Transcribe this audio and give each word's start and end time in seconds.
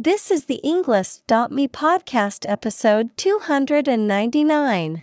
This 0.00 0.30
is 0.30 0.44
the 0.44 0.60
Englist.me 0.62 1.66
podcast 1.66 2.48
episode 2.48 3.16
299. 3.16 5.02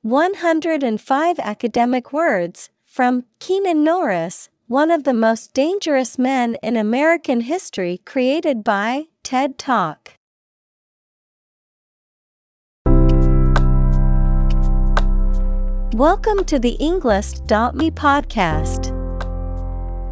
105 0.00 1.38
academic 1.38 2.10
words 2.10 2.70
from 2.86 3.24
Keenan 3.40 3.84
Norris, 3.84 4.48
one 4.68 4.90
of 4.90 5.04
the 5.04 5.12
most 5.12 5.52
dangerous 5.52 6.16
men 6.18 6.56
in 6.62 6.78
American 6.78 7.42
history, 7.42 8.00
created 8.06 8.64
by 8.64 9.08
TED 9.22 9.58
Talk. 9.58 10.12
Welcome 15.92 16.44
to 16.46 16.58
the 16.58 16.78
Englist.me 16.80 17.90
podcast. 17.90 18.93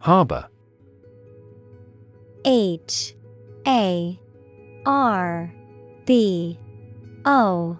Harbor 0.00 0.48
H 2.46 3.14
A 3.66 4.18
R 4.86 5.52
B 6.06 6.58
O 7.26 7.78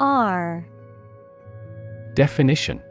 R 0.00 0.66
Definition 2.14 2.82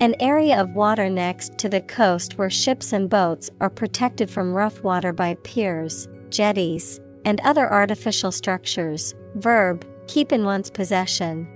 An 0.00 0.16
area 0.18 0.60
of 0.60 0.74
water 0.74 1.08
next 1.08 1.58
to 1.58 1.68
the 1.68 1.80
coast 1.80 2.38
where 2.38 2.50
ships 2.50 2.92
and 2.92 3.08
boats 3.08 3.50
are 3.60 3.70
protected 3.70 4.28
from 4.28 4.52
rough 4.52 4.82
water 4.82 5.12
by 5.12 5.36
piers, 5.44 6.08
jetties, 6.30 7.00
and 7.24 7.40
other 7.42 7.72
artificial 7.72 8.32
structures. 8.32 9.14
Verb, 9.36 9.86
keep 10.08 10.32
in 10.32 10.44
one's 10.44 10.70
possession. 10.70 11.46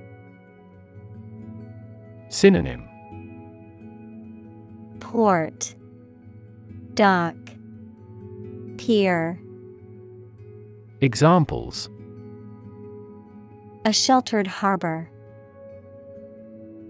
Synonym 2.29 2.88
Port, 5.09 5.75
Dock, 6.93 7.35
Pier. 8.77 9.41
Examples 11.01 11.89
A 13.87 13.93
sheltered 13.95 14.47
harbor. 14.47 15.09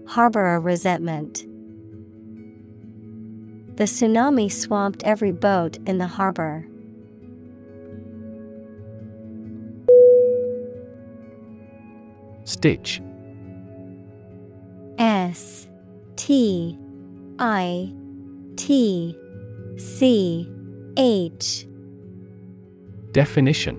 Harbor 0.05 0.55
a 0.55 0.59
resentment. 0.59 1.45
The 3.77 3.85
tsunami 3.85 4.51
swamped 4.51 5.01
every 5.03 5.31
boat 5.31 5.77
in 5.85 5.97
the 5.97 6.07
harbor. 6.07 6.67
Stitch 12.43 13.01
S 14.97 15.69
T 16.17 16.77
I 17.39 17.93
T 18.59 19.17
C 19.77 20.51
H 20.97 21.65
Definition 23.13 23.77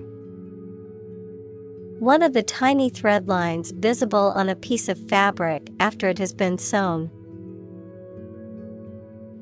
One 1.99 2.23
of 2.23 2.33
the 2.33 2.41
tiny 2.41 2.89
thread 2.89 3.27
lines 3.27 3.69
visible 3.73 4.33
on 4.35 4.49
a 4.49 4.55
piece 4.55 4.89
of 4.89 4.97
fabric 5.07 5.69
after 5.79 6.09
it 6.09 6.17
has 6.17 6.33
been 6.33 6.57
sewn. 6.57 7.11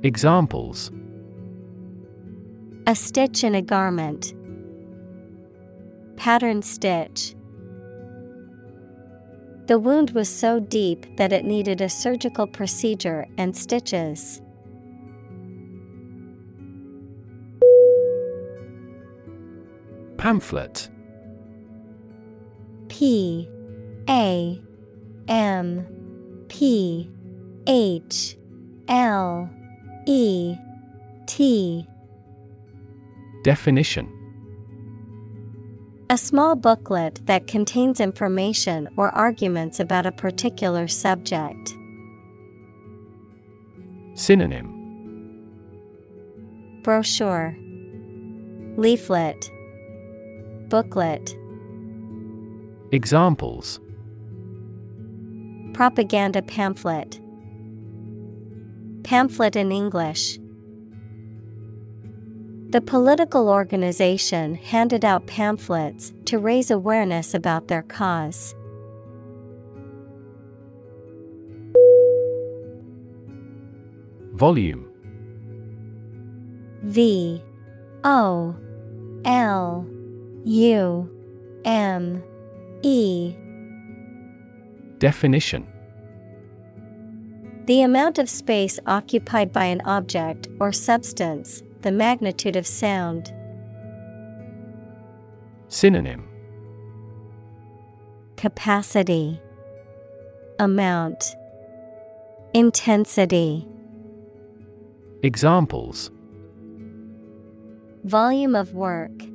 Examples 0.04 0.92
A 2.86 2.94
stitch 2.94 3.46
in 3.46 3.56
a 3.56 3.62
garment. 3.62 4.34
Pattern 6.18 6.62
stitch. 6.62 7.34
The 9.68 9.80
wound 9.80 10.12
was 10.12 10.28
so 10.28 10.60
deep 10.60 11.16
that 11.16 11.32
it 11.32 11.46
needed 11.46 11.80
a 11.80 11.88
surgical 11.88 12.46
procedure 12.46 13.26
and 13.38 13.56
stitches. 13.56 14.42
Pamphlet. 20.20 20.90
P 22.90 23.50
A 24.10 24.62
M 25.30 25.88
P 26.50 27.10
H 27.66 28.36
L 28.90 29.50
E 30.06 30.58
T. 31.26 31.88
Definition. 33.46 34.14
A 36.10 36.18
small 36.18 36.58
booklet 36.58 37.26
that 37.26 37.48
contains 37.48 38.02
information 38.02 38.90
or 38.98 39.12
arguments 39.12 39.80
about 39.80 40.06
a 40.06 40.12
particular 40.12 40.90
subject. 40.90 41.74
Synonym. 44.16 44.76
Brochure. 46.84 47.56
Leaflet 48.76 49.50
Booklet. 50.70 51.36
Examples. 52.92 53.80
Propaganda 55.74 56.44
pamphlet. 56.44 57.20
Pamphlet 59.04 59.56
in 59.56 59.72
English. 59.72 60.38
The 62.70 62.82
political 62.82 63.50
organization 63.50 64.54
handed 64.54 65.04
out 65.04 65.26
pamphlets 65.26 66.14
to 66.26 66.38
raise 66.38 66.70
awareness 66.70 67.34
about 67.34 67.68
their 67.68 67.82
cause. 67.82 68.54
Volume. 74.34 74.86
V 76.84 77.42
O 78.04 78.56
L 79.26 79.88
U 80.46 81.10
M 81.66 82.24
E. 82.82 83.36
Definition. 84.98 85.68
The 87.66 87.82
amount 87.82 88.18
of 88.18 88.30
space 88.30 88.80
occupied 88.88 89.52
by 89.54 89.66
an 89.66 89.82
object 89.82 90.48
or 90.60 90.72
substance, 90.72 91.62
the 91.82 91.92
magnitude 91.92 92.56
of 92.56 92.66
sound. 92.66 93.34
Synonym. 95.68 96.28
Capacity. 98.38 99.40
Amount. 100.58 101.36
Intensity. 102.54 103.68
Examples. 105.22 106.10
Volume 108.04 108.56
of 108.56 108.74
work 108.74 109.29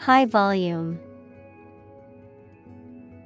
High 0.00 0.26
volume 0.26 1.00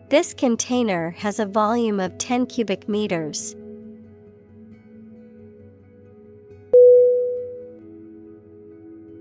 This 0.09 0.33
container 0.33 1.11
has 1.19 1.39
a 1.39 1.45
volume 1.45 2.01
of 2.01 2.17
10 2.17 2.47
cubic 2.47 2.89
meters. 2.89 3.55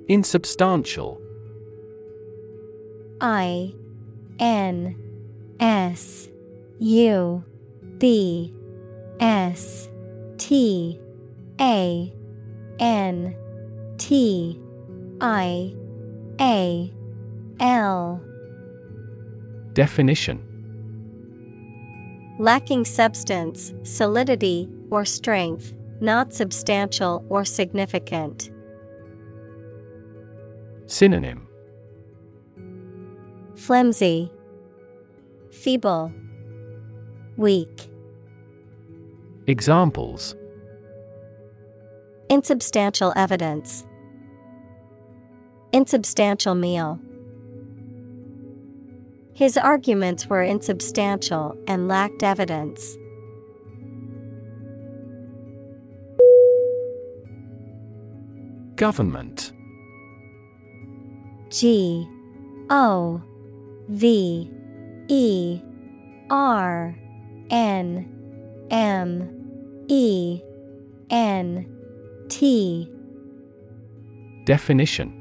Insubstantial 0.07 1.21
I 3.19 3.73
N 4.39 4.95
S 5.59 6.29
U 6.79 7.43
B 7.97 8.53
S 9.19 9.89
T 10.37 10.99
A 11.59 12.13
N 12.79 13.35
T 13.97 14.59
I 15.19 15.75
A 16.39 16.93
L. 17.61 18.19
Definition 19.73 20.47
Lacking 22.39 22.85
substance, 22.85 23.71
solidity, 23.83 24.67
or 24.89 25.05
strength, 25.05 25.71
not 25.99 26.33
substantial 26.33 27.23
or 27.29 27.45
significant. 27.45 28.49
Synonym 30.87 31.47
Flimsy, 33.55 34.31
Feeble, 35.51 36.11
Weak. 37.37 37.87
Examples 39.45 40.35
Insubstantial 42.27 43.13
evidence. 43.15 43.85
Insubstantial 45.71 46.55
meal. 46.55 46.99
His 49.41 49.57
arguments 49.57 50.27
were 50.27 50.43
insubstantial 50.43 51.57
and 51.67 51.87
lacked 51.87 52.21
evidence. 52.21 52.95
Government. 58.75 59.51
G 61.49 62.07
O 62.69 63.19
V 63.89 64.51
E 65.07 65.61
R 66.29 66.95
N 67.49 68.67
M 68.69 69.85
E 69.87 70.39
N 71.09 71.65
T. 72.29 72.87
Definition 74.45 75.20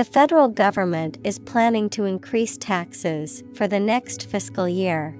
The 0.00 0.04
federal 0.04 0.48
government 0.48 1.18
is 1.24 1.38
planning 1.38 1.90
to 1.90 2.06
increase 2.06 2.56
taxes 2.56 3.44
for 3.52 3.68
the 3.68 3.78
next 3.78 4.24
fiscal 4.24 4.66
year. 4.66 5.14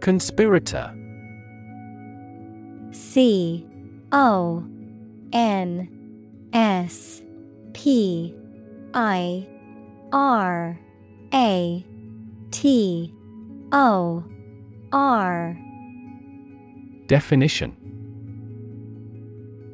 Conspirator. 0.00 0.92
C 2.90 3.64
O 4.10 4.66
N 5.32 6.48
S 6.52 7.22
P 7.74 8.34
I 8.92 9.46
R 10.12 10.80
A 11.32 11.86
T 12.50 13.14
O 13.70 14.24
R. 14.90 15.56
Definition 17.06 17.75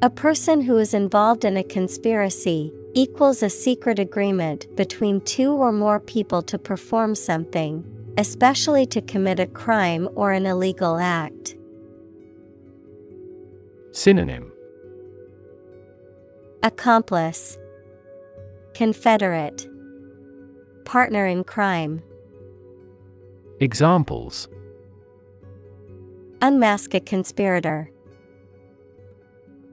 A 0.03 0.09
person 0.09 0.59
who 0.59 0.79
is 0.79 0.93
involved 0.93 1.45
in 1.45 1.55
a 1.55 1.63
conspiracy 1.63 2.73
equals 2.93 3.41
a 3.41 3.49
secret 3.49 3.99
agreement 3.99 4.67
between 4.75 5.21
two 5.21 5.53
or 5.53 5.71
more 5.71 6.01
people 6.01 6.41
to 6.41 6.59
perform 6.59 7.15
something, 7.15 7.85
especially 8.17 8.85
to 8.87 9.01
commit 9.01 9.39
a 9.39 9.47
crime 9.47 10.09
or 10.15 10.33
an 10.33 10.45
illegal 10.45 10.97
act. 10.97 11.55
Synonym 13.93 14.51
Accomplice 16.63 17.57
Confederate 18.73 19.69
Partner 20.83 21.25
in 21.25 21.45
crime. 21.45 22.03
Examples 23.61 24.49
Unmask 26.41 26.93
a 26.93 26.99
conspirator. 26.99 27.92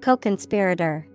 Co 0.01 0.17
conspirator. 0.17 1.07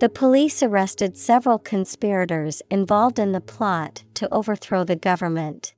The 0.00 0.08
police 0.08 0.62
arrested 0.62 1.16
several 1.16 1.58
conspirators 1.58 2.62
involved 2.70 3.18
in 3.18 3.32
the 3.32 3.40
plot 3.40 4.04
to 4.14 4.32
overthrow 4.32 4.84
the 4.84 4.96
government. 4.96 5.74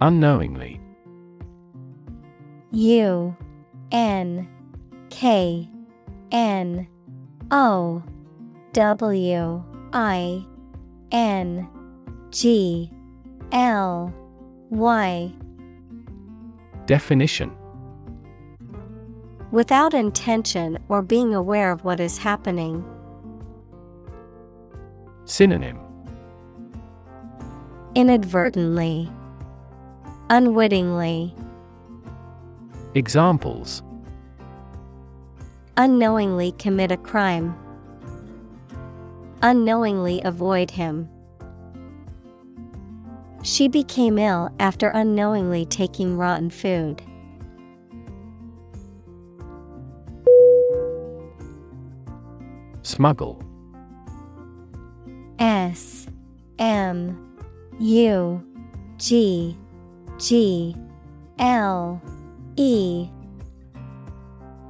Unknowingly 0.00 0.80
U 2.72 3.36
N 3.90 4.48
K 5.10 5.68
N 6.30 6.86
O 7.50 8.02
W 8.72 9.64
I 9.92 10.44
N 11.10 11.68
G 12.30 12.92
L 13.52 14.12
Y 14.70 15.32
Definition 16.86 17.52
Without 19.52 19.94
intention 19.94 20.78
or 20.88 21.02
being 21.02 21.34
aware 21.34 21.70
of 21.70 21.84
what 21.84 22.00
is 22.00 22.18
happening. 22.18 22.84
Synonym 25.24 25.78
Inadvertently, 27.94 29.08
Unwittingly, 30.30 31.32
Examples 32.94 33.82
Unknowingly 35.76 36.52
commit 36.52 36.90
a 36.90 36.96
crime. 36.96 37.54
Unknowingly 39.42 40.22
avoid 40.24 40.70
him. 40.72 41.08
She 43.46 43.68
became 43.68 44.18
ill 44.18 44.50
after 44.58 44.88
unknowingly 44.88 45.66
taking 45.66 46.18
rotten 46.18 46.50
food. 46.50 47.00
Smuggle. 52.82 53.40
S 55.38 56.08
M 56.58 57.38
U 57.78 58.44
G 58.96 59.56
G 60.18 60.74
L 61.38 62.02
E. 62.56 63.08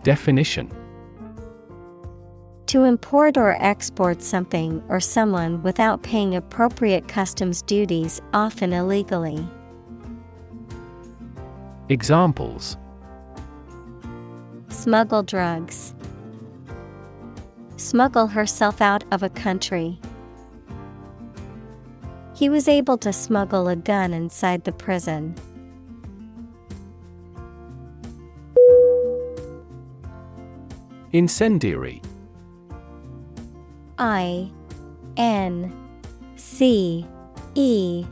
Definition 0.03 0.71
To 2.67 2.83
import 2.83 3.37
or 3.37 3.57
export 3.63 4.23
something 4.23 4.83
or 4.89 4.99
someone 4.99 5.63
without 5.63 6.03
paying 6.03 6.35
appropriate 6.35 7.07
customs 7.07 7.63
duties, 7.63 8.21
often 8.35 8.73
illegally. 8.73 9.47
Examples 11.89 12.77
Smuggle 14.69 15.23
drugs. 15.23 15.95
Smuggle 17.77 18.27
herself 18.27 18.81
out 18.81 19.05
of 19.13 19.23
a 19.23 19.29
country. 19.29 20.01
He 22.35 22.49
was 22.49 22.67
able 22.67 22.99
to 22.99 23.13
smuggle 23.13 23.69
a 23.69 23.77
gun 23.77 24.13
inside 24.13 24.65
the 24.65 24.73
prison. 24.73 25.37
Incendiary 31.13 32.03
I 33.99 34.51
N 35.17 35.73
C 36.37 37.07
E 37.55 38.05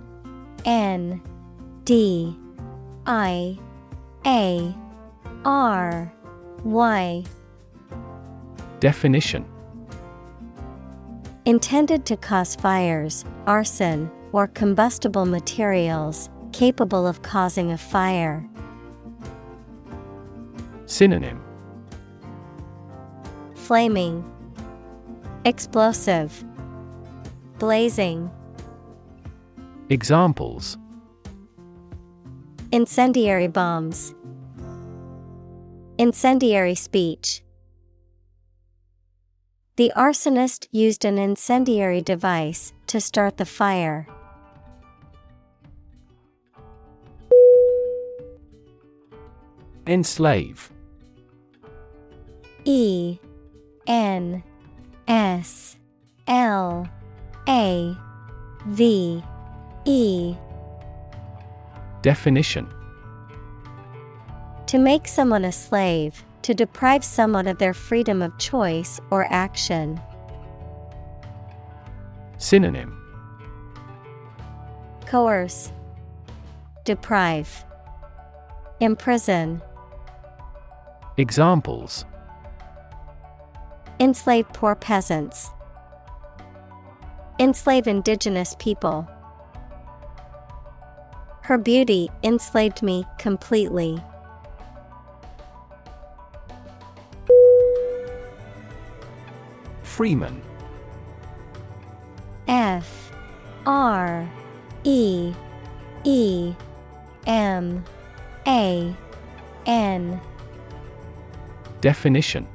N 0.64 1.22
D 1.84 2.36
I 3.06 3.58
A 4.26 4.74
R 5.44 6.12
Y. 6.64 7.24
Definition. 8.80 9.44
Intended 11.46 12.06
to 12.06 12.16
cause 12.16 12.56
fires, 12.56 13.24
arson, 13.46 14.10
or 14.32 14.46
combustible 14.48 15.26
materials 15.26 16.30
capable 16.52 17.06
of 17.06 17.20
causing 17.22 17.72
a 17.72 17.78
fire. 17.78 18.48
Synonym. 20.86 21.42
Flaming, 23.54 24.24
Explosive, 25.46 26.42
Blazing, 27.58 28.30
Examples 29.90 30.78
Incendiary 32.72 33.48
bombs, 33.48 34.14
Incendiary 35.98 36.74
speech. 36.74 37.42
The 39.76 39.92
arsonist 39.94 40.66
used 40.70 41.04
an 41.04 41.18
incendiary 41.18 42.00
device 42.00 42.72
to 42.86 42.98
start 42.98 43.36
the 43.36 43.44
fire. 43.44 44.08
Enslave. 49.86 50.72
E 52.64 53.18
N 53.86 54.42
S 55.08 55.76
L 56.26 56.88
A 57.48 57.96
V 58.66 59.22
E. 59.84 60.34
Definition. 62.02 62.72
To 64.66 64.78
make 64.78 65.06
someone 65.06 65.44
a 65.44 65.52
slave, 65.52 66.24
to 66.42 66.54
deprive 66.54 67.04
someone 67.04 67.46
of 67.46 67.58
their 67.58 67.74
freedom 67.74 68.22
of 68.22 68.36
choice 68.38 69.00
or 69.10 69.26
action. 69.30 70.00
Synonym. 72.38 73.00
Coerce, 75.06 75.70
Deprive, 76.84 77.64
Imprison. 78.80 79.62
Examples 81.16 82.04
Enslave 84.00 84.48
poor 84.52 84.74
peasants. 84.74 85.50
Enslave 87.38 87.86
indigenous 87.86 88.56
people. 88.58 89.08
Her 91.42 91.58
beauty 91.58 92.10
enslaved 92.22 92.82
me 92.82 93.04
completely. 93.18 94.02
Freeman. 99.82 100.42
F 102.48 103.12
R 103.64 104.28
E 104.82 105.32
E 106.04 106.54
M 107.26 107.84
A 108.46 108.94
N 109.66 110.20
Definition 111.80 112.48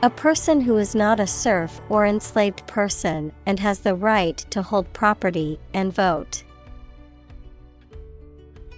A 0.00 0.10
person 0.10 0.60
who 0.60 0.76
is 0.76 0.94
not 0.94 1.18
a 1.18 1.26
serf 1.26 1.80
or 1.88 2.06
enslaved 2.06 2.64
person 2.68 3.32
and 3.46 3.58
has 3.58 3.80
the 3.80 3.96
right 3.96 4.36
to 4.50 4.62
hold 4.62 4.92
property 4.92 5.58
and 5.74 5.92
vote. 5.92 6.44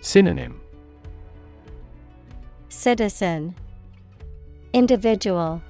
Synonym. 0.01 0.59
Citizen. 2.71 3.55
Individual. 4.73 5.61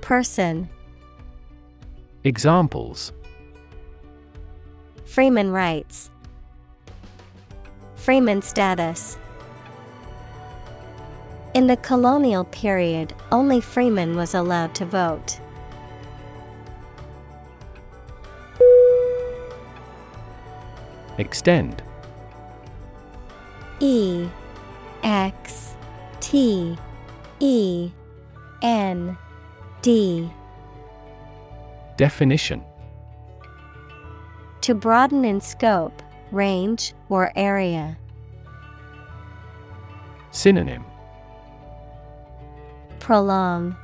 Person. 0.00 0.70
Examples. 2.24 3.12
Freeman 5.04 5.50
rights 5.50 6.08
Freeman 7.96 8.40
status 8.40 9.18
In 11.52 11.66
the 11.66 11.76
colonial 11.76 12.44
period, 12.44 13.12
only 13.32 13.60
freeman 13.60 14.14
was 14.14 14.34
allowed 14.34 14.72
to 14.76 14.84
vote. 14.84 15.40
Extend 21.18 21.82
E 23.80 24.28
X 25.02 25.74
T 26.20 26.78
E 27.40 27.90
N 28.62 29.18
D 29.82 30.30
Definition 31.96 32.62
To 34.60 34.74
broaden 34.74 35.24
in 35.24 35.40
scope, 35.40 36.00
range, 36.30 36.94
or 37.08 37.32
area. 37.34 37.98
Synonym 40.30 40.84
Prolong, 43.00 43.76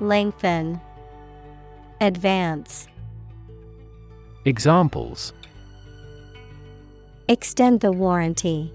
Lengthen, 0.00 0.80
Advance. 2.00 2.88
Examples 4.44 5.32
Extend 7.28 7.80
the 7.80 7.90
warranty. 7.90 8.72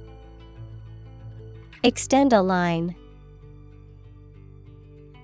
Extend 1.84 2.34
a 2.34 2.42
line. 2.42 2.94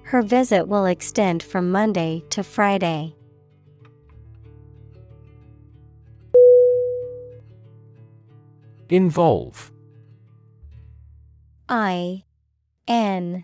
Her 0.04 0.22
visit 0.22 0.70
will 0.70 0.86
extend 0.86 1.44
from 1.44 1.70
Monday 1.70 2.24
to 2.30 2.42
Friday. 2.42 3.14
Involve 8.90 9.70
I 11.68 12.24
N 12.88 13.44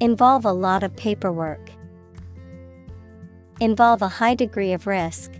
Involve 0.00 0.44
a 0.44 0.52
lot 0.52 0.82
of 0.82 0.94
paperwork. 0.96 1.70
Involve 3.60 4.02
a 4.02 4.08
high 4.08 4.34
degree 4.34 4.72
of 4.72 4.86
risk. 4.86 5.30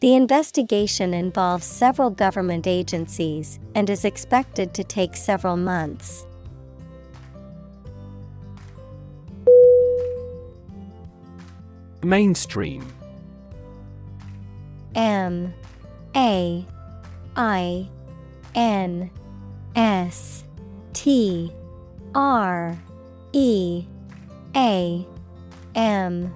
The 0.00 0.14
investigation 0.14 1.14
involves 1.14 1.64
several 1.64 2.10
government 2.10 2.66
agencies 2.66 3.58
and 3.74 3.90
is 3.90 4.04
expected 4.04 4.72
to 4.74 4.84
take 4.84 5.16
several 5.16 5.56
months. 5.56 6.26
Mainstream 12.04 12.84
M 14.94 15.54
A 16.16 16.66
I 17.36 17.88
N 18.54 19.10
S 19.76 20.44
T 20.92 21.52
R 22.14 22.78
E 23.32 23.84
A 24.54 25.06
M 25.74 26.34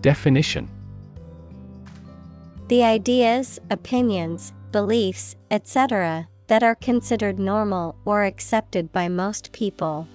Definition 0.00 0.68
The 2.68 2.82
ideas, 2.82 3.58
opinions, 3.70 4.52
beliefs, 4.72 5.36
etc., 5.50 6.28
that 6.46 6.62
are 6.62 6.74
considered 6.74 7.38
normal 7.38 7.96
or 8.04 8.24
accepted 8.24 8.92
by 8.92 9.08
most 9.08 9.52
people. 9.52 10.06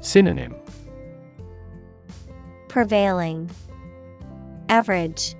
Synonym 0.00 0.54
Prevailing, 2.68 3.50
Average, 4.68 5.34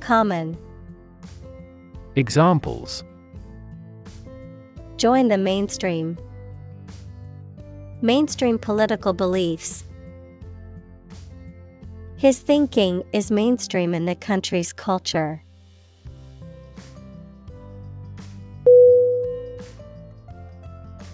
Common. 0.00 0.56
Examples 2.16 3.04
Join 4.96 5.28
the 5.28 5.36
mainstream. 5.36 6.16
Mainstream 8.00 8.58
political 8.58 9.12
beliefs. 9.12 9.84
His 12.16 12.38
thinking 12.38 13.04
is 13.12 13.30
mainstream 13.30 13.92
in 13.92 14.06
the 14.06 14.14
country's 14.14 14.72
culture. 14.72 15.42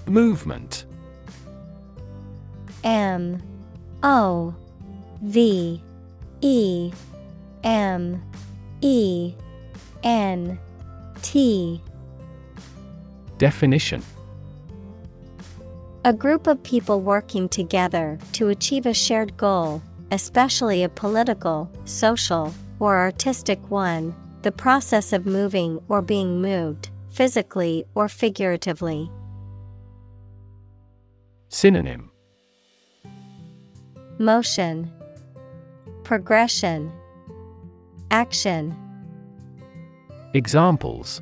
Movement. 0.07 0.85
M. 2.85 3.43
O. 4.05 4.55
V. 5.23 5.83
E. 6.41 6.93
M. 7.65 8.23
E. 8.81 9.35
N. 10.05 10.59
T 11.23 11.81
Definition. 13.43 14.05
A 16.05 16.13
group 16.13 16.47
of 16.47 16.63
people 16.63 17.01
working 17.01 17.49
together 17.49 18.17
to 18.35 18.51
achieve 18.51 18.87
a 18.87 18.95
shared 18.95 19.37
goal, 19.37 19.83
especially 20.13 20.85
a 20.85 20.89
political, 20.89 21.69
social, 21.85 22.55
or 22.79 22.97
artistic 22.97 23.59
one, 23.69 24.15
the 24.43 24.53
process 24.53 25.13
of 25.13 25.27
moving 25.27 25.81
or 25.89 26.01
being 26.03 26.41
moved, 26.41 26.91
physically 27.11 27.85
or 27.97 28.09
figuratively. 28.09 29.11
Synonym. 31.49 32.13
Motion, 34.21 34.89
Progression, 36.05 36.93
Action. 38.13 38.77
Examples 40.33 41.21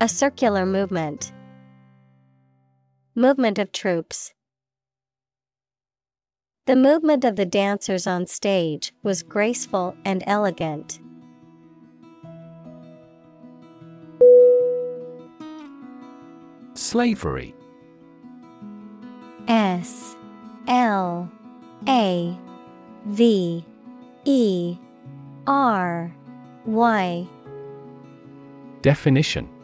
A 0.00 0.08
circular 0.08 0.66
movement, 0.66 1.32
Movement 3.18 3.58
of 3.58 3.72
troops. 3.72 4.34
The 6.66 6.76
movement 6.76 7.24
of 7.24 7.36
the 7.36 7.46
dancers 7.46 8.06
on 8.06 8.26
stage 8.26 8.92
was 9.02 9.22
graceful 9.22 9.96
and 10.04 10.22
elegant. 10.26 11.00
Slavery. 16.74 17.54
S. 19.48 20.14
L. 20.68 21.32
A. 21.88 22.38
V. 23.06 23.64
E. 24.26 24.76
R. 25.46 26.14
Y. 26.66 27.26
Definition 28.82 29.55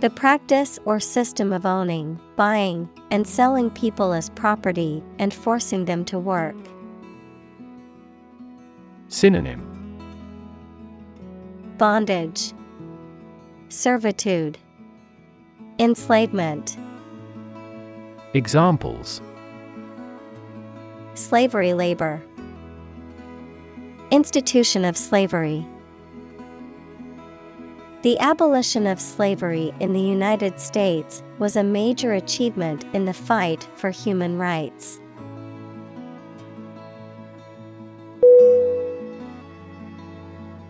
The 0.00 0.08
practice 0.08 0.78
or 0.86 0.98
system 0.98 1.52
of 1.52 1.66
owning, 1.66 2.18
buying, 2.34 2.88
and 3.10 3.26
selling 3.26 3.68
people 3.68 4.14
as 4.14 4.30
property 4.30 5.02
and 5.18 5.32
forcing 5.32 5.84
them 5.84 6.06
to 6.06 6.18
work. 6.18 6.56
Synonym. 9.08 9.60
Bondage, 11.76 12.54
Servitude, 13.68 14.56
Enslavement, 15.78 16.78
Examples. 18.32 19.20
Slavery 21.12 21.74
labor, 21.74 22.22
Institution 24.10 24.86
of 24.86 24.96
slavery. 24.96 25.66
The 28.02 28.18
abolition 28.18 28.86
of 28.86 28.98
slavery 28.98 29.74
in 29.78 29.92
the 29.92 30.00
United 30.00 30.58
States 30.58 31.22
was 31.38 31.54
a 31.54 31.62
major 31.62 32.14
achievement 32.14 32.86
in 32.94 33.04
the 33.04 33.12
fight 33.12 33.68
for 33.76 33.90
human 33.90 34.38
rights. 34.38 34.98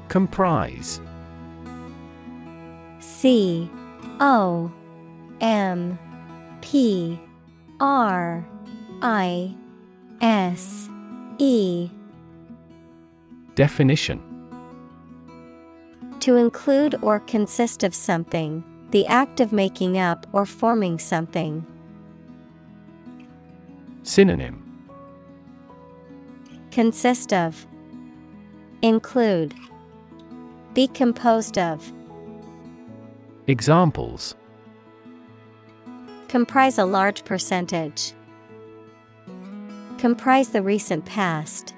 Comprise. 0.08 1.00
C 2.99 3.70
O 4.18 4.72
M 5.40 5.96
P 6.62 7.20
R 7.78 8.44
I 9.02 9.54
S 10.20 10.88
E. 11.38 11.88
Definition 13.54 14.29
To 16.21 16.37
include 16.37 16.97
or 17.00 17.21
consist 17.21 17.83
of 17.83 17.95
something, 17.95 18.62
the 18.91 19.07
act 19.07 19.41
of 19.41 19.53
making 19.53 19.97
up 19.97 20.27
or 20.33 20.45
forming 20.45 20.99
something. 20.99 21.65
Synonym 24.03 24.67
Consist 26.71 27.33
of, 27.33 27.67
Include, 28.83 29.55
Be 30.75 30.89
composed 30.89 31.57
of, 31.57 31.91
Examples 33.47 34.35
Comprise 36.28 36.78
a 36.78 36.85
large 36.85 37.25
percentage. 37.25 38.13
Comprise 39.99 40.50
the 40.50 40.63
recent 40.63 41.04
past. 41.04 41.75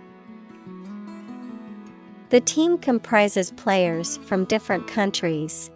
The 2.33 2.41
team 2.41 2.79
comprises 2.79 3.51
players 3.51 4.17
from 4.17 4.47
different 4.47 4.89
countries. 4.89 5.71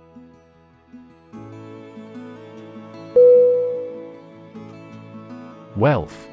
Wealth 5.77 6.27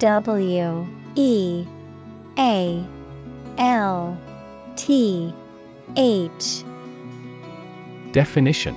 W 0.00 0.86
E 1.14 1.66
A 2.38 2.84
L 3.56 4.20
T 4.76 5.32
H 5.96 6.64
Definition 8.12 8.76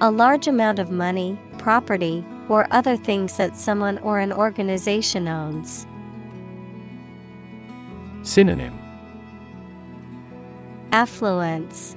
A 0.00 0.10
large 0.10 0.48
amount 0.48 0.78
of 0.78 0.90
money, 0.90 1.38
property, 1.58 2.24
or 2.48 2.66
other 2.70 2.96
things 2.96 3.36
that 3.36 3.58
someone 3.58 3.98
or 3.98 4.20
an 4.20 4.32
organization 4.32 5.28
owns. 5.28 5.86
Synonym 8.24 8.78
Affluence, 10.92 11.96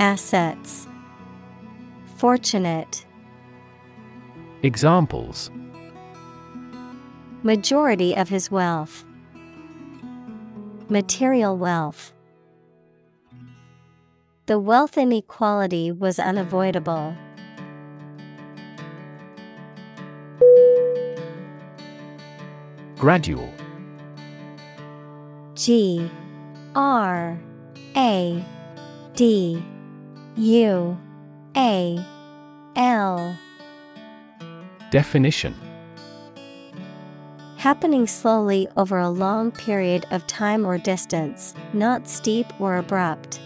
Assets, 0.00 0.88
Fortunate. 2.16 3.06
Examples 4.64 5.52
Majority 7.44 8.16
of 8.16 8.28
his 8.28 8.50
wealth. 8.50 9.04
Material 10.88 11.56
wealth. 11.56 12.12
The 14.46 14.58
wealth 14.58 14.98
inequality 14.98 15.92
was 15.92 16.18
unavoidable. 16.18 17.16
Gradual 22.96 23.52
G 25.56 26.10
R 26.74 27.40
A 27.96 28.44
D 29.14 29.62
U 30.36 30.98
A 31.56 32.06
L. 32.76 33.38
Definition. 34.90 35.54
Happening 37.56 38.06
slowly 38.06 38.68
over 38.76 38.98
a 38.98 39.08
long 39.08 39.50
period 39.50 40.04
of 40.10 40.26
time 40.26 40.66
or 40.66 40.76
distance, 40.76 41.54
not 41.72 42.06
steep 42.06 42.46
or 42.60 42.76
abrupt. 42.76 43.40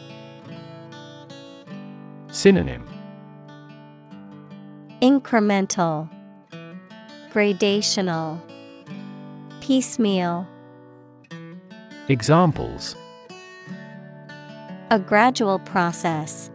Synonym. 2.33 2.85
Incremental, 5.01 6.11
Gradational, 7.33 8.41
Piecemeal. 9.61 10.47
Examples 12.11 12.97
A 14.91 14.99
gradual 14.99 15.61
process. 15.61 16.51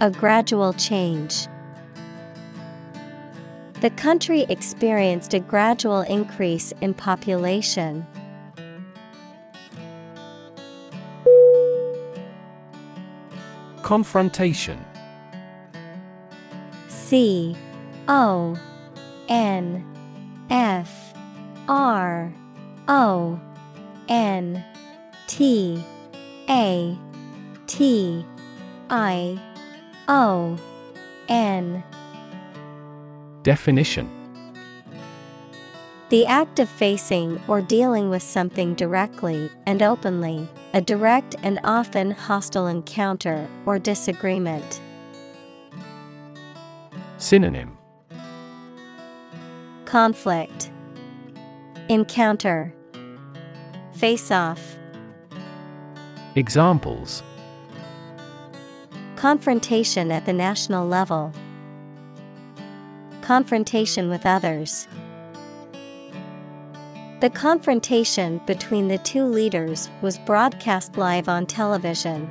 A 0.00 0.12
gradual 0.12 0.74
change. 0.74 1.48
The 3.80 3.90
country 3.90 4.42
experienced 4.42 5.34
a 5.34 5.40
gradual 5.40 6.02
increase 6.02 6.72
in 6.82 6.94
population. 6.94 8.06
Confrontation 13.82 14.78
C 16.86 17.56
O 18.06 18.56
N 19.28 19.84
F 20.48 21.12
R 21.66 22.32
O 22.86 23.40
N 24.08 24.64
T 25.26 25.84
A 26.48 26.98
T 27.66 28.24
I 28.90 29.40
O 30.08 30.58
N. 31.28 31.82
Definition. 33.42 34.10
The 36.10 36.26
act 36.26 36.58
of 36.58 36.68
facing 36.68 37.40
or 37.48 37.62
dealing 37.62 38.10
with 38.10 38.22
something 38.22 38.74
directly 38.74 39.50
and 39.66 39.82
openly, 39.82 40.46
a 40.74 40.80
direct 40.80 41.34
and 41.42 41.58
often 41.64 42.10
hostile 42.10 42.66
encounter 42.66 43.48
or 43.64 43.78
disagreement. 43.78 44.80
Synonym. 47.18 47.78
Conflict, 49.86 50.70
Encounter, 51.88 52.73
Face 53.94 54.32
off, 54.32 54.76
Examples 56.34 57.22
Confrontation 59.14 60.10
at 60.10 60.26
the 60.26 60.32
national 60.32 60.86
level, 60.86 61.32
Confrontation 63.22 64.10
with 64.10 64.26
others. 64.26 64.88
The 67.20 67.30
confrontation 67.30 68.40
between 68.46 68.88
the 68.88 68.98
two 68.98 69.24
leaders 69.24 69.88
was 70.02 70.18
broadcast 70.18 70.98
live 70.98 71.28
on 71.28 71.46
television. 71.46 72.28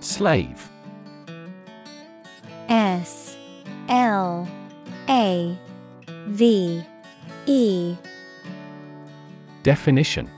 Slave 0.00 0.68
S 2.68 3.36
L 3.88 4.48
A 5.08 5.56
V 6.26 6.84
E. 7.46 7.96
Definition. 9.62 10.30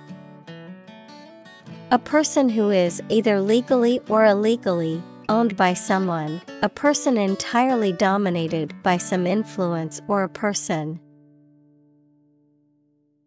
A 1.90 1.98
person 1.98 2.48
who 2.48 2.70
is 2.70 3.02
either 3.08 3.40
legally 3.40 4.00
or 4.08 4.26
illegally 4.26 5.02
owned 5.28 5.56
by 5.56 5.74
someone, 5.74 6.40
a 6.62 6.68
person 6.68 7.16
entirely 7.16 7.92
dominated 7.92 8.74
by 8.82 8.96
some 8.96 9.26
influence 9.26 10.00
or 10.08 10.22
a 10.22 10.28
person. 10.28 11.00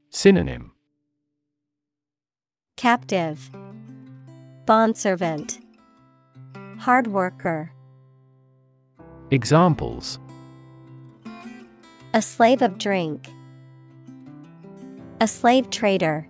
Synonym. 0.10 0.72
Captive. 2.78 3.50
Bondservant 4.66 5.60
Hard 6.78 7.08
worker. 7.08 7.72
Examples 9.30 10.20
A 12.14 12.22
slave 12.22 12.62
of 12.62 12.78
drink. 12.78 13.30
A 15.22 15.28
slave 15.28 15.70
trader. 15.70 16.28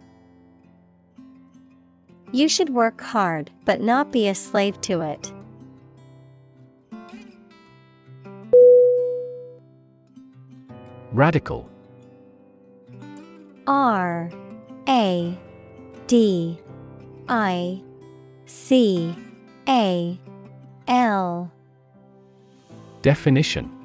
You 2.31 2.47
should 2.47 2.69
work 2.69 3.01
hard 3.01 3.49
but 3.65 3.81
not 3.81 4.11
be 4.11 4.27
a 4.27 4.35
slave 4.35 4.79
to 4.81 5.01
it. 5.01 5.33
Radical. 11.11 11.67
R 13.65 14.29
A 14.87 15.35
D 16.05 16.59
I 17.27 17.81
C 18.45 19.15
A 19.67 20.19
L. 20.87 21.51
Definition 23.01 23.80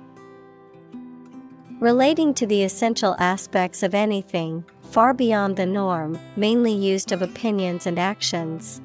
Relating 1.81 2.33
to 2.33 2.47
the 2.47 2.63
essential 2.63 3.15
aspects 3.19 3.83
of 3.83 3.95
anything, 3.95 4.65
far 4.81 5.13
beyond 5.13 5.57
the 5.57 5.67
norm, 5.67 6.19
mainly 6.35 6.73
used 6.73 7.13
of 7.13 7.21
opinions 7.21 7.87
and 7.87 7.99
actions. 7.99 8.81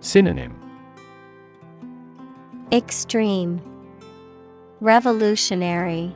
Synonym 0.00 0.60
Extreme 2.72 3.60
Revolutionary 4.80 6.12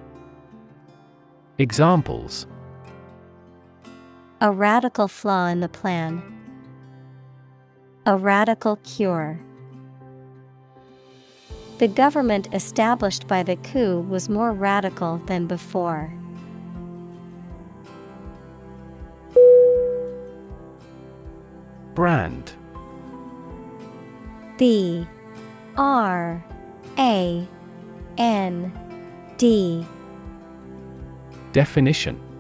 Examples 1.59 2.49
A 4.41 4.51
radical 4.51 5.07
flaw 5.07 5.47
in 5.47 5.61
the 5.61 5.69
plan. 5.69 6.21
A 8.07 8.17
radical 8.17 8.75
cure. 8.83 9.39
The 11.83 11.89
government 11.89 12.47
established 12.55 13.27
by 13.27 13.43
the 13.43 13.57
coup 13.57 14.07
was 14.09 14.29
more 14.29 14.53
radical 14.53 15.19
than 15.27 15.49
before. 15.49 16.15
Brand. 21.97 22.53
B. 24.59 25.09
R. 25.77 26.45
A. 26.99 27.49
N. 28.17 28.73
D. 29.37 29.85
Definition 31.51 32.32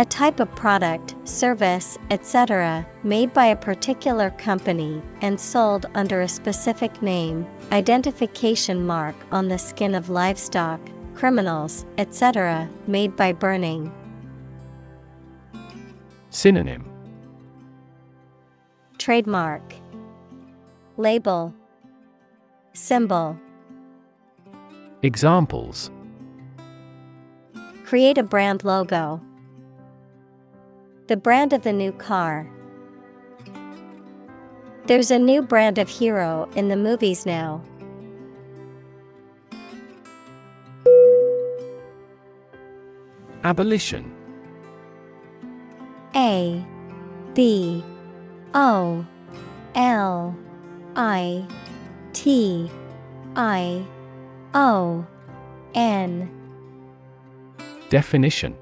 A 0.00 0.04
type 0.06 0.40
of 0.40 0.54
product, 0.54 1.14
service, 1.28 1.98
etc., 2.10 2.86
made 3.02 3.34
by 3.34 3.44
a 3.44 3.54
particular 3.54 4.30
company 4.30 5.02
and 5.20 5.38
sold 5.38 5.84
under 5.94 6.22
a 6.22 6.26
specific 6.26 7.02
name, 7.02 7.46
identification 7.70 8.86
mark 8.86 9.14
on 9.30 9.48
the 9.48 9.58
skin 9.58 9.94
of 9.94 10.08
livestock, 10.08 10.80
criminals, 11.14 11.84
etc., 11.98 12.66
made 12.86 13.14
by 13.14 13.34
burning. 13.34 13.92
Synonym 16.30 16.90
Trademark 18.96 19.74
Label 20.96 21.54
Symbol 22.72 23.38
Examples 25.02 25.90
Create 27.84 28.16
a 28.16 28.22
brand 28.22 28.64
logo. 28.64 29.20
The 31.10 31.16
brand 31.16 31.52
of 31.52 31.62
the 31.62 31.72
new 31.72 31.90
car. 31.90 32.48
There's 34.86 35.10
a 35.10 35.18
new 35.18 35.42
brand 35.42 35.76
of 35.76 35.88
hero 35.88 36.48
in 36.54 36.68
the 36.68 36.76
movies 36.76 37.26
now. 37.26 37.64
Abolition 43.42 44.14
A 46.14 46.64
B 47.34 47.82
O 48.54 49.04
L 49.74 50.36
I 50.94 51.44
T 52.12 52.70
I 53.34 53.84
O 54.54 55.04
N 55.74 56.30
Definition 57.88 58.59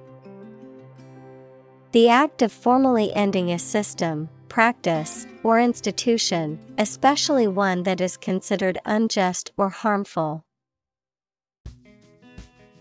The 1.93 2.11
act 2.11 2.43
of 2.43 2.53
formally 2.53 3.15
ending 3.15 3.51
a 3.51 3.59
system, 3.59 4.29
practice, 4.51 5.27
or 5.43 5.59
institution, 5.59 6.59
especially 6.77 7.49
one 7.49 7.85
that 7.85 8.03
is 8.03 8.19
considered 8.19 8.77
unjust 8.85 9.53
or 9.57 9.71
harmful. 9.71 10.45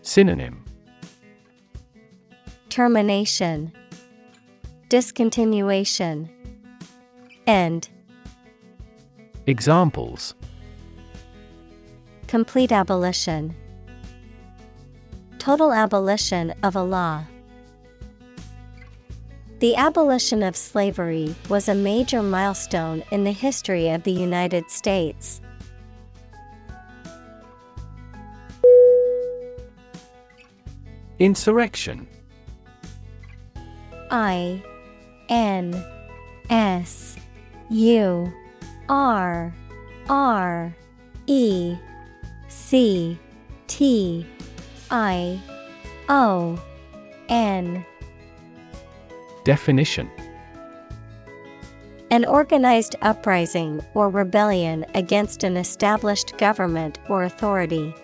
Synonym 0.02 0.62
Termination, 2.68 3.72
Discontinuation, 4.90 6.28
End. 7.46 7.88
Examples 9.46 10.34
Complete 12.26 12.72
abolition, 12.72 13.54
Total 15.38 15.72
abolition 15.72 16.52
of 16.62 16.76
a 16.76 16.82
law. 16.82 17.24
The 19.60 19.74
abolition 19.74 20.44
of 20.44 20.56
slavery 20.56 21.34
was 21.48 21.68
a 21.68 21.74
major 21.74 22.22
milestone 22.22 23.02
in 23.10 23.24
the 23.24 23.32
history 23.32 23.88
of 23.88 24.04
the 24.04 24.12
United 24.12 24.70
States. 24.70 25.40
Insurrection 31.18 32.06
I 34.12 34.62
N 35.28 35.84
S 36.48 37.16
U 37.68 38.32
R 38.88 39.52
R 40.08 40.76
E 41.26 41.76
C 42.46 43.18
T 43.66 44.24
I 44.88 45.40
O 46.08 46.62
N 47.28 47.84
Definition. 49.48 50.10
An 52.10 52.26
organized 52.26 52.96
uprising 53.00 53.80
or 53.94 54.10
rebellion 54.10 54.84
against 54.92 55.42
an 55.42 55.56
established 55.56 56.36
government 56.36 56.98
or 57.08 57.22
authority. 57.22 57.94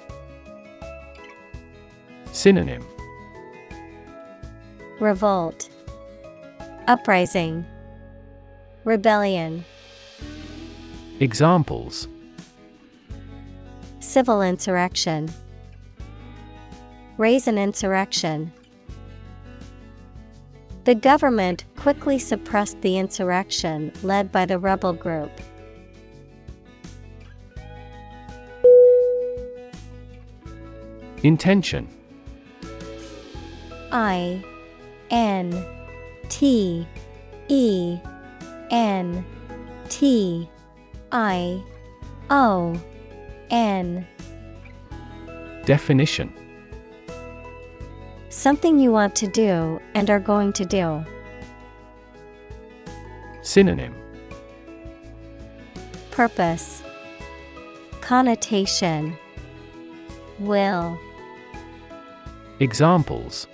Synonym. 2.32 2.82
Revolt, 5.00 5.68
Uprising, 6.86 7.66
Rebellion, 8.84 9.66
Examples. 11.20 12.08
Civil 14.00 14.40
insurrection, 14.40 15.30
Raise 17.18 17.46
an 17.46 17.58
insurrection. 17.58 18.50
The 20.84 20.94
government 20.94 21.64
quickly 21.76 22.18
suppressed 22.18 22.82
the 22.82 22.98
insurrection 22.98 23.90
led 24.02 24.30
by 24.30 24.44
the 24.44 24.58
rebel 24.58 24.92
group. 24.92 25.30
Intention. 31.22 31.88
I 33.92 34.44
N 35.10 35.64
T 36.28 36.86
E 37.48 37.98
N 38.70 39.24
T 39.88 40.50
I 41.10 41.62
O 42.28 42.78
N. 43.48 44.06
Definition 45.64 46.43
Something 48.34 48.80
you 48.80 48.90
want 48.90 49.14
to 49.16 49.28
do 49.28 49.80
and 49.94 50.10
are 50.10 50.18
going 50.18 50.52
to 50.54 50.64
do. 50.64 51.04
Synonym 53.42 53.94
Purpose 56.10 56.82
Connotation 58.00 59.16
Will 60.40 60.98
Examples 62.58 63.46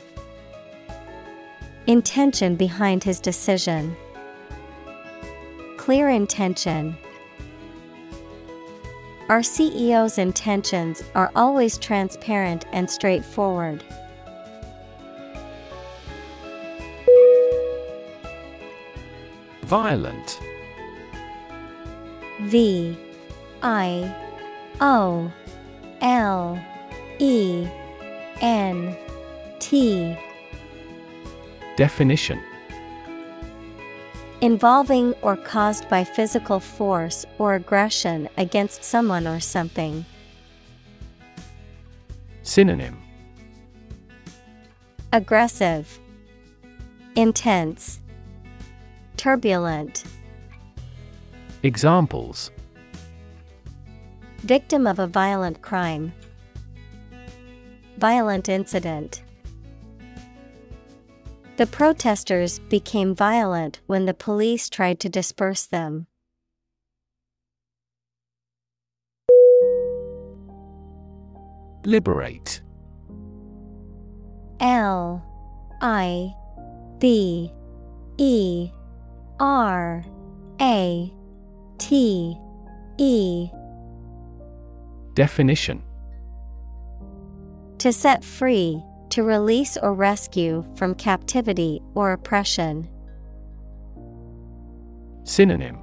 Intention 1.86 2.56
behind 2.56 3.04
his 3.04 3.20
decision. 3.20 3.94
Clear 5.76 6.08
intention. 6.08 6.96
Our 9.28 9.40
CEO's 9.40 10.16
intentions 10.16 11.04
are 11.14 11.30
always 11.36 11.76
transparent 11.76 12.64
and 12.72 12.90
straightforward. 12.90 13.84
Violent. 19.70 20.40
V 22.40 22.98
I 23.62 24.16
O 24.80 25.32
L 26.00 26.60
E 27.20 27.68
N 28.40 28.96
T. 29.60 30.18
Definition. 31.76 32.42
Involving 34.40 35.14
or 35.22 35.36
caused 35.36 35.88
by 35.88 36.02
physical 36.02 36.58
force 36.58 37.24
or 37.38 37.54
aggression 37.54 38.28
against 38.36 38.82
someone 38.82 39.28
or 39.28 39.38
something. 39.38 40.04
Synonym. 42.42 43.00
Aggressive, 45.12 46.00
Intense, 47.14 47.99
Turbulent. 49.20 50.04
Examples 51.62 52.50
Victim 54.38 54.86
of 54.86 54.98
a 54.98 55.06
violent 55.06 55.60
crime. 55.60 56.14
Violent 57.98 58.48
incident. 58.48 59.22
The 61.58 61.66
protesters 61.66 62.60
became 62.70 63.14
violent 63.14 63.80
when 63.86 64.06
the 64.06 64.14
police 64.14 64.70
tried 64.70 65.00
to 65.00 65.10
disperse 65.10 65.66
them. 65.66 66.06
Liberate 71.84 72.62
L 74.60 75.22
I 75.82 76.32
B 76.98 77.52
E 78.16 78.70
R 79.40 80.04
A 80.60 81.12
T 81.78 82.36
E 82.98 83.48
Definition 85.14 85.82
To 87.78 87.90
set 87.90 88.22
free, 88.22 88.82
to 89.08 89.22
release 89.22 89.78
or 89.78 89.94
rescue 89.94 90.64
from 90.76 90.94
captivity 90.94 91.80
or 91.94 92.12
oppression. 92.12 92.86
Synonym 95.24 95.78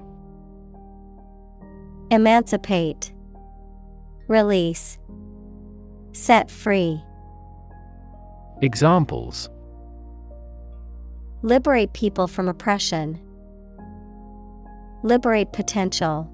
Emancipate, 2.12 3.12
Release, 4.28 5.00
Set 6.12 6.52
free. 6.52 7.02
Examples 8.62 9.50
Liberate 11.42 11.94
people 11.94 12.28
from 12.28 12.48
oppression. 12.48 13.20
Liberate 15.08 15.54
potential. 15.54 16.30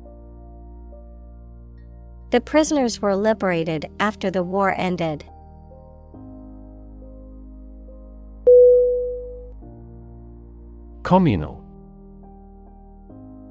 The 2.32 2.42
prisoners 2.42 3.00
were 3.00 3.16
liberated 3.16 3.86
after 4.00 4.32
the 4.32 4.42
war 4.42 4.74
ended. 4.76 5.24
Communal 11.04 11.64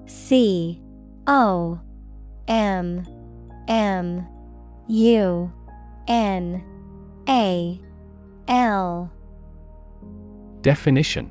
C 0.07 0.83
O 1.29 1.81
M 2.49 3.07
M 3.69 4.27
U 4.89 5.53
N 6.09 6.65
A 7.29 7.81
L 8.49 9.13
Definition 10.63 11.31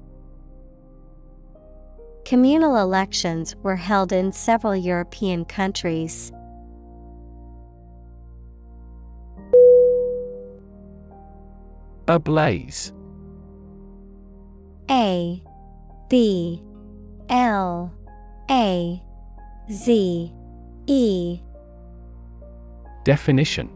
Communal 2.25 2.77
elections 2.77 3.55
were 3.57 3.75
held 3.75 4.11
in 4.11 4.31
several 4.31 4.75
European 4.75 5.43
countries. 5.43 6.31
Ablaze 12.07 12.91
A 14.89 15.41
B 16.09 16.61
L 17.29 17.93
A 18.49 19.01
Z 19.71 20.33
E 20.87 21.39
Definition 23.03 23.69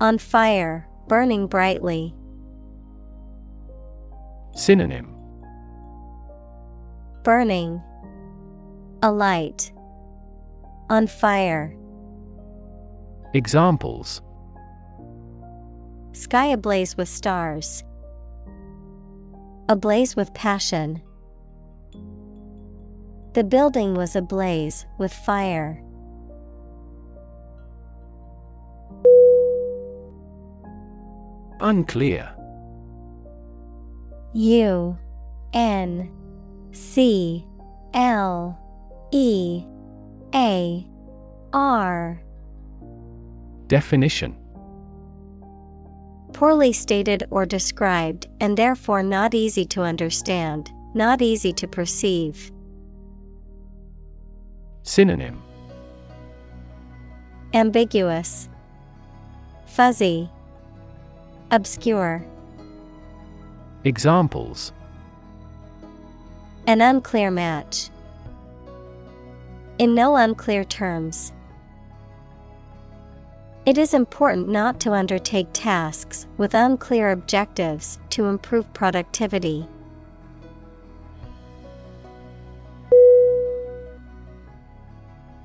On 0.00 0.18
fire, 0.18 0.88
burning 1.06 1.46
brightly. 1.46 2.14
Synonym 4.56 5.11
Burning. 7.22 7.80
Alight. 9.02 9.72
On 10.90 11.06
fire. 11.06 11.76
Examples 13.34 14.20
Sky 16.12 16.46
ablaze 16.46 16.96
with 16.96 17.08
stars. 17.08 17.84
Ablaze 19.68 20.16
with 20.16 20.34
passion. 20.34 21.00
The 23.34 23.44
building 23.44 23.94
was 23.94 24.16
ablaze 24.16 24.84
with 24.98 25.12
fire. 25.12 25.82
Unclear 31.60 32.34
U 34.34 34.98
N 35.54 36.10
C 36.72 37.46
L 37.94 38.58
E 39.12 39.64
A 40.34 40.86
R. 41.52 42.22
Definition. 43.66 44.36
Poorly 46.32 46.72
stated 46.72 47.24
or 47.30 47.44
described, 47.44 48.26
and 48.40 48.56
therefore 48.56 49.02
not 49.02 49.34
easy 49.34 49.64
to 49.66 49.82
understand, 49.82 50.70
not 50.94 51.20
easy 51.20 51.52
to 51.52 51.68
perceive. 51.68 52.50
Synonym. 54.82 55.42
Ambiguous, 57.54 58.48
Fuzzy, 59.66 60.30
Obscure. 61.50 62.24
Examples 63.84 64.72
An 66.66 66.80
unclear 66.80 67.30
match. 67.30 67.90
In 69.78 69.94
no 69.94 70.14
unclear 70.14 70.62
terms. 70.62 71.32
It 73.66 73.78
is 73.78 73.94
important 73.94 74.48
not 74.48 74.78
to 74.80 74.92
undertake 74.92 75.48
tasks 75.52 76.26
with 76.36 76.54
unclear 76.54 77.10
objectives 77.10 77.98
to 78.10 78.26
improve 78.26 78.72
productivity. 78.74 79.66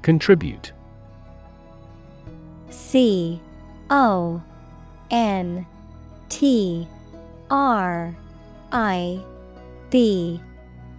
Contribute 0.03 0.71
C 2.69 3.41
O 3.89 4.41
N 5.09 5.65
T 6.29 6.87
R 7.49 8.15
I 8.71 9.19
B 9.89 10.39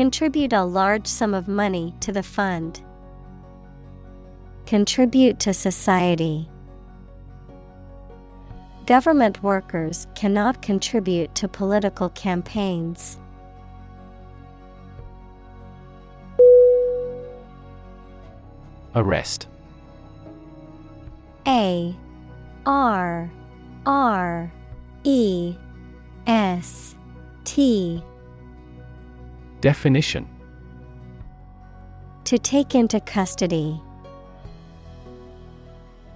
Contribute 0.00 0.54
a 0.54 0.64
large 0.64 1.06
sum 1.06 1.34
of 1.34 1.46
money 1.46 1.94
to 2.00 2.10
the 2.10 2.22
fund. 2.22 2.82
Contribute 4.64 5.38
to 5.40 5.52
society. 5.52 6.48
Government 8.86 9.42
workers 9.42 10.06
cannot 10.14 10.62
contribute 10.62 11.34
to 11.34 11.48
political 11.48 12.08
campaigns. 12.08 13.18
Arrest 18.94 19.48
A 21.46 21.94
R 22.64 23.30
R 23.84 24.50
E 25.04 25.54
S 26.26 26.94
T 27.44 28.02
Definition 29.60 30.26
To 32.24 32.38
take 32.38 32.74
into 32.74 32.98
custody. 33.00 33.78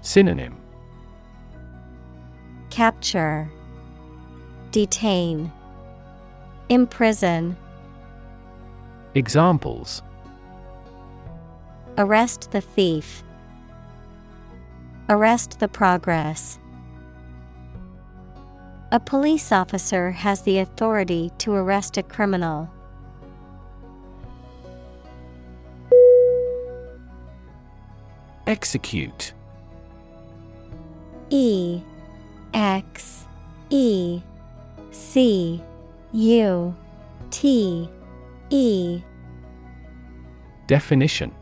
Synonym 0.00 0.56
Capture, 2.70 3.50
Detain, 4.70 5.52
Imprison. 6.70 7.56
Examples 9.14 10.02
Arrest 11.98 12.50
the 12.50 12.62
thief. 12.62 13.22
Arrest 15.10 15.60
the 15.60 15.68
progress. 15.68 16.58
A 18.90 18.98
police 18.98 19.52
officer 19.52 20.12
has 20.12 20.42
the 20.42 20.58
authority 20.58 21.30
to 21.38 21.52
arrest 21.52 21.98
a 21.98 22.02
criminal. 22.02 22.70
Execute. 28.46 29.32
E 31.30 31.80
X 32.52 33.24
E 33.70 34.20
C 34.90 35.62
U 36.12 36.74
T 37.30 37.88
E. 38.50 39.02
Definition. 40.66 41.32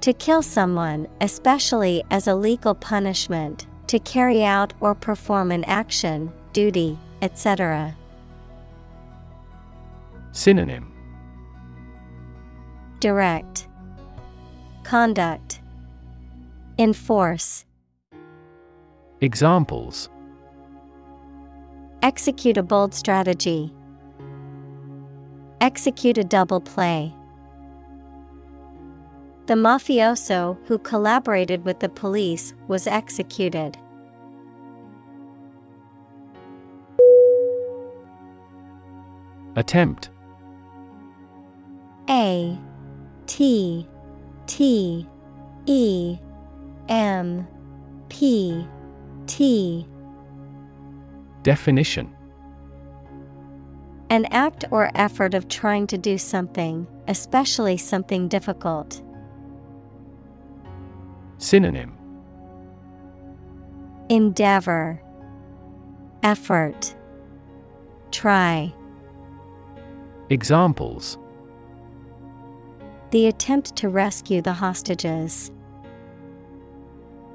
To 0.00 0.12
kill 0.12 0.42
someone, 0.42 1.08
especially 1.20 2.02
as 2.10 2.26
a 2.26 2.34
legal 2.34 2.74
punishment, 2.74 3.66
to 3.86 3.98
carry 4.00 4.44
out 4.44 4.74
or 4.80 4.94
perform 4.94 5.50
an 5.50 5.64
action, 5.64 6.32
duty, 6.52 6.98
etc. 7.22 7.96
Synonym. 10.32 10.92
Direct 13.00 13.68
Conduct 14.84 15.62
Enforce 16.78 17.64
Examples 19.22 20.10
Execute 22.02 22.58
a 22.58 22.62
bold 22.62 22.92
strategy. 22.92 23.74
Execute 25.62 26.18
a 26.18 26.22
double 26.22 26.60
play. 26.60 27.14
The 29.46 29.54
mafioso 29.54 30.58
who 30.66 30.76
collaborated 30.76 31.64
with 31.64 31.80
the 31.80 31.88
police 31.88 32.52
was 32.68 32.86
executed. 32.86 33.78
Attempt 39.56 40.10
A 42.10 42.58
T 43.26 43.88
T 44.46 45.06
E 45.66 46.18
M 46.88 47.46
P 48.08 48.66
T. 49.26 49.86
Definition. 51.42 52.14
An 54.10 54.26
act 54.30 54.64
or 54.70 54.90
effort 54.94 55.34
of 55.34 55.48
trying 55.48 55.86
to 55.88 55.98
do 55.98 56.18
something, 56.18 56.86
especially 57.08 57.76
something 57.76 58.28
difficult. 58.28 59.02
Synonym. 61.38 61.96
Endeavor. 64.08 65.00
Effort. 66.22 66.94
Try. 68.10 68.72
Examples 70.30 71.18
The 73.14 73.28
attempt 73.28 73.76
to 73.76 73.88
rescue 73.88 74.42
the 74.42 74.54
hostages. 74.54 75.52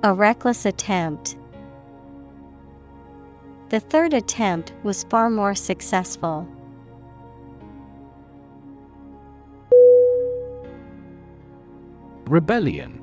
A 0.03 0.13
reckless 0.13 0.65
attempt. 0.65 1.37
The 3.69 3.79
third 3.79 4.13
attempt 4.13 4.73
was 4.83 5.05
far 5.05 5.29
more 5.29 5.55
successful. 5.55 6.45
Rebellion. 12.25 13.01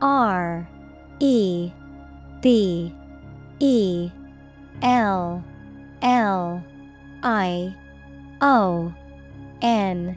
R. 0.00 0.68
E. 1.18 1.72
B. 2.40 2.94
E. 3.58 4.12
L. 4.82 5.42
L. 6.02 6.64
I. 7.24 7.74
O. 8.40 8.94
N 9.60 10.16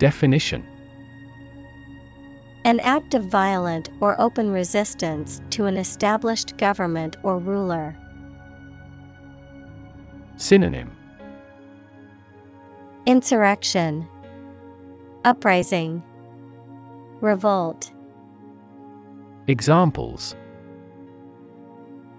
Definition. 0.00 0.66
An 2.64 2.80
act 2.80 3.12
of 3.12 3.26
violent 3.26 3.90
or 4.00 4.18
open 4.18 4.50
resistance 4.50 5.42
to 5.50 5.66
an 5.66 5.76
established 5.76 6.56
government 6.56 7.18
or 7.22 7.38
ruler. 7.38 7.94
Synonym. 10.36 10.90
Insurrection. 13.04 14.08
Uprising. 15.26 16.02
Revolt. 17.20 17.92
Examples. 19.48 20.34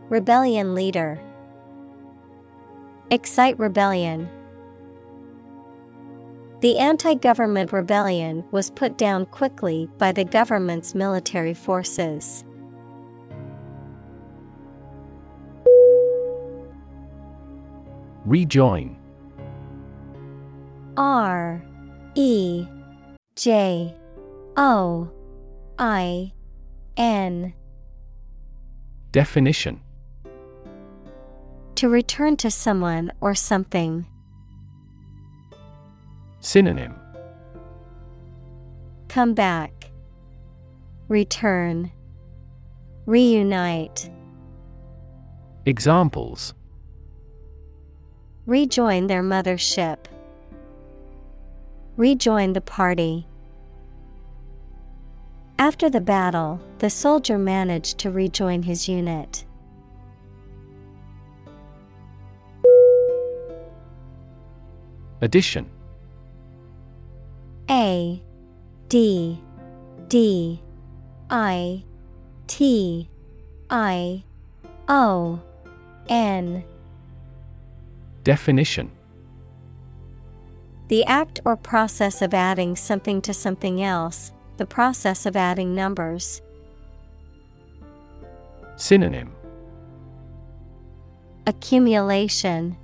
Rebellion 0.10 0.76
leader. 0.76 1.20
Excite 3.10 3.58
rebellion. 3.58 4.30
The 6.62 6.78
anti 6.78 7.15
government 7.15 7.74
rebellion 7.74 8.43
was 8.52 8.69
put 8.69 8.95
down 8.95 9.26
quickly 9.26 9.89
by 9.97 10.12
the 10.12 10.24
government's 10.24 10.94
military 10.94 11.56
forces. 11.56 12.44
Rejoin. 18.25 18.96
R. 20.98 21.63
E. 22.13 22.67
J. 23.36 23.96
O. 24.56 25.10
I. 25.79 26.31
N. 26.96 27.56
Definition. 29.12 29.81
To 31.73 31.90
return 31.90 32.38
to 32.38 32.52
someone 32.52 33.12
or 33.19 33.33
something. 33.33 34.06
Synonym 36.42 36.96
Come 39.08 39.33
back, 39.35 39.92
Return, 41.08 41.92
Reunite. 43.06 44.10
Examples 45.65 46.56
Rejoin 48.48 49.06
their 49.06 49.21
mothership. 49.21 50.06
Rejoin 51.96 52.54
the 52.54 52.62
party. 52.62 53.27
After 55.60 55.92
the 55.92 56.02
battle, 56.02 56.60
the 56.79 56.89
soldier 56.89 57.37
managed 57.37 58.00
to 58.00 58.10
rejoin 58.10 58.63
his 58.63 58.89
unit. 58.89 59.46
Addition 65.21 65.69
a 67.72 68.22
D 68.90 69.42
D 70.10 70.62
I 71.30 71.84
T 72.48 73.10
I 73.69 74.24
O 74.90 75.40
N. 76.10 76.65
Definition. 78.26 78.92
The 80.90 81.06
act 81.06 81.40
or 81.46 81.56
process 81.56 82.22
of 82.22 82.34
adding 82.34 82.76
something 82.76 83.22
to 83.22 83.34
something 83.34 83.82
else, 83.82 84.34
the 84.58 84.65
process 84.65 85.26
of 85.26 85.38
adding 85.38 85.74
numbers. 85.74 86.42
Synonym. 88.76 89.32
Accumulation. 91.48 92.76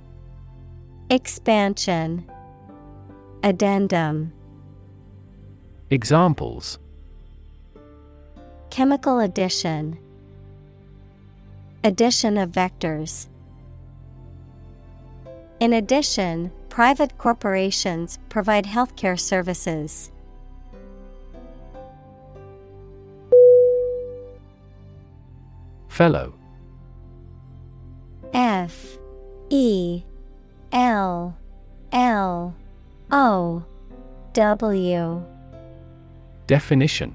Expansion. 1.10 2.26
Addendum 3.42 4.32
Examples. 5.90 6.78
Chemical 8.68 9.20
addition. 9.20 9.98
Addition 11.82 12.36
of 12.36 12.50
vectors. 12.50 13.28
In 15.60 15.72
addition, 15.72 16.52
private 16.68 17.16
corporations 17.16 18.18
provide 18.28 18.66
healthcare 18.66 19.18
services. 19.18 20.12
Fellow. 25.88 26.34
F. 28.34 28.98
E. 29.48 30.02
L. 30.70 31.34
L. 31.92 32.54
O. 33.10 33.64
W 34.34 35.37
Definition. 36.48 37.14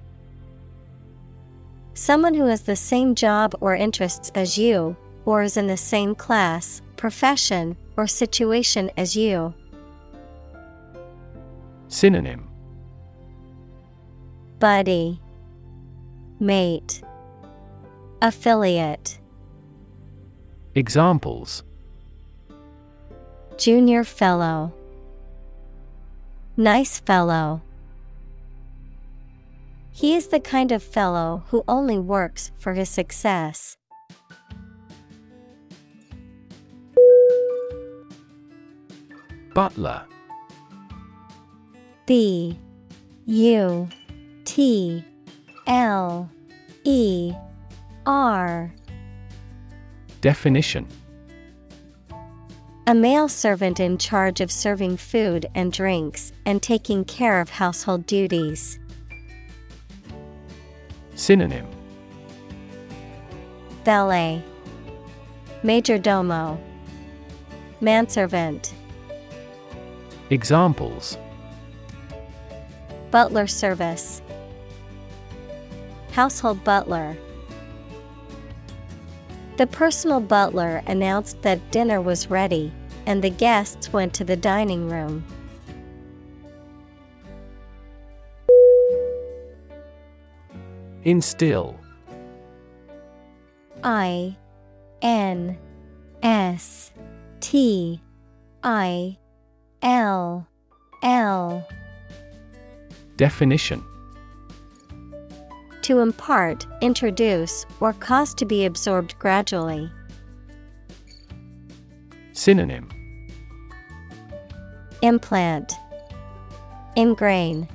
Someone 1.96 2.36
who 2.36 2.46
has 2.46 2.62
the 2.62 2.76
same 2.76 3.16
job 3.16 3.56
or 3.62 3.76
interests 3.76 4.32
as 4.36 4.60
you, 4.60 4.96
or 5.26 5.42
is 5.42 5.58
in 5.58 5.66
the 5.66 5.76
same 5.76 6.14
class, 6.14 6.84
profession, 6.98 7.76
or 7.98 8.06
situation 8.06 8.92
as 8.96 9.16
you. 9.16 9.52
Synonym. 11.88 12.48
Buddy. 14.60 15.20
Mate. 16.40 17.02
Affiliate. 18.22 19.18
Examples. 20.76 21.64
Junior 23.58 24.04
Fellow. 24.04 24.74
Nice 26.56 27.00
Fellow 27.00 27.64
He 29.96 30.16
is 30.16 30.28
the 30.28 30.40
kind 30.40 30.72
of 30.72 30.82
fellow 30.82 31.44
who 31.50 31.64
only 31.68 32.00
works 32.00 32.52
for 32.58 32.74
his 32.74 32.90
success. 32.90 33.78
Butler 39.54 40.04
B 42.08 42.60
U 43.28 43.88
T 44.46 45.06
L 45.68 46.30
E 46.84 47.34
R 48.08 48.74
Definition 50.22 50.88
A 52.88 52.96
male 52.96 53.30
servant 53.30 53.80
in 53.80 54.00
charge 54.00 54.42
of 54.42 54.52
serving 54.52 54.98
food 54.98 55.46
and 55.54 55.72
drinks 55.72 56.34
and 56.48 56.64
taking 56.64 57.06
care 57.06 57.40
of 57.40 57.50
household 57.50 58.08
duties. 58.08 58.80
Synonym. 61.16 61.68
Valet 63.86 64.44
Major 65.66 65.98
domo. 65.98 66.60
Manservant. 67.80 68.74
Examples. 70.30 71.18
Butler 73.12 73.48
service. 73.48 74.22
Household 76.12 76.64
butler. 76.66 77.16
The 79.56 79.68
personal 79.68 80.20
butler 80.20 80.84
announced 80.86 81.42
that 81.44 81.72
dinner 81.72 82.02
was 82.02 82.30
ready, 82.30 82.74
and 83.06 83.24
the 83.24 83.30
guests 83.30 83.94
went 83.94 84.14
to 84.16 84.24
the 84.24 84.36
dining 84.36 84.90
room. 84.90 85.24
Instill. 91.06 91.78
I 93.84 94.38
N 95.02 95.58
S 96.22 96.92
T 97.42 98.02
I 98.64 99.18
L 99.82 100.48
L. 101.02 101.68
Definition. 103.18 103.84
To 105.82 106.00
impart, 106.00 106.66
introduce, 106.82 107.66
or 107.82 107.92
cause 107.92 108.34
to 108.36 108.46
be 108.46 108.66
absorbed 108.66 109.20
gradually. 109.20 109.92
Synonym. 112.32 112.90
Implant. 115.02 115.74
Ingrain. 116.96 117.68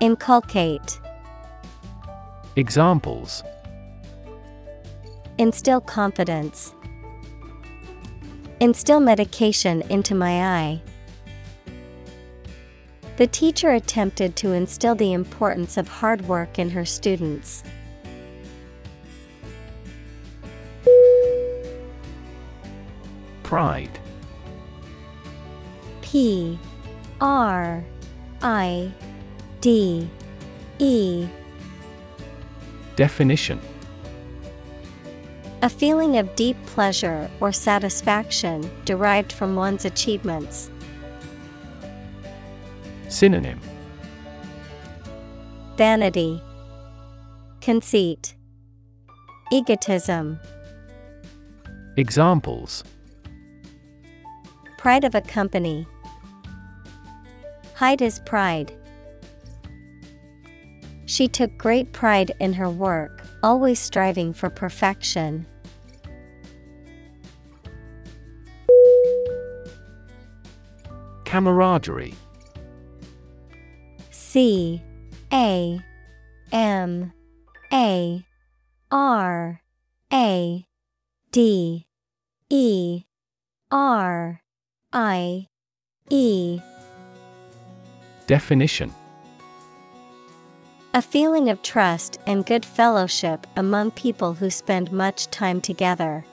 Inculcate 0.00 0.98
Examples 2.58 3.44
Instill 5.38 5.80
confidence. 5.80 6.74
Instill 8.58 8.98
medication 8.98 9.82
into 9.82 10.16
my 10.16 10.42
eye. 10.42 10.82
The 13.16 13.28
teacher 13.28 13.70
attempted 13.70 14.34
to 14.34 14.54
instill 14.54 14.96
the 14.96 15.12
importance 15.12 15.76
of 15.76 15.86
hard 15.86 16.22
work 16.22 16.58
in 16.58 16.68
her 16.70 16.84
students. 16.84 17.62
Pride 23.44 24.00
P 26.02 26.58
R 27.20 27.84
I 28.42 28.92
D 29.60 30.10
E 30.80 31.28
Definition 32.98 33.60
A 35.62 35.68
feeling 35.68 36.18
of 36.18 36.34
deep 36.34 36.56
pleasure 36.66 37.30
or 37.38 37.52
satisfaction 37.52 38.68
derived 38.84 39.30
from 39.30 39.54
one's 39.54 39.84
achievements. 39.84 40.68
Synonym 43.08 43.60
Vanity, 45.76 46.42
Conceit, 47.60 48.34
Egotism, 49.52 50.40
Examples 51.96 52.82
Pride 54.76 55.04
of 55.04 55.14
a 55.14 55.20
company. 55.20 55.86
Hide 57.76 58.00
his 58.00 58.18
pride. 58.26 58.72
She 61.08 61.26
took 61.26 61.56
great 61.56 61.92
pride 61.94 62.32
in 62.38 62.52
her 62.52 62.68
work, 62.68 63.24
always 63.42 63.80
striving 63.80 64.34
for 64.34 64.50
perfection. 64.50 65.46
Camaraderie. 71.24 72.14
C 74.10 74.82
A 75.32 75.80
M 76.52 77.12
A 77.72 78.22
R 78.90 79.62
A 80.12 80.66
D 81.32 81.86
E 82.50 83.04
R 83.70 84.42
I 84.92 85.46
E. 86.10 86.60
Definition 88.26 88.92
A 90.98 91.00
feeling 91.00 91.48
of 91.48 91.62
trust 91.62 92.18
and 92.26 92.44
good 92.44 92.64
fellowship 92.64 93.46
among 93.54 93.92
people 93.92 94.34
who 94.34 94.50
spend 94.50 94.90
much 94.90 95.28
time 95.28 95.60
together. 95.60 96.24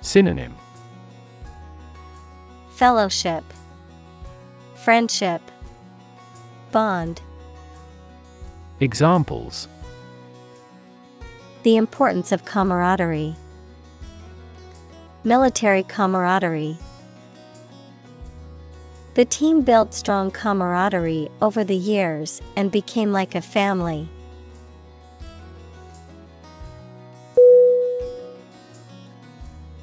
Synonym 0.00 0.52
Fellowship, 2.72 3.44
Friendship, 4.74 5.42
Bond. 6.72 7.22
Examples 8.80 9.68
The 11.62 11.76
importance 11.76 12.32
of 12.32 12.44
camaraderie. 12.44 13.36
Military 15.22 15.84
camaraderie. 15.84 16.78
The 19.14 19.24
team 19.24 19.62
built 19.62 19.94
strong 19.94 20.32
camaraderie 20.32 21.28
over 21.40 21.62
the 21.62 21.76
years 21.76 22.42
and 22.56 22.72
became 22.72 23.12
like 23.12 23.36
a 23.36 23.40
family. 23.40 24.08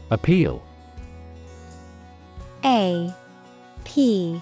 Appeal. 0.10 0.62
A 2.66 3.16
P 3.86 4.42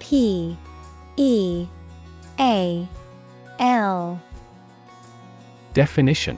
P 0.00 0.58
E 1.16 1.66
A 2.40 2.88
L. 3.60 4.20
Definition. 5.72 6.36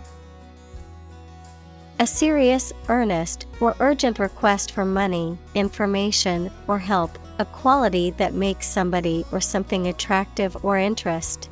A 2.00 2.06
serious, 2.06 2.72
earnest, 2.88 3.46
or 3.60 3.74
urgent 3.80 4.18
request 4.18 4.72
for 4.72 4.84
money, 4.84 5.38
information, 5.54 6.50
or 6.68 6.78
help, 6.78 7.18
a 7.38 7.44
quality 7.44 8.10
that 8.12 8.34
makes 8.34 8.66
somebody 8.66 9.24
or 9.30 9.40
something 9.40 9.86
attractive 9.86 10.56
or 10.64 10.76
interest. 10.76 11.48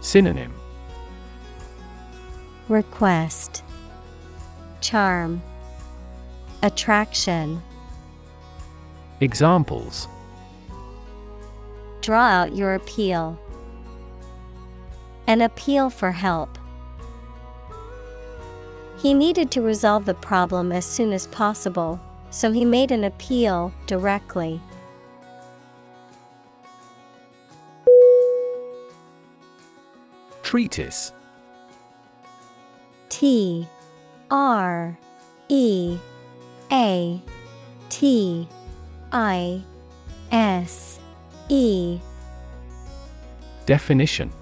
Synonym 0.00 0.52
Request 2.68 3.62
Charm 4.80 5.42
Attraction 6.62 7.62
Examples 9.20 10.08
Draw 12.00 12.26
out 12.26 12.54
your 12.54 12.74
appeal. 12.74 13.38
An 15.26 15.40
appeal 15.40 15.88
for 15.88 16.12
help. 16.12 16.58
He 18.98 19.14
needed 19.14 19.50
to 19.52 19.62
resolve 19.62 20.04
the 20.04 20.14
problem 20.14 20.72
as 20.72 20.84
soon 20.84 21.12
as 21.12 21.26
possible, 21.28 22.00
so 22.34 22.50
he 22.50 22.64
made 22.64 22.90
an 22.90 23.04
appeal 23.04 23.72
directly. 23.86 24.60
Treatise. 30.42 31.12
T 33.08 33.68
R 34.32 34.98
E 35.48 35.96
A 36.72 37.22
T 37.88 38.48
I 39.12 39.62
S 40.32 40.98
E. 41.48 42.00
Definition 43.64 44.32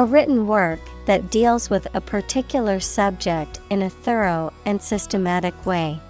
A 0.00 0.04
written 0.06 0.46
work 0.46 0.80
that 1.04 1.30
deals 1.30 1.68
with 1.68 1.86
a 1.92 2.00
particular 2.00 2.80
subject 2.80 3.60
in 3.68 3.82
a 3.82 3.90
thorough 3.90 4.50
and 4.64 4.80
systematic 4.80 5.66
way. 5.66 6.00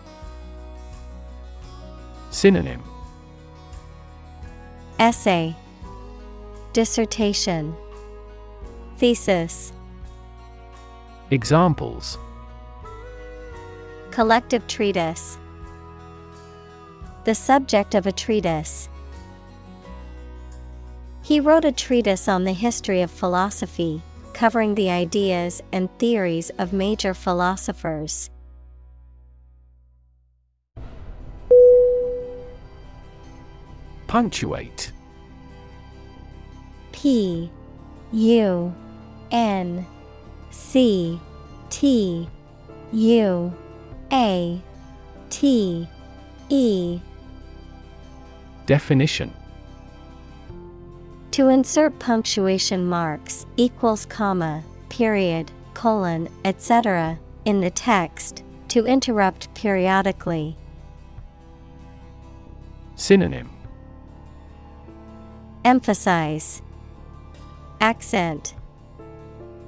Synonym. 2.31 2.85
Essay. 5.01 5.57
Dissertation. 6.73 7.75
Thesis. 8.99 9.73
Examples. 11.33 12.17
Collective 14.13 14.65
treatise. 14.69 15.37
The 17.25 17.35
subject 17.35 17.97
of 17.97 18.07
a 18.07 18.13
treatise. 18.13 18.89
He 21.31 21.39
wrote 21.39 21.65
a 21.65 21.71
treatise 21.71 22.27
on 22.27 22.43
the 22.43 22.53
history 22.53 23.03
of 23.03 23.09
philosophy, 23.09 24.03
covering 24.33 24.75
the 24.75 24.91
ideas 24.91 25.63
and 25.71 25.89
theories 25.97 26.51
of 26.59 26.73
major 26.73 27.15
philosophers. 27.15 28.31
Punctuate. 34.09 34.91
P 36.91 37.49
U 38.13 38.75
N 39.31 39.87
C 40.51 41.21
T 41.71 42.29
U 42.91 43.55
A 44.13 44.61
T 45.31 45.89
E. 46.49 47.01
Definition 48.67 49.33
To 51.41 51.49
insert 51.49 51.99
punctuation 51.99 52.85
marks 52.85 53.47
equals 53.57 54.05
comma, 54.05 54.63
period, 54.91 55.51
colon, 55.73 56.29
etc. 56.45 57.19
in 57.47 57.63
the 57.63 57.71
text, 57.71 58.45
to 58.69 58.85
interrupt 58.85 59.49
periodically. 59.55 60.55
Synonym 62.95 63.49
Emphasize 65.65 66.61
Accent 67.81 68.55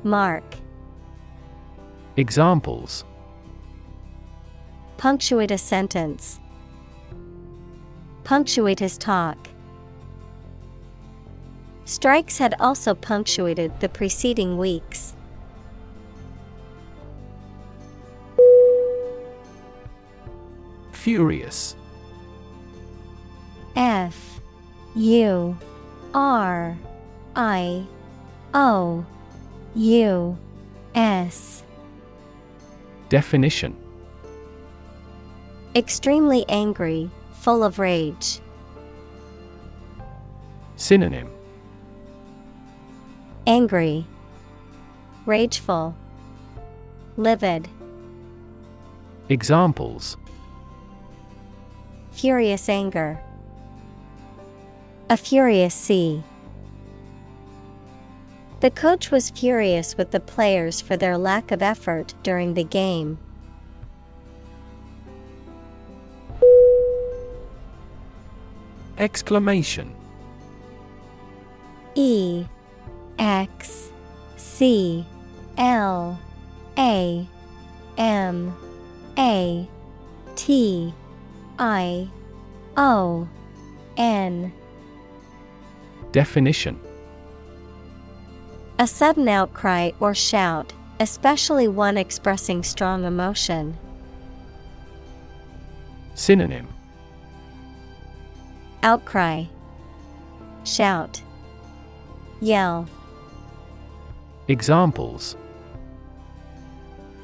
Mark 0.04 0.44
Examples 2.18 3.02
Punctuate 4.98 5.50
a 5.50 5.56
sentence. 5.56 6.38
Punctuate 8.24 8.78
his 8.80 8.98
talk. 8.98 9.48
Strikes 11.84 12.38
had 12.38 12.54
also 12.60 12.94
punctuated 12.94 13.80
the 13.80 13.88
preceding 13.88 14.56
weeks. 14.56 15.14
Furious 20.92 21.74
F 23.74 24.40
U 24.94 25.56
R 26.14 26.78
I 27.34 27.86
O 28.54 29.04
U 29.74 30.38
S 30.94 31.64
Definition 33.08 33.76
Extremely 35.74 36.44
angry, 36.48 37.10
full 37.32 37.64
of 37.64 37.78
rage. 37.78 38.40
Synonym 40.76 41.30
Angry, 43.47 44.07
Rageful, 45.26 45.97
Livid, 47.16 47.68
Examples 49.28 50.16
Furious 52.12 52.68
anger. 52.68 53.18
A 55.09 55.16
furious 55.16 55.74
sea. 55.74 56.22
The 58.61 58.70
coach 58.70 59.11
was 59.11 59.30
furious 59.30 59.97
with 59.97 60.12
the 60.12 60.20
players 60.20 60.80
for 60.80 60.97
their 60.97 61.18
lack 61.18 61.51
of 61.51 61.62
effort 61.62 62.14
during 62.22 62.55
the 62.55 62.64
game. 62.64 63.18
Exclamation 68.99 69.93
E 71.97 72.47
X 73.18 73.90
C 74.36 75.04
L 75.58 76.18
A 76.78 77.26
M 77.98 78.56
A 79.18 79.68
T 80.36 80.94
I 81.58 82.08
O 82.76 83.28
N. 83.96 84.52
Definition. 86.12 86.78
A 88.78 88.86
sudden 88.86 89.28
outcry 89.28 89.90
or 90.00 90.14
shout, 90.14 90.72
especially 91.00 91.68
one 91.68 91.96
expressing 91.96 92.62
strong 92.62 93.04
emotion. 93.04 93.76
Synonym. 96.14 96.68
Outcry, 98.82 99.44
Shout, 100.64 101.22
Yell. 102.40 102.88
Examples 104.49 105.36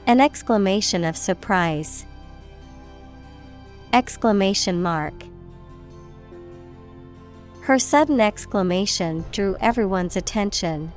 An 0.06 0.20
exclamation 0.20 1.02
of 1.02 1.16
surprise. 1.16 2.06
Exclamation 3.92 4.80
mark. 4.80 5.14
Her 7.62 7.76
sudden 7.78 8.20
exclamation 8.20 9.24
drew 9.32 9.56
everyone's 9.60 10.16
attention. 10.16 10.92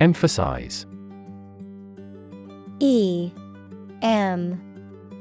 Emphasize 0.00 0.86
E 2.78 3.32
M 4.00 4.60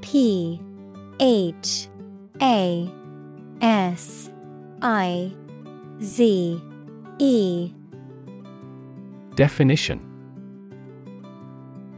P 0.01 0.61
H 1.19 1.87
A 2.41 2.87
S 3.61 4.29
I 4.81 5.33
Z 6.01 6.61
E 7.19 7.71
Definition 9.35 9.99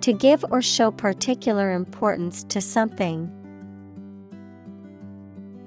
To 0.02 0.14
give 0.14 0.46
or 0.52 0.62
show 0.62 0.92
particular 0.92 1.72
importance 1.72 2.44
to 2.46 2.62
something. 2.62 3.32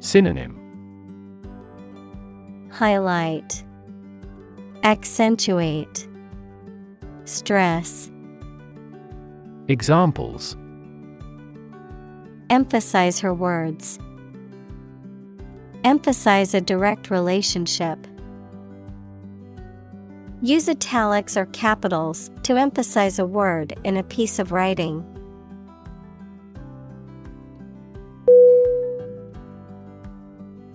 Synonym 0.01 0.57
Highlight, 2.71 3.65
Accentuate, 4.85 6.09
Stress. 7.25 8.11
Examples 9.69 10.57
Emphasize 12.49 13.21
her 13.21 13.35
words. 13.35 13.99
Emphasize 15.85 16.53
a 16.53 16.61
direct 16.61 17.11
relationship. 17.11 18.07
Use 20.43 20.69
italics 20.69 21.37
or 21.37 21.47
capitals 21.47 22.31
to 22.43 22.57
emphasize 22.57 23.19
a 23.19 23.27
word 23.27 23.79
in 23.85 23.97
a 23.97 24.03
piece 24.03 24.39
of 24.39 24.53
writing. 24.53 25.05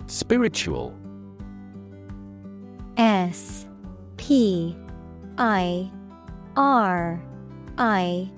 Spiritual 0.06 0.94
S 2.96 3.66
P 4.16 4.76
I 5.38 5.90
R 6.56 7.22
I 7.78 8.30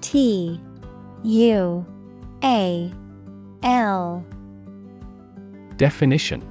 T 0.00 0.60
U 1.22 1.86
A 2.42 2.92
L 3.62 4.26
Definition 5.76 6.42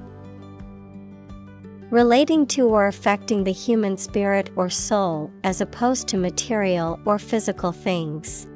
Relating 1.89 2.45
to 2.47 2.67
or 2.69 2.88
affecting 2.88 3.43
the 3.43 3.51
human 3.51 3.97
spirit 3.97 4.49
or 4.55 4.69
soul 4.69 5.30
as 5.43 5.59
opposed 5.59 6.07
to 6.07 6.17
material 6.17 6.99
or 7.05 7.19
physical 7.19 7.72
things. 7.72 8.47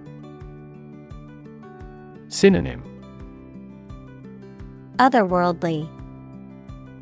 Synonym 2.30 2.84
Otherworldly, 4.97 5.89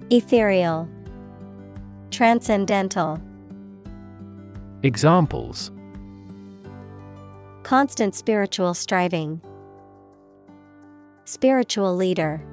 Ethereal, 0.09 0.89
Transcendental. 2.09 3.22
Examples 4.82 5.72
Constant 7.64 8.14
spiritual 8.14 8.74
striving. 8.74 9.41
Spiritual 11.26 11.95
leader. 11.95 12.43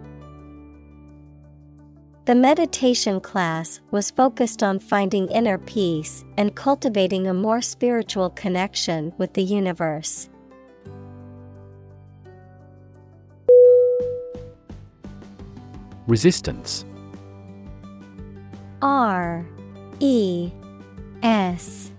The 2.26 2.34
meditation 2.34 3.18
class 3.20 3.80
was 3.90 4.10
focused 4.10 4.62
on 4.62 4.78
finding 4.78 5.26
inner 5.28 5.56
peace 5.56 6.22
and 6.36 6.54
cultivating 6.54 7.26
a 7.26 7.34
more 7.34 7.62
spiritual 7.62 8.30
connection 8.30 9.12
with 9.16 9.32
the 9.32 9.42
universe. 9.42 10.28
Resistance 16.06 16.84
R 18.82 19.46
E 20.00 20.50
S 21.22 21.90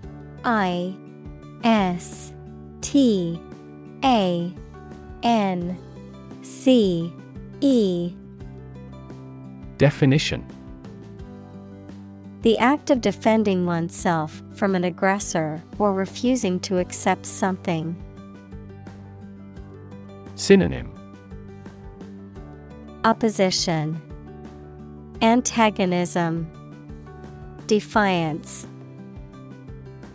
I 0.44 0.96
S 1.64 2.32
T 2.82 3.40
A 4.04 4.54
N 5.24 5.78
C 6.44 7.12
E 7.62 8.14
Definition. 9.82 10.46
The 12.44 12.56
act 12.60 12.92
of 12.92 13.02
defending 13.02 13.66
oneself 13.66 14.44
from 14.54 14.76
an 14.76 14.84
aggressor 14.84 15.60
or 15.80 15.92
refusing 15.92 16.60
to 16.60 16.78
accept 16.78 17.26
something. 17.26 17.96
Synonym. 20.36 20.94
Opposition, 23.06 24.00
Antagonism, 25.24 26.46
Defiance, 27.66 28.68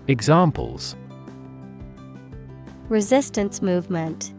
Examples. 0.07 0.95
Resistance 2.89 3.61
movement, 3.61 4.33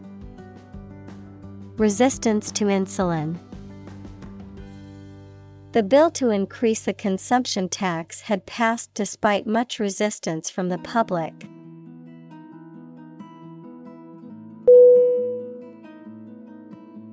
Resistance 1.76 2.50
to 2.52 2.64
insulin. 2.64 3.38
The 5.72 5.82
bill 5.82 6.10
to 6.12 6.30
increase 6.30 6.82
the 6.82 6.94
consumption 6.94 7.68
tax 7.68 8.22
had 8.22 8.46
passed 8.46 8.94
despite 8.94 9.46
much 9.46 9.78
resistance 9.78 10.48
from 10.48 10.70
the 10.70 10.78
public. 10.78 11.34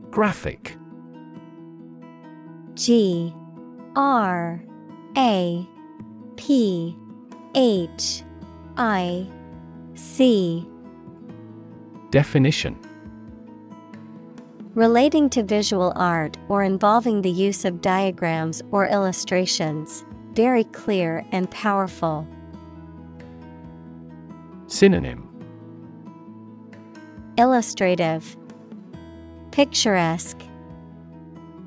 Graphic. 0.09 0.77
G 2.75 3.33
R 3.95 4.63
A 5.17 5.67
P 6.37 6.97
H 7.55 8.23
I 8.77 9.27
C. 9.95 10.65
Definition 12.09 12.79
Relating 14.76 15.30
to 15.30 15.41
visual 15.41 15.93
art 15.95 16.38
or 16.49 16.61
involving 16.61 17.21
the 17.21 17.32
use 17.32 17.63
of 17.63 17.80
diagrams 17.80 18.61
or 18.71 18.86
illustrations, 18.86 20.03
very 20.34 20.65
clear 20.65 21.26
and 21.32 21.49
powerful. 21.49 22.28
Synonym. 24.67 25.30
Illustrative, 27.38 28.36
Picturesque, 29.51 30.41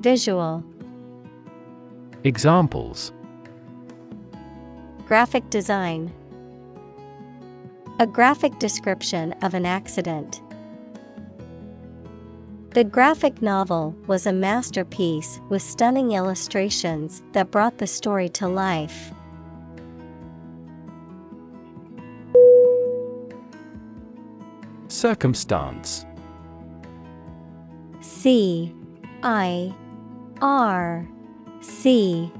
Visual, 0.01 0.63
Examples. 2.23 3.11
Graphic 5.07 5.49
design, 5.49 6.13
A 7.97 8.05
graphic 8.05 8.59
description 8.59 9.33
of 9.41 9.55
an 9.55 9.65
accident. 9.65 10.43
The 12.71 12.83
graphic 12.83 13.41
novel 13.41 13.95
was 14.05 14.27
a 14.27 14.31
masterpiece 14.31 15.41
with 15.49 15.63
stunning 15.63 16.11
illustrations 16.11 17.23
that 17.31 17.49
brought 17.49 17.79
the 17.79 17.87
story 17.87 18.29
to 18.29 18.47
life. 18.47 19.11
Circumstance 24.87 26.05
C 28.01 28.71
I 29.23 29.73
R 30.39 31.09
C 31.61 32.31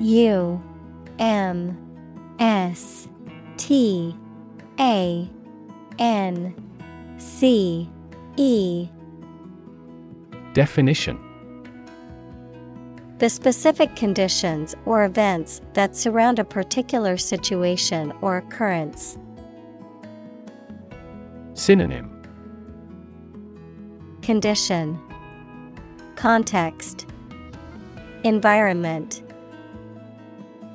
U 0.00 0.62
M 1.20 2.36
S 2.40 3.08
T 3.56 4.16
A 4.80 5.30
N 6.00 6.54
C 7.18 7.88
E 8.36 8.88
Definition. 10.56 11.18
The 13.18 13.28
specific 13.28 13.94
conditions 13.94 14.74
or 14.86 15.04
events 15.04 15.60
that 15.74 15.94
surround 15.94 16.38
a 16.38 16.44
particular 16.44 17.18
situation 17.18 18.10
or 18.22 18.38
occurrence. 18.38 19.18
Synonym. 21.52 22.10
Condition. 24.22 24.98
Context. 26.14 27.04
Environment. 28.24 29.22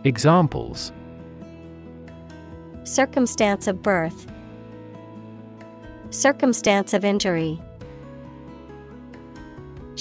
Examples. 0.03 0.91
Circumstance 2.83 3.65
of 3.65 3.81
birth. 3.81 4.31
Circumstance 6.11 6.93
of 6.93 7.03
injury 7.03 7.59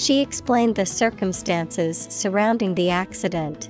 She 0.01 0.19
explained 0.19 0.73
the 0.73 0.85
circumstances 0.87 2.07
surrounding 2.09 2.73
the 2.73 2.89
accident. 2.89 3.69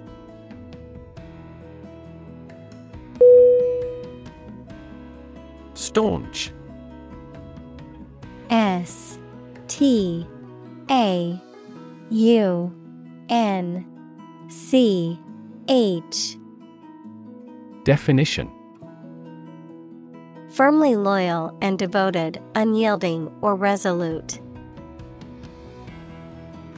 Staunch 5.74 6.54
S 8.50 9.20
T 9.68 10.26
A 10.90 11.38
U 12.10 12.76
N 13.28 13.86
C 14.48 15.20
H 15.68 16.38
Definition 17.84 18.50
Firmly 20.48 20.96
loyal 20.96 21.58
and 21.62 21.78
devoted, 21.78 22.42
unyielding 22.56 23.30
or 23.42 23.56
resolute. 23.56 24.41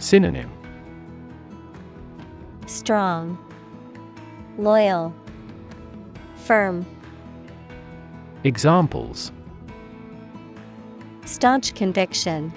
Synonym 0.03 0.51
Strong, 2.65 3.37
Loyal, 4.57 5.15
Firm. 6.35 6.85
Examples 8.43 9.31
Staunch 11.23 11.73
conviction, 11.73 12.51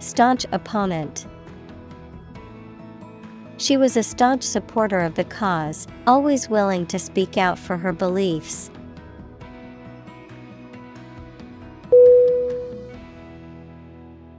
Staunch 0.00 0.44
opponent. 0.52 1.26
She 3.56 3.78
was 3.78 3.96
a 3.96 4.02
staunch 4.02 4.42
supporter 4.42 5.00
of 5.00 5.14
the 5.14 5.24
cause, 5.24 5.86
always 6.06 6.50
willing 6.50 6.84
to 6.88 6.98
speak 6.98 7.38
out 7.38 7.58
for 7.58 7.78
her 7.78 7.94
beliefs. 7.94 8.70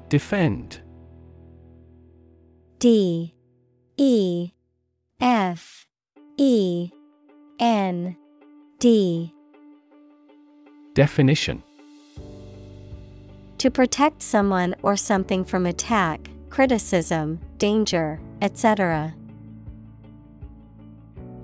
Defend 0.07 0.84
D 2.79 3.33
E 3.97 4.51
F 5.19 5.87
E 6.37 6.91
N 7.59 8.17
D. 8.79 9.33
Definition. 10.93 11.63
To 13.59 13.71
protect 13.71 14.21
someone 14.21 14.75
or 14.83 14.95
something 14.95 15.43
from 15.45 15.65
attack, 15.65 16.29
criticism, 16.49 17.39
danger, 17.57 18.19
etc. 18.41 19.15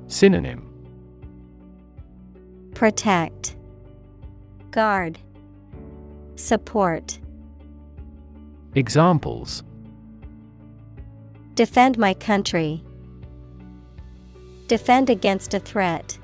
Synonym. 0.07 0.67
Protect, 2.73 3.55
Guard, 4.71 5.19
Support. 6.35 7.19
Examples 8.75 9.63
Defend 11.55 11.97
my 11.97 12.13
country. 12.13 12.83
Defend 14.67 15.09
against 15.09 15.53
a 15.53 15.59
threat. 15.59 16.17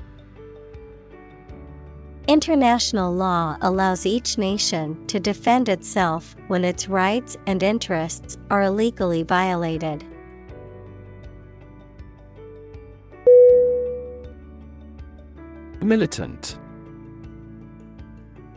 International 2.27 3.13
law 3.13 3.57
allows 3.61 4.05
each 4.05 4.37
nation 4.37 5.05
to 5.07 5.19
defend 5.19 5.69
itself 5.69 6.35
when 6.47 6.63
its 6.63 6.87
rights 6.87 7.37
and 7.45 7.61
interests 7.61 8.37
are 8.49 8.63
illegally 8.63 9.23
violated. 9.23 10.05
Militant 15.81 16.57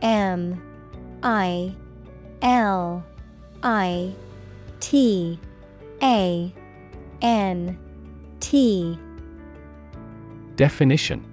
M 0.01 0.61
I 1.21 1.75
L 2.41 3.05
I 3.61 4.13
T 4.79 5.39
A 6.01 6.53
N 7.21 7.77
T 8.39 8.97
Definition 10.55 11.25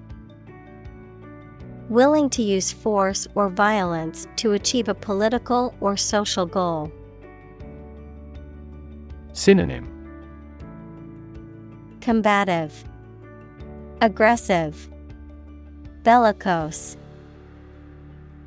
Willing 1.88 2.28
to 2.30 2.42
use 2.42 2.70
force 2.70 3.26
or 3.34 3.48
violence 3.48 4.26
to 4.36 4.52
achieve 4.52 4.88
a 4.88 4.94
political 4.94 5.74
or 5.80 5.96
social 5.96 6.44
goal. 6.44 6.92
Synonym 9.32 9.94
Combative, 12.02 12.84
Aggressive, 14.00 14.90
Bellicose. 16.02 16.96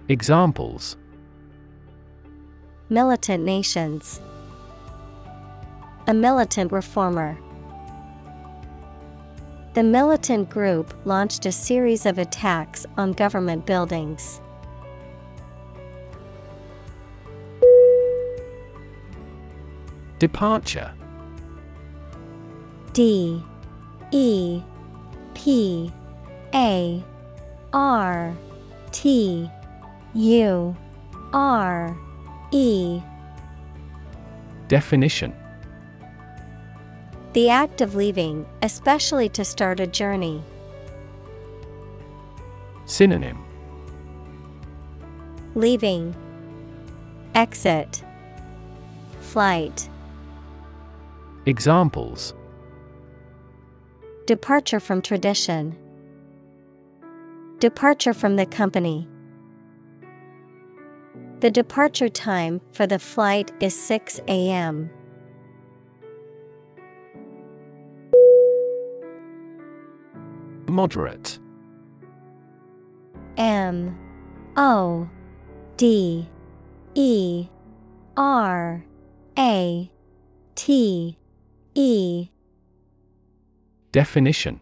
Examples 0.07 0.97
Militant 2.89 3.43
nations. 3.43 4.19
A 6.07 6.13
militant 6.13 6.71
reformer. 6.71 7.37
The 9.73 9.83
militant 9.83 10.49
group 10.49 10.93
launched 11.05 11.45
a 11.45 11.51
series 11.51 12.05
of 12.05 12.17
attacks 12.17 12.85
on 12.97 13.13
government 13.13 13.65
buildings. 13.65 14.41
Departure 20.19 20.91
D 22.93 23.41
E 24.11 24.61
P 25.33 25.91
A 26.53 27.03
R 27.73 28.35
T 28.91 29.49
U 30.13 30.75
R 31.33 31.97
E 32.51 33.01
Definition 34.67 35.33
The 37.33 37.49
act 37.49 37.79
of 37.79 37.95
leaving, 37.95 38.45
especially 38.61 39.29
to 39.29 39.45
start 39.45 39.79
a 39.79 39.87
journey. 39.87 40.43
Synonym 42.85 43.37
Leaving, 45.55 46.13
Exit, 47.33 48.03
Flight. 49.21 49.89
Examples 51.45 52.33
Departure 54.25 54.81
from 54.81 55.01
tradition. 55.01 55.77
Departure 57.59 58.13
from 58.13 58.35
the 58.35 58.45
company. 58.45 59.07
The 61.39 61.49
departure 61.49 62.09
time 62.09 62.59
for 62.73 62.85
the 62.85 62.99
flight 62.99 63.51
is 63.61 63.79
6 63.79 64.19
a.m. 64.27 64.89
Moderate. 70.71 71.37
M 73.35 73.93
O 74.55 75.09
D 75.75 76.29
E 76.95 77.47
R 78.15 78.81
A 79.37 79.91
T 80.55 81.17
E. 81.75 82.29
Definition. 83.91 84.61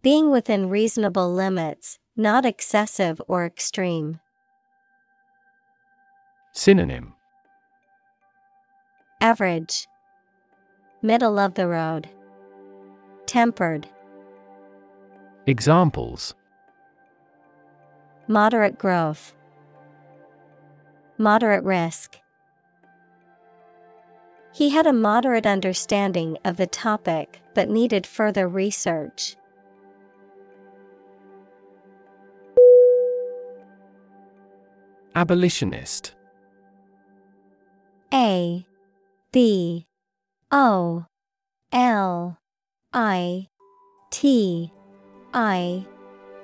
Being 0.00 0.30
within 0.30 0.70
reasonable 0.70 1.30
limits, 1.30 1.98
not 2.16 2.46
excessive 2.46 3.20
or 3.28 3.44
extreme. 3.44 4.20
Synonym. 6.54 7.12
Average, 9.20 9.86
Middle 11.02 11.38
of 11.38 11.52
the 11.52 11.68
road, 11.68 12.08
Tempered, 13.26 13.88
Examples 15.48 16.34
Moderate 18.26 18.78
growth, 18.78 19.32
Moderate 21.18 21.62
risk. 21.62 22.16
He 24.52 24.70
had 24.70 24.88
a 24.88 24.92
moderate 24.92 25.46
understanding 25.46 26.36
of 26.44 26.56
the 26.56 26.66
topic 26.66 27.40
but 27.54 27.70
needed 27.70 28.08
further 28.08 28.48
research. 28.48 29.36
Abolitionist 35.14 36.14
A 38.12 38.66
B 39.30 39.86
O 40.50 41.06
L 41.72 42.38
I 42.92 43.46
T 44.10 44.72
I 45.36 45.86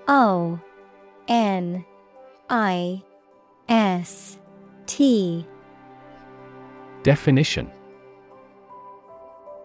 O 0.07 0.61
N 1.26 1.82
I 2.51 3.03
S 3.66 4.38
T. 4.84 5.47
Definition. 7.03 7.70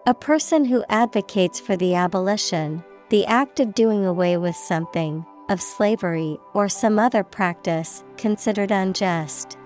A 0.06 0.14
person 0.14 0.64
who 0.64 0.82
advocates 0.88 1.60
for 1.60 1.76
the 1.76 1.94
abolition, 1.94 2.82
the 3.10 3.26
act 3.26 3.60
of 3.60 3.74
doing 3.74 4.06
away 4.06 4.38
with 4.38 4.56
something, 4.56 5.26
of 5.50 5.60
slavery 5.60 6.38
or 6.54 6.70
some 6.70 6.98
other 6.98 7.22
practice 7.22 8.04
considered 8.16 8.70
unjust. 8.70 9.58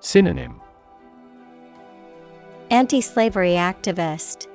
Synonym. 0.00 0.58
Anti 2.70 3.02
slavery 3.02 3.52
activist, 3.52 4.46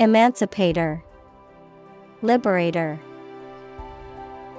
Emancipator, 0.00 1.04
Liberator, 2.22 3.00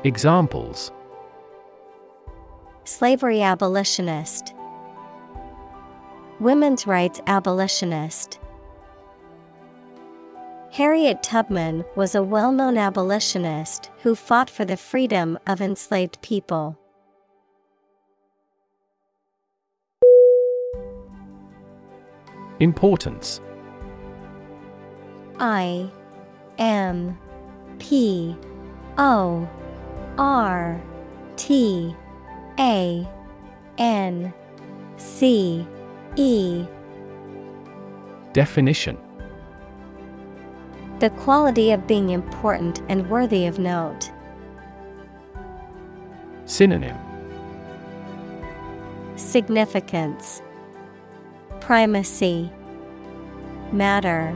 Examples 0.03 0.91
Slavery 2.85 3.43
abolitionist, 3.43 4.55
Women's 6.39 6.87
rights 6.87 7.21
abolitionist. 7.27 8.39
Harriet 10.71 11.21
Tubman 11.21 11.85
was 11.95 12.15
a 12.15 12.23
well 12.23 12.51
known 12.51 12.79
abolitionist 12.79 13.91
who 14.01 14.15
fought 14.15 14.49
for 14.49 14.65
the 14.65 14.77
freedom 14.77 15.37
of 15.45 15.61
enslaved 15.61 16.19
people. 16.23 16.79
Importance 22.59 23.39
I 25.37 25.91
M 26.57 27.17
P 27.81 28.37
O 28.99 29.49
R 30.19 30.79
T 31.35 31.95
A 32.59 33.09
N 33.79 34.31
C 34.97 35.65
E. 36.15 36.63
Definition. 38.33 38.99
The 40.99 41.09
quality 41.09 41.71
of 41.71 41.87
being 41.87 42.11
important 42.11 42.83
and 42.87 43.09
worthy 43.09 43.47
of 43.47 43.57
note. 43.57 44.11
Synonym. 46.45 46.97
Significance. 49.15 50.43
Primacy. 51.59 52.51
Matter. 53.71 54.35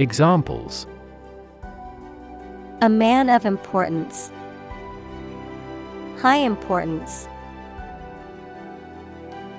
Examples 0.00 0.88
A 2.80 2.88
man 2.88 3.28
of 3.28 3.44
importance. 3.44 4.30
High 6.18 6.36
importance. 6.36 7.26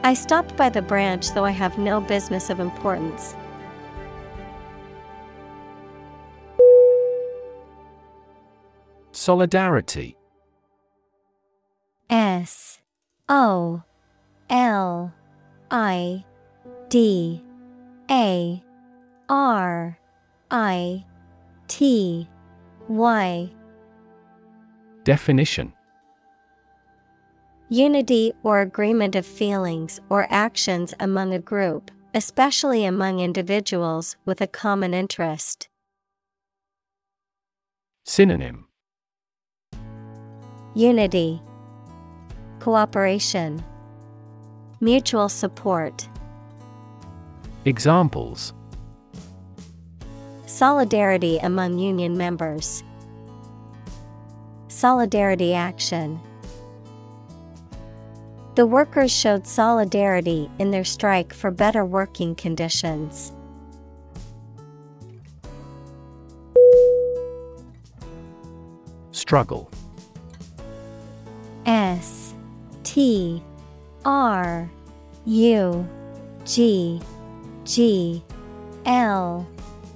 I 0.04 0.14
stopped 0.14 0.56
by 0.56 0.70
the 0.70 0.82
branch 0.82 1.34
though 1.34 1.44
I 1.44 1.52
have 1.52 1.78
no 1.78 2.00
business 2.00 2.50
of 2.50 2.62
importance. 2.62 3.36
Solidarity 9.12 10.16
S 12.10 12.80
O 13.28 13.84
L 14.50 15.14
I 15.70 16.24
D 16.88 17.44
A 18.10 18.64
R 19.28 20.00
I 20.50 21.06
T 21.68 22.30
Y 22.90 23.52
Definition. 25.04 25.72
Unity 27.70 28.34
or 28.42 28.62
agreement 28.62 29.16
of 29.16 29.28
feelings 29.28 30.00
or 30.10 30.26
actions 30.32 30.96
among 31.00 31.32
a 31.32 31.40
group, 31.40 31.92
especially 32.16 32.86
among 32.86 33.20
individuals 33.20 34.18
with 34.26 34.42
a 34.42 34.48
common 34.48 34.96
interest. 34.96 35.70
Synonym. 38.06 38.66
Unity, 40.74 41.44
Cooperation, 42.60 43.64
Mutual 44.82 45.30
support. 45.30 46.10
Examples 47.66 48.54
Solidarity 50.60 51.38
among 51.38 51.80
union 51.80 52.18
members. 52.18 52.84
Solidarity 54.68 55.54
action. 55.54 56.20
The 58.56 58.66
workers 58.66 59.10
showed 59.10 59.48
solidarity 59.48 60.52
in 60.60 60.72
their 60.72 60.84
strike 60.84 61.34
for 61.34 61.50
better 61.50 61.86
working 61.86 62.36
conditions. 62.36 63.32
Struggle 69.12 69.72
S 71.66 72.34
T 72.84 73.42
R 74.04 74.70
U 75.24 75.90
G 76.44 77.02
G 77.64 78.22
L 78.86 79.48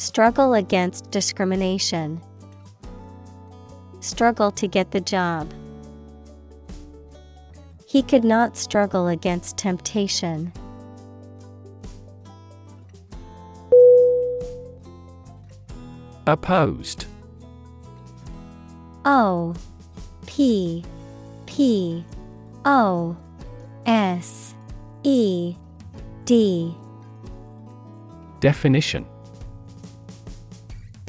Struggle 0.00 0.54
against 0.54 1.10
discrimination, 1.10 2.22
Struggle 4.00 4.50
to 4.52 4.66
get 4.66 4.92
the 4.92 5.00
job. 5.02 5.52
He 7.86 8.00
could 8.00 8.24
not 8.24 8.56
struggle 8.56 9.08
against 9.08 9.58
temptation. 9.58 10.54
Opposed 16.26 17.04
O 19.04 19.54
P 20.24 20.82
P 21.44 22.06
O 22.64 23.18
S 23.84 24.54
E 25.02 25.56
D 26.24 26.74
Definition 28.40 29.04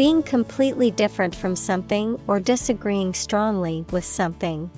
Being 0.02 0.24
completely 0.24 0.90
different 0.90 1.36
from 1.36 1.56
something 1.56 2.20
or 2.26 2.40
disagreeing 2.40 3.14
strongly 3.14 3.86
with 3.92 4.04
something. 4.04 4.72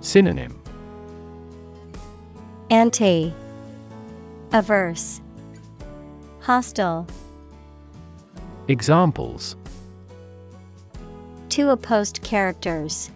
Synonym 0.00 0.60
Anti 2.68 3.32
Averse 4.52 5.22
Hostile 6.40 7.06
Examples 8.68 9.56
Two 11.48 11.70
opposed 11.70 12.20
characters. 12.20 13.10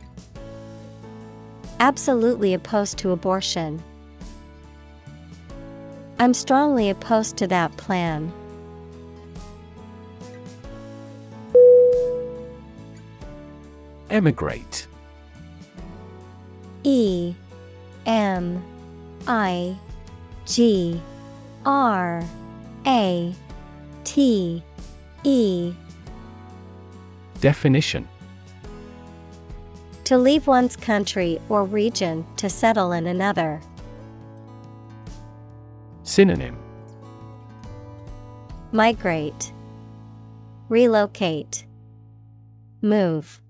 Absolutely 1.80 2.54
opposed 2.54 2.96
to 2.96 3.10
abortion. 3.10 3.82
I'm 6.18 6.32
strongly 6.32 6.88
opposed 6.88 7.36
to 7.36 7.46
that 7.48 7.76
plan. 7.76 8.32
Emigrate. 14.10 14.86
E 16.84 17.34
M 18.06 18.62
I 19.26 19.76
G 20.46 21.00
R 21.64 22.22
A 22.86 23.34
T 24.04 24.62
E. 25.24 25.74
Definition. 27.40 28.08
To 30.04 30.16
leave 30.16 30.46
one's 30.46 30.76
country 30.76 31.40
or 31.48 31.64
region 31.64 32.24
to 32.36 32.48
settle 32.48 32.92
in 32.92 33.08
another. 33.08 33.60
Synonym. 36.04 36.56
Migrate, 38.70 39.52
Relocate, 40.68 41.66
Move. 42.82 43.40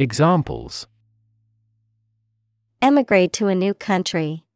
Examples 0.00 0.86
Emigrate 2.80 3.34
to 3.34 3.48
a 3.48 3.54
new 3.54 3.74
country. 3.74 4.46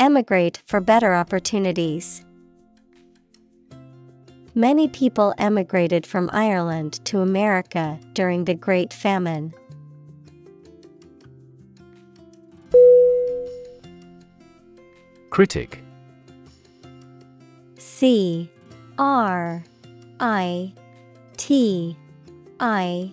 Emigrate 0.00 0.60
for 0.66 0.80
better 0.80 1.14
opportunities. 1.14 2.24
Many 4.56 4.88
people 4.88 5.34
emigrated 5.38 6.04
from 6.04 6.28
Ireland 6.32 6.94
to 7.04 7.20
America 7.20 8.00
during 8.12 8.44
the 8.44 8.54
Great 8.54 8.92
Famine. 8.92 9.54
Critic 15.30 15.80
C 17.78 18.50
R 18.98 19.62
I 20.18 20.72
T 21.36 21.96
I 22.58 23.12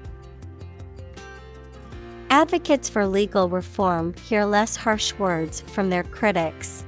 Advocates 2.31 2.87
for 2.87 3.05
legal 3.05 3.49
reform 3.49 4.13
hear 4.13 4.45
less 4.45 4.77
harsh 4.77 5.13
words 5.19 5.59
from 5.59 5.89
their 5.89 6.03
critics. 6.03 6.85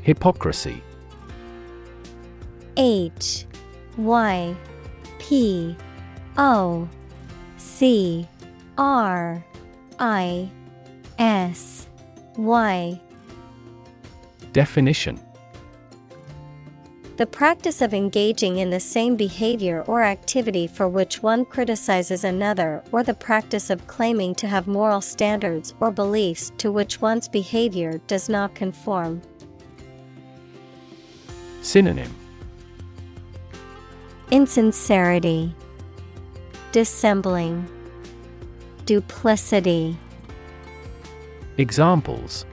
Hypocrisy. 0.00 0.82
H 2.78 3.44
Y 3.98 4.56
P 5.18 5.76
O 6.38 6.88
C 7.58 8.26
R 8.78 9.44
I 9.98 10.50
S 11.18 11.86
Y. 12.38 12.98
Definition 14.54 15.20
The 17.18 17.26
practice 17.26 17.82
of 17.82 17.92
engaging 17.92 18.58
in 18.58 18.70
the 18.70 18.78
same 18.78 19.16
behavior 19.16 19.82
or 19.88 20.04
activity 20.04 20.68
for 20.68 20.88
which 20.88 21.20
one 21.20 21.44
criticizes 21.44 22.22
another, 22.22 22.84
or 22.92 23.02
the 23.02 23.12
practice 23.12 23.70
of 23.70 23.88
claiming 23.88 24.36
to 24.36 24.46
have 24.46 24.68
moral 24.68 25.00
standards 25.00 25.74
or 25.80 25.90
beliefs 25.90 26.52
to 26.58 26.70
which 26.70 27.00
one's 27.00 27.26
behavior 27.26 27.98
does 28.06 28.28
not 28.28 28.54
conform. 28.54 29.20
Synonym. 31.60 32.14
Insincerity, 34.30 35.52
Dissembling, 36.70 37.66
Duplicity. 38.84 39.96
Examples. 41.56 42.46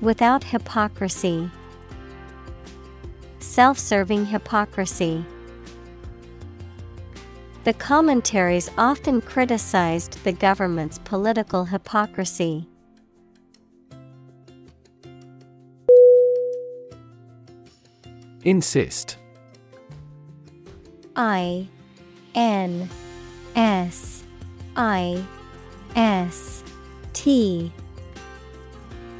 Without 0.00 0.44
hypocrisy, 0.44 1.50
Self 3.40 3.78
serving 3.78 4.26
hypocrisy. 4.26 5.24
The 7.64 7.72
commentaries 7.72 8.70
often 8.78 9.20
criticized 9.20 10.22
the 10.24 10.32
government's 10.32 10.98
political 10.98 11.64
hypocrisy. 11.64 12.66
Insist 18.44 19.18
I 21.16 21.68
N 22.34 22.88
S 23.56 24.24
I 24.76 25.22
S 25.96 26.64
T 27.12 27.72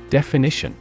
Definition 0.08 0.74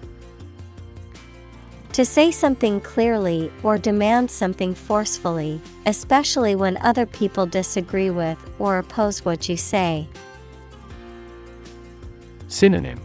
To 1.94 2.06
say 2.06 2.32
something 2.32 2.80
clearly 2.82 3.52
or 3.64 3.78
demand 3.78 4.30
something 4.32 4.74
forcefully, 4.74 5.60
especially 5.86 6.56
when 6.56 6.78
other 6.78 7.06
people 7.06 7.46
disagree 7.46 8.10
with 8.10 8.38
or 8.60 8.78
oppose 8.78 9.26
what 9.26 9.50
you 9.50 9.58
say. 9.58 10.08
Synonym 12.48 13.00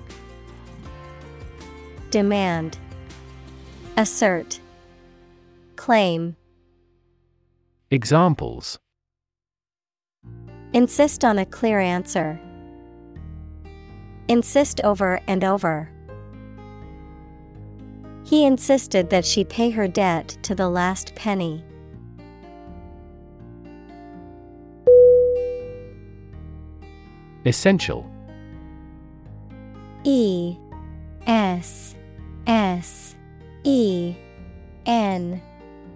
Demand 2.11 2.78
Assert 3.97 4.61
Claim 5.76 6.37
Examples 7.91 8.78
Insist 10.72 11.24
on 11.24 11.39
a 11.39 11.47
clear 11.47 11.78
answer. 11.78 12.41
Insist 14.26 14.80
over 14.82 15.20
and 15.28 15.45
over. 15.45 15.93
He 18.24 18.46
insisted 18.46 19.10
that 19.10 19.24
she 19.24 19.44
pay 19.44 19.70
her 19.70 19.86
debt 19.86 20.36
to 20.42 20.54
the 20.54 20.68
last 20.68 21.14
penny. 21.14 21.62
Essential 27.44 28.10
E 30.04 30.56
S 31.26 31.94
S 32.46 33.14
E 33.64 34.14
N 34.86 35.40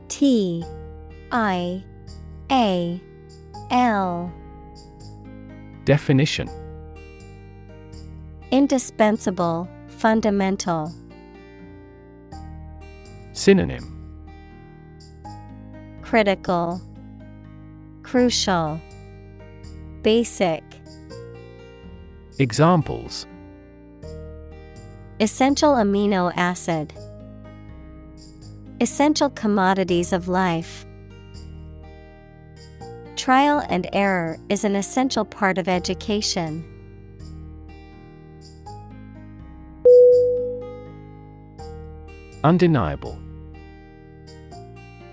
T 0.09 0.65
I 1.33 1.83
A 2.51 3.03
L 3.71 4.33
Definition 5.85 6.49
Indispensable, 8.51 9.69
fundamental. 9.89 10.93
Synonym 13.39 13.87
Critical, 16.03 16.83
Crucial, 18.03 18.81
Basic. 20.03 20.65
Examples 22.41 23.29
Essential 25.21 25.75
amino 25.75 26.33
acid. 26.35 26.93
Essential 28.81 29.31
commodities 29.31 30.13
of 30.13 30.27
life. 30.27 30.85
Trial 33.15 33.63
and 33.69 33.89
error 33.93 34.37
is 34.49 34.65
an 34.65 34.75
essential 34.75 35.25
part 35.25 35.59
of 35.59 35.69
education. 35.69 36.65
Undeniable 42.43 43.17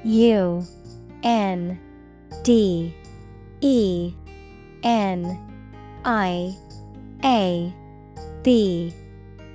U 0.06 0.64
N 1.24 1.80
D 2.43 2.93
E 3.62 4.14
N 4.84 5.39
I 6.06 6.56
A 7.24 7.74
B 8.43 8.93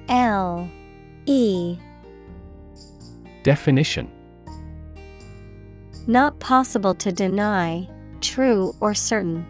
L 0.08 0.68
E. 1.26 1.78
Definition. 3.44 4.10
Not 6.08 6.40
possible 6.40 6.94
to 6.96 7.12
deny, 7.12 7.88
true 8.20 8.74
or 8.80 8.92
certain. 8.92 9.46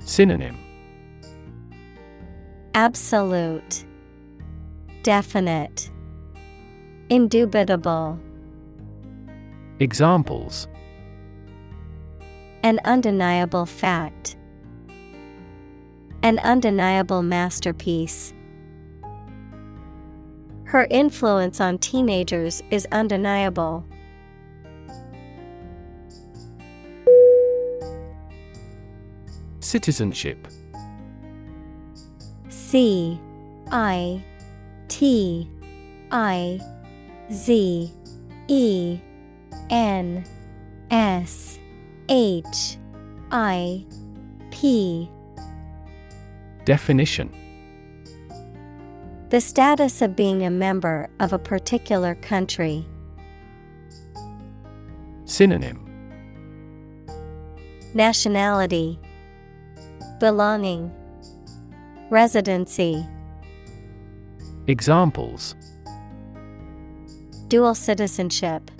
Synonym. 0.00 0.58
Absolute, 2.72 3.84
Definite, 5.02 5.90
Indubitable. 7.10 8.18
Examples 9.80 10.68
An 12.62 12.78
undeniable 12.84 13.66
fact. 13.66 14.36
An 16.22 16.38
undeniable 16.40 17.22
masterpiece. 17.22 18.32
Her 20.64 20.86
influence 20.90 21.60
on 21.60 21.78
teenagers 21.78 22.62
is 22.70 22.86
undeniable. 22.92 23.84
Citizenship 29.60 30.48
C 32.48 33.18
I 33.70 34.22
T 34.88 35.48
I 36.10 36.60
Z 37.32 37.90
E 38.48 39.00
N 39.70 40.24
S 40.90 41.58
H 42.08 42.76
I 43.30 43.84
P. 44.50 45.10
Definition. 46.64 47.34
The 49.30 49.40
status 49.40 50.02
of 50.02 50.14
being 50.14 50.44
a 50.44 50.50
member 50.50 51.08
of 51.18 51.32
a 51.32 51.38
particular 51.38 52.14
country. 52.16 52.86
Synonym. 55.24 55.88
Nationality. 57.94 59.00
Belonging. 60.20 60.92
Residency. 62.10 63.06
Examples. 64.66 65.56
Dual 67.48 67.74
citizenship 67.74 68.70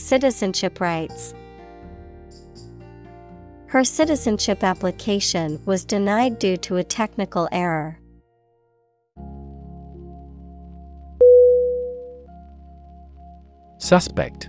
Citizenship 0.00 0.80
rights. 0.80 1.34
Her 3.66 3.84
citizenship 3.84 4.64
application 4.64 5.60
was 5.66 5.84
denied 5.84 6.38
due 6.38 6.56
to 6.56 6.78
a 6.78 6.82
technical 6.82 7.48
error. 7.52 7.98
Suspect. 13.76 14.48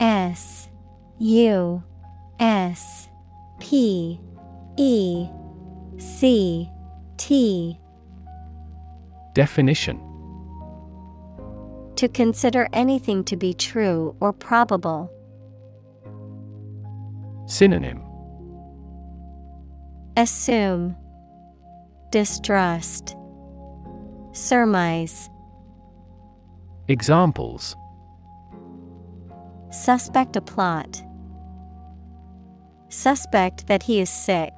S 0.00 0.68
U 1.18 1.82
S 2.40 3.08
P 3.60 4.18
E 4.78 5.28
C 5.98 6.70
T. 7.18 7.78
Definition 9.34 10.11
To 12.02 12.08
consider 12.08 12.68
anything 12.72 13.22
to 13.26 13.36
be 13.36 13.54
true 13.54 14.16
or 14.18 14.32
probable. 14.32 15.08
Synonym 17.46 18.02
Assume, 20.16 20.96
Distrust, 22.10 23.14
Surmise. 24.32 25.30
Examples 26.88 27.76
Suspect 29.70 30.34
a 30.34 30.40
plot. 30.40 31.04
Suspect 32.88 33.68
that 33.68 33.84
he 33.84 34.00
is 34.00 34.10
sick. 34.10 34.52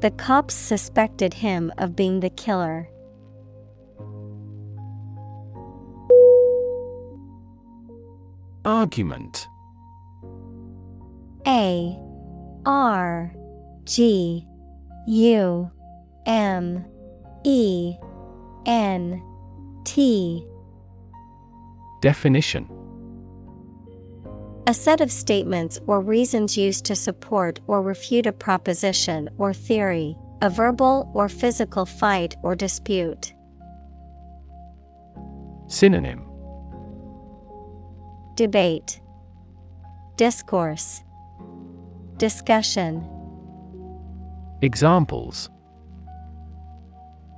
The 0.00 0.12
cops 0.16 0.54
suspected 0.54 1.34
him 1.34 1.72
of 1.78 1.96
being 1.96 2.20
the 2.20 2.30
killer. 2.30 2.88
Argument. 8.64 9.48
A 11.46 11.98
R 12.64 13.34
G 13.84 14.46
U 15.08 15.70
M 16.26 16.84
E 17.44 17.96
N 18.64 19.20
T. 19.84 20.46
Definition. 22.00 22.68
A 24.68 24.74
set 24.74 25.00
of 25.00 25.10
statements 25.10 25.80
or 25.88 26.00
reasons 26.00 26.56
used 26.56 26.84
to 26.84 26.94
support 26.94 27.58
or 27.66 27.82
refute 27.82 28.26
a 28.26 28.32
proposition 28.32 29.28
or 29.38 29.52
theory, 29.52 30.16
a 30.40 30.48
verbal 30.48 31.10
or 31.14 31.28
physical 31.28 31.84
fight 31.84 32.36
or 32.44 32.54
dispute. 32.54 33.34
Synonym 35.66 36.31
Debate, 38.34 38.98
Discourse, 40.16 41.02
Discussion. 42.16 43.06
Examples 44.62 45.50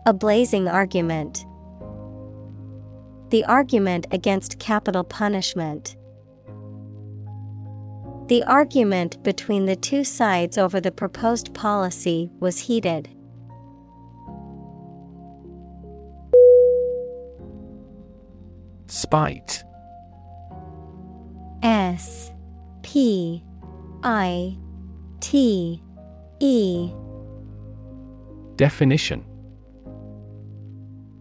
A 0.06 0.12
blazing 0.12 0.68
argument. 0.68 1.46
The 3.30 3.44
argument 3.46 4.06
against 4.12 4.60
capital 4.60 5.02
punishment. 5.02 5.96
The 8.28 8.44
argument 8.44 9.20
between 9.24 9.66
the 9.66 9.74
two 9.74 10.04
sides 10.04 10.56
over 10.56 10.80
the 10.80 10.92
proposed 10.92 11.52
policy 11.54 12.30
was 12.38 12.60
heated. 12.60 13.08
Spite 18.86 19.64
S 21.64 22.30
P 22.82 23.42
I 24.02 24.58
T 25.20 25.82
E. 26.38 26.92
Definition. 28.56 29.24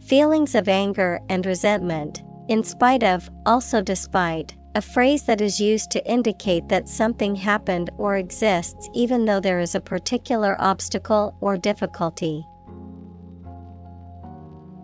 Feelings 0.06 0.54
of 0.54 0.68
anger 0.68 1.22
and 1.30 1.46
resentment, 1.46 2.24
in 2.50 2.62
spite 2.62 3.04
of, 3.04 3.30
also 3.46 3.82
despite, 3.82 4.54
a 4.76 4.82
phrase 4.82 5.24
that 5.24 5.40
is 5.40 5.62
used 5.62 5.92
to 5.92 6.06
indicate 6.06 6.68
that 6.68 6.90
something 6.90 7.36
happened 7.36 7.90
or 7.98 8.18
exists 8.18 8.90
even 8.94 9.24
though 9.24 9.40
there 9.40 9.62
is 9.62 9.76
a 9.76 9.80
particular 9.80 10.58
obstacle 10.60 11.38
or 11.40 11.56
difficulty. 11.56 12.46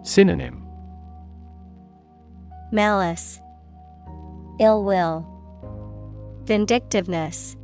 Synonym. 0.03 0.65
Malice, 2.71 3.41
Ill 4.61 4.85
will, 4.85 5.38
Vindictiveness. 6.49 7.55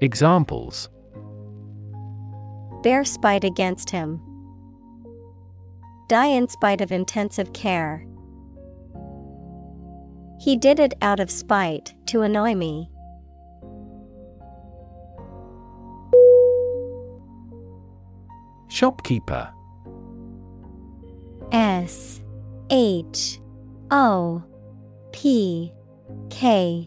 Examples 0.00 0.88
Bear 2.84 3.04
spite 3.04 3.42
against 3.42 3.90
him. 3.90 4.20
Die 6.08 6.26
in 6.26 6.46
spite 6.48 6.80
of 6.80 6.92
intensive 6.92 7.52
care. 7.52 8.06
He 10.38 10.56
did 10.56 10.78
it 10.78 10.94
out 11.02 11.18
of 11.18 11.28
spite 11.28 11.92
to 12.06 12.22
annoy 12.22 12.54
me. 12.54 12.88
Shopkeeper 18.68 19.52
S 21.50 22.22
H 22.70 23.40
O 23.90 24.40
P 25.10 25.72
K 26.30 26.86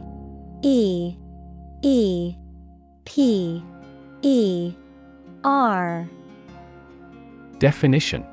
E 0.61 1.15
E 1.81 2.35
P 3.05 3.63
E 4.21 4.73
R. 5.43 6.09
Definition. 7.59 8.25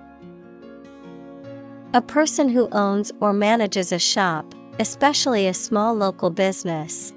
A 1.93 2.03
person 2.03 2.49
who 2.49 2.69
owns 2.73 3.13
or 3.21 3.33
manages 3.33 3.93
a 3.93 3.99
shop, 3.99 4.55
especially 4.79 5.47
a 5.47 5.55
small 5.55 5.95
local 5.95 6.31
business. 6.31 7.13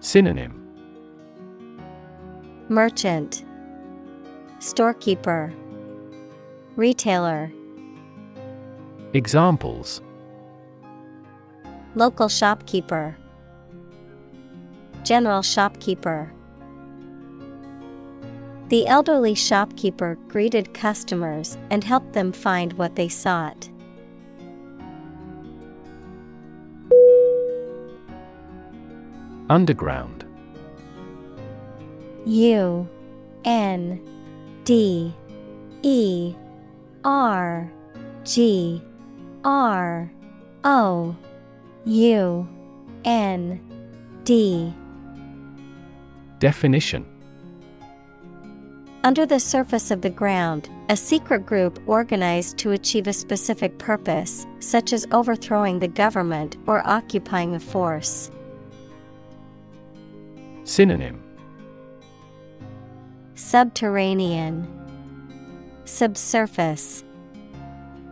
Synonym. 0.00 0.58
Merchant, 2.68 3.44
Storekeeper, 4.58 5.52
Retailer, 6.74 7.52
Examples 9.14 10.00
Local 11.94 12.28
shopkeeper, 12.28 13.16
General 15.04 15.42
shopkeeper. 15.42 16.32
The 18.68 18.86
elderly 18.86 19.34
shopkeeper 19.34 20.16
greeted 20.28 20.72
customers 20.72 21.58
and 21.70 21.82
helped 21.82 22.12
them 22.12 22.32
find 22.32 22.72
what 22.74 22.94
they 22.94 23.08
sought. 23.08 23.68
Underground 29.50 30.24
U 32.24 32.88
N 33.44 34.00
D 34.64 35.12
E 35.82 36.34
R 37.04 37.70
G 38.24 38.80
R 39.44 40.10
O 40.64 41.16
U 41.84 42.48
N 43.04 43.60
D. 44.24 44.72
Definition. 46.38 47.06
Under 49.04 49.26
the 49.26 49.40
surface 49.40 49.90
of 49.90 50.00
the 50.00 50.10
ground, 50.10 50.70
a 50.88 50.96
secret 50.96 51.44
group 51.44 51.80
organized 51.86 52.56
to 52.58 52.70
achieve 52.70 53.08
a 53.08 53.12
specific 53.12 53.76
purpose, 53.78 54.46
such 54.60 54.92
as 54.92 55.08
overthrowing 55.10 55.80
the 55.80 55.88
government 55.88 56.56
or 56.68 56.86
occupying 56.86 57.56
a 57.56 57.60
force. 57.60 58.30
Synonym. 60.62 61.20
Subterranean, 63.34 64.68
Subsurface, 65.84 67.02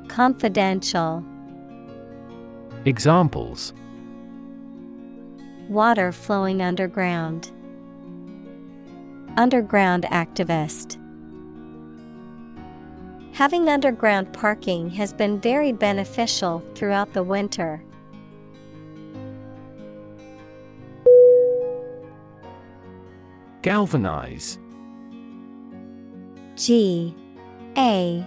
Confidential, 0.09 1.25
Examples 2.87 3.75
Water 5.69 6.13
flowing 6.13 6.63
underground. 6.63 7.51
Underground 9.37 10.05
activist. 10.05 10.97
Having 13.35 13.69
underground 13.69 14.33
parking 14.33 14.89
has 14.89 15.13
been 15.13 15.39
very 15.39 15.73
beneficial 15.73 16.63
throughout 16.75 17.13
the 17.13 17.23
winter. 17.23 17.85
Galvanize 23.61 24.59
G 26.57 27.15
A 27.77 28.27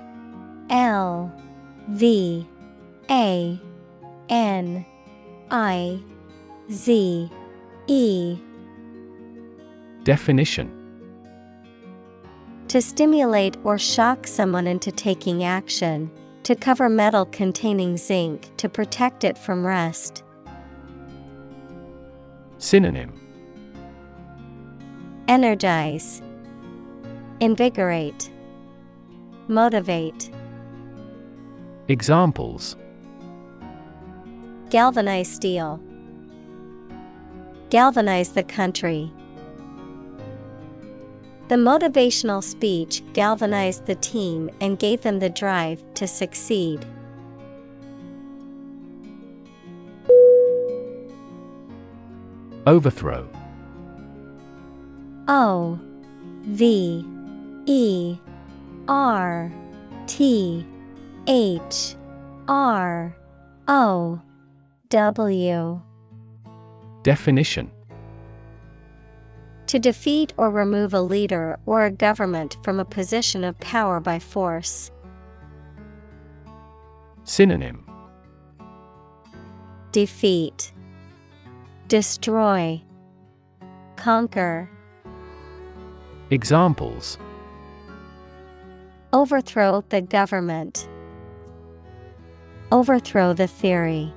L 0.70 1.32
V 1.90 2.48
A 3.10 3.60
N 4.30 4.86
I 5.52 6.00
Z 6.72 7.30
E. 7.88 8.38
Definition. 10.04 10.80
To 12.70 12.82
stimulate 12.82 13.58
or 13.64 13.78
shock 13.78 14.26
someone 14.26 14.68
into 14.68 14.92
taking 14.92 15.44
action, 15.44 16.10
to 16.44 16.56
cover 16.56 16.90
metal 16.90 17.26
containing 17.26 17.98
zinc 17.98 18.50
to 18.58 18.68
protect 18.68 19.24
it 19.24 19.38
from 19.38 19.66
rust. 19.66 20.24
Synonym. 22.58 23.14
Energize, 25.28 26.22
Invigorate, 27.40 28.30
Motivate. 29.48 30.32
Examples 31.88 32.76
Galvanize 34.74 35.32
steel. 35.32 35.80
Galvanize 37.70 38.30
the 38.30 38.42
country. 38.42 39.14
The 41.48 41.58
motivational 41.58 42.44
speech 42.44 43.04
galvanized 43.14 43.86
the 43.86 43.94
team 43.94 44.50
and 44.62 44.80
gave 44.80 45.02
them 45.04 45.20
the 45.20 45.30
drive 45.30 45.84
to 45.94 46.08
succeed. 46.08 46.88
Overthrow 52.66 53.30
O 55.28 55.80
V 56.46 57.06
E 57.68 58.18
R 58.88 59.54
T 60.08 60.66
H 61.28 61.96
R 62.48 63.16
O 63.68 64.20
W. 64.94 65.82
Definition. 67.02 67.72
To 69.66 69.80
defeat 69.80 70.34
or 70.38 70.52
remove 70.52 70.94
a 70.94 71.02
leader 71.02 71.58
or 71.66 71.84
a 71.84 71.90
government 71.90 72.58
from 72.62 72.80
a 72.80 72.86
position 72.86 73.44
of 73.44 73.60
power 73.60 74.00
by 74.00 74.20
force. 74.20 74.92
Synonym. 77.24 77.84
Defeat. 79.92 80.72
Destroy. 81.88 82.80
Conquer. 83.96 84.70
Examples. 86.30 87.18
Overthrow 89.12 89.84
the 89.90 90.02
government. 90.02 90.88
Overthrow 92.72 93.34
the 93.34 93.48
theory. 93.48 94.14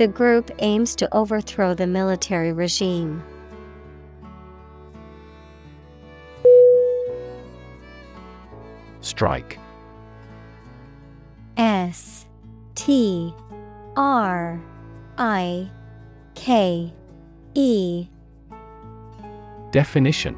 The 0.00 0.08
group 0.08 0.50
aims 0.60 0.96
to 0.96 1.14
overthrow 1.14 1.74
the 1.74 1.86
military 1.86 2.54
regime. 2.54 3.22
Strike 9.02 9.58
S 11.58 12.24
T 12.74 13.34
R 13.94 14.58
I 15.18 15.70
K 16.34 16.94
E 17.52 18.06
Definition 19.70 20.34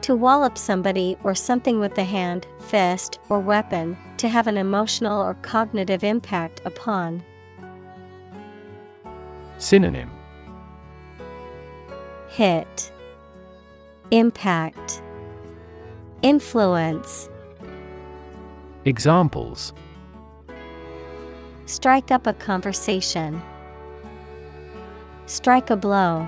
To 0.00 0.16
wallop 0.16 0.56
somebody 0.56 1.18
or 1.22 1.34
something 1.34 1.78
with 1.78 1.94
the 1.94 2.04
hand, 2.04 2.46
fist, 2.60 3.18
or 3.28 3.40
weapon, 3.40 3.94
to 4.16 4.30
have 4.30 4.46
an 4.46 4.56
emotional 4.56 5.20
or 5.20 5.34
cognitive 5.34 6.02
impact 6.02 6.62
upon. 6.64 7.22
Synonym 9.58 10.08
Hit 12.28 12.92
Impact 14.12 15.02
Influence 16.22 17.28
Examples 18.84 19.72
Strike 21.66 22.12
up 22.12 22.26
a 22.26 22.32
conversation. 22.32 23.42
Strike 25.26 25.70
a 25.70 25.76
blow. 25.76 26.26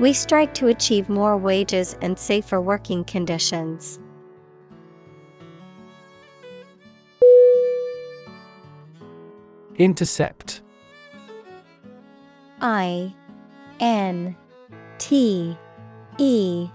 We 0.00 0.12
strike 0.14 0.54
to 0.54 0.68
achieve 0.68 1.08
more 1.08 1.36
wages 1.36 1.96
and 2.00 2.18
safer 2.18 2.60
working 2.60 3.04
conditions. 3.04 4.00
Intercept 9.76 10.62
I 12.60 13.14
N 13.80 14.36
T 14.98 15.56
E 16.18 16.68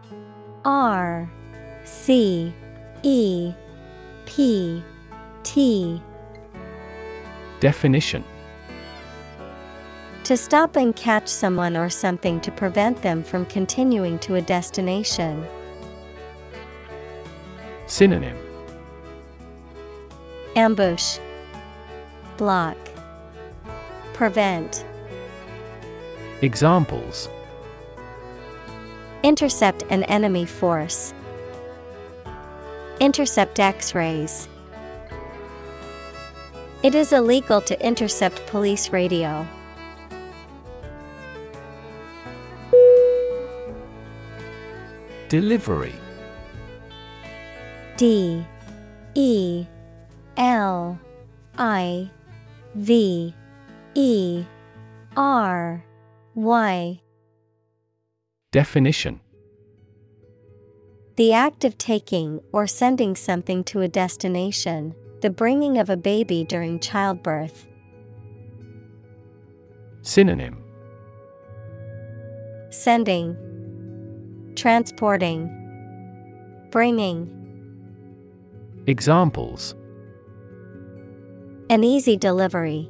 R 0.64 1.32
C 1.84 2.54
E 3.04 3.54
P 4.26 4.84
T. 5.44 6.02
Definition. 7.60 8.24
To 10.26 10.38
stop 10.38 10.76
and 10.76 10.96
catch 10.96 11.28
someone 11.28 11.76
or 11.76 11.90
something 11.90 12.40
to 12.42 12.52
prevent 12.52 13.02
them 13.02 13.24
from 13.24 13.46
continuing 13.48 14.20
to 14.20 14.36
a 14.36 14.42
destination. 14.42 15.46
Synonym. 17.88 18.38
Ambush. 20.56 21.18
Block. 22.38 22.78
Prevent 24.14 24.86
Examples. 26.44 27.30
Intercept 29.22 29.84
an 29.92 30.04
enemy 30.06 30.44
force. 30.44 31.14
Intercept 33.00 33.60
X 33.60 33.94
rays. 33.94 34.50
It 36.82 36.96
is 36.96 37.14
illegal 37.14 37.62
to 37.62 37.86
intercept 37.86 38.44
police 38.48 38.90
radio. 38.90 39.48
Delivery. 45.30 45.94
D. 47.98 48.44
E. 49.14 49.68
L. 50.38 51.00
I. 51.60 52.10
V. 52.74 53.36
E. 53.94 54.44
R 55.16 55.84
Y 56.34 57.02
Definition 58.52 59.20
The 61.18 61.34
act 61.34 61.66
of 61.66 61.78
taking 61.78 62.40
or 62.54 62.68
sending 62.68 63.18
something 63.18 63.66
to 63.66 63.82
a 63.82 63.90
destination, 63.90 64.96
the 65.20 65.30
bringing 65.30 65.78
of 65.78 65.90
a 65.90 65.98
baby 65.98 66.46
during 66.46 66.80
childbirth. 66.80 67.68
Synonym 70.04 70.64
Sending, 72.70 73.36
Transporting, 74.56 75.50
Bringing. 76.72 77.30
Examples 78.88 79.76
An 81.70 81.84
easy 81.84 82.16
delivery. 82.16 82.90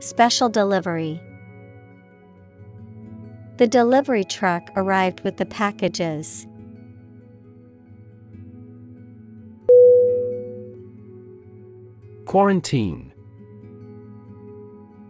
Special 0.00 0.50
delivery. 0.50 1.22
The 3.58 3.66
delivery 3.66 4.24
truck 4.24 4.70
arrived 4.76 5.22
with 5.22 5.38
the 5.38 5.46
packages. 5.46 6.46
Quarantine. 12.26 13.14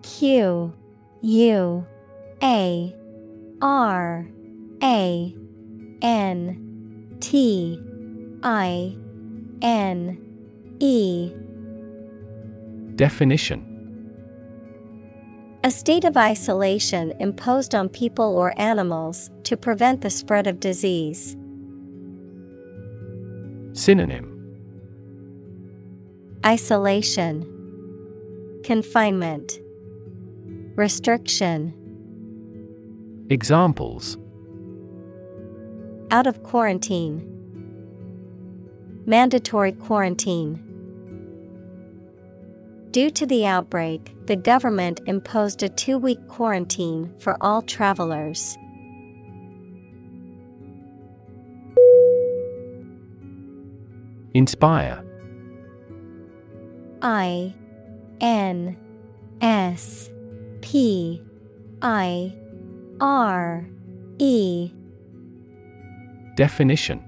Q 0.02 0.72
U 1.22 1.86
A 2.40 2.94
R 3.60 4.28
A 4.80 5.36
N 6.02 7.16
T 7.18 7.80
I 8.44 8.96
N 9.60 10.18
E. 10.78 11.32
Definition 12.94 13.65
A 15.66 15.70
state 15.72 16.04
of 16.04 16.16
isolation 16.16 17.12
imposed 17.18 17.74
on 17.74 17.88
people 17.88 18.36
or 18.36 18.54
animals 18.56 19.32
to 19.42 19.56
prevent 19.56 20.00
the 20.00 20.10
spread 20.10 20.46
of 20.46 20.60
disease. 20.60 21.36
Synonym 23.72 24.32
Isolation, 26.46 27.42
Confinement, 28.62 29.58
Restriction. 30.76 31.74
Examples 33.28 34.16
Out 36.12 36.28
of 36.28 36.44
quarantine. 36.44 37.28
Mandatory 39.04 39.72
quarantine. 39.72 40.65
Due 42.96 43.10
to 43.10 43.26
the 43.26 43.44
outbreak, 43.44 44.16
the 44.24 44.36
government 44.36 45.02
imposed 45.04 45.62
a 45.62 45.68
two 45.68 45.98
week 45.98 46.16
quarantine 46.28 47.12
for 47.18 47.36
all 47.42 47.60
travelers. 47.60 48.56
Inspire. 54.32 55.04
I 57.02 57.54
N 58.22 58.78
S 59.42 60.08
P 60.62 61.22
I 61.82 62.34
R 62.98 63.68
E. 64.18 64.72
Definition. 66.34 67.04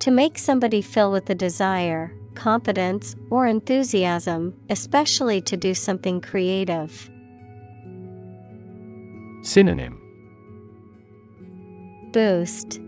To 0.00 0.10
make 0.10 0.36
somebody 0.36 0.82
fill 0.82 1.10
with 1.10 1.30
a 1.30 1.34
desire, 1.34 2.12
confidence, 2.36 3.16
or 3.30 3.46
enthusiasm, 3.46 4.54
especially 4.70 5.40
to 5.40 5.56
do 5.56 5.74
something 5.74 6.20
creative. 6.20 7.10
Synonym 9.42 10.00
Boost, 12.12 12.80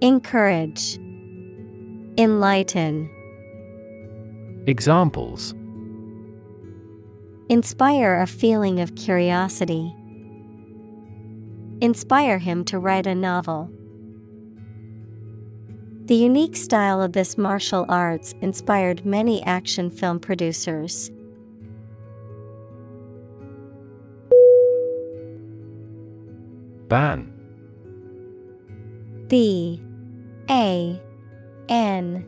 Encourage, 0.00 0.96
Enlighten. 2.16 3.10
Examples 4.66 5.54
Inspire 7.48 8.20
a 8.20 8.26
feeling 8.26 8.80
of 8.80 8.94
curiosity. 8.94 9.94
Inspire 11.80 12.38
him 12.38 12.64
to 12.64 12.78
write 12.78 13.06
a 13.06 13.14
novel. 13.14 13.70
The 16.08 16.14
unique 16.14 16.56
style 16.56 17.02
of 17.02 17.12
this 17.12 17.36
martial 17.36 17.84
arts 17.86 18.34
inspired 18.40 19.04
many 19.04 19.42
action 19.42 19.90
film 19.90 20.18
producers. 20.18 21.10
Ban 26.88 27.30
B 29.26 29.82
A 30.48 30.98
N 31.68 32.24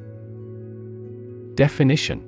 Definition 1.54 2.20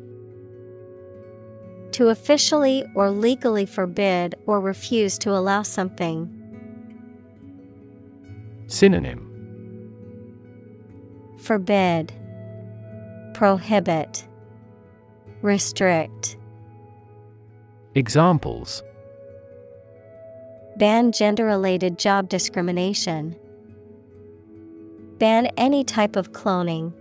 To 1.92 2.08
officially 2.08 2.82
or 2.94 3.10
legally 3.10 3.66
forbid 3.66 4.36
or 4.46 4.58
refuse 4.58 5.18
to 5.18 5.32
allow 5.32 5.60
something. 5.60 6.30
Synonym 8.68 9.31
Forbid, 11.42 12.12
Prohibit, 13.34 14.28
Restrict. 15.42 16.36
Examples 17.96 18.84
Ban 20.76 21.10
gender 21.10 21.44
related 21.44 21.98
job 21.98 22.28
discrimination. 22.28 23.34
Ban 25.18 25.46
any 25.56 25.82
type 25.82 26.14
of 26.14 26.30
cloning. 26.30 26.92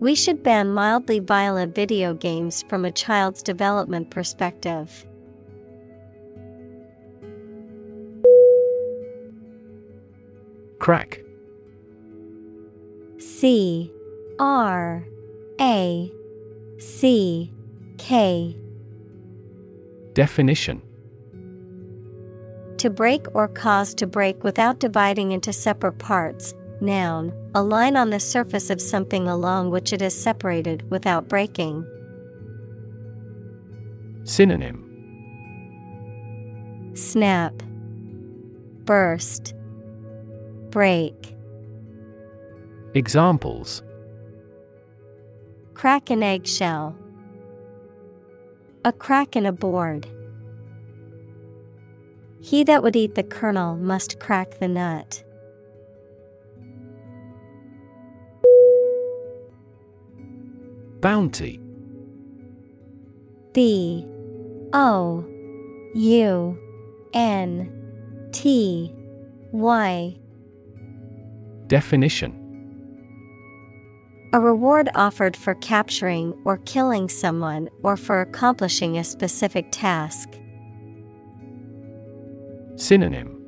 We 0.00 0.14
should 0.14 0.42
ban 0.42 0.72
mildly 0.72 1.18
violent 1.18 1.74
video 1.74 2.14
games 2.14 2.64
from 2.66 2.86
a 2.86 2.90
child's 2.90 3.42
development 3.42 4.10
perspective. 4.10 5.04
Crack 10.78 11.25
C 13.18 13.92
R 14.38 15.06
A 15.60 16.12
C 16.78 17.52
K 17.98 18.56
Definition 20.12 20.82
To 22.78 22.90
break 22.90 23.26
or 23.34 23.48
cause 23.48 23.94
to 23.94 24.06
break 24.06 24.44
without 24.44 24.78
dividing 24.80 25.32
into 25.32 25.52
separate 25.52 25.98
parts. 25.98 26.54
Noun, 26.80 27.32
a 27.54 27.62
line 27.62 27.96
on 27.96 28.10
the 28.10 28.20
surface 28.20 28.68
of 28.68 28.82
something 28.82 29.26
along 29.28 29.70
which 29.70 29.94
it 29.94 30.02
is 30.02 30.14
separated 30.14 30.90
without 30.90 31.28
breaking. 31.28 31.86
Synonym 34.24 34.82
Snap, 36.94 37.62
Burst, 38.84 39.54
Break. 40.70 41.35
Examples. 42.96 43.82
Crack 45.74 46.08
an 46.08 46.22
eggshell. 46.22 46.96
A 48.86 48.92
crack 48.92 49.36
in 49.36 49.44
a 49.44 49.52
board. 49.52 50.06
He 52.40 52.64
that 52.64 52.82
would 52.82 52.96
eat 52.96 53.14
the 53.14 53.22
kernel 53.22 53.76
must 53.76 54.18
crack 54.18 54.60
the 54.60 54.68
nut. 54.68 55.22
Bounty. 61.02 61.60
B. 63.52 64.06
O. 64.72 65.22
U. 65.94 66.58
N. 67.12 68.30
T. 68.32 68.90
Y. 69.52 70.16
Definition 71.66 72.45
A 74.32 74.40
reward 74.40 74.90
offered 74.94 75.36
for 75.36 75.54
capturing 75.54 76.34
or 76.44 76.58
killing 76.58 77.08
someone 77.08 77.68
or 77.82 77.96
for 77.96 78.20
accomplishing 78.20 78.98
a 78.98 79.04
specific 79.04 79.68
task. 79.70 80.28
Synonym. 82.74 83.40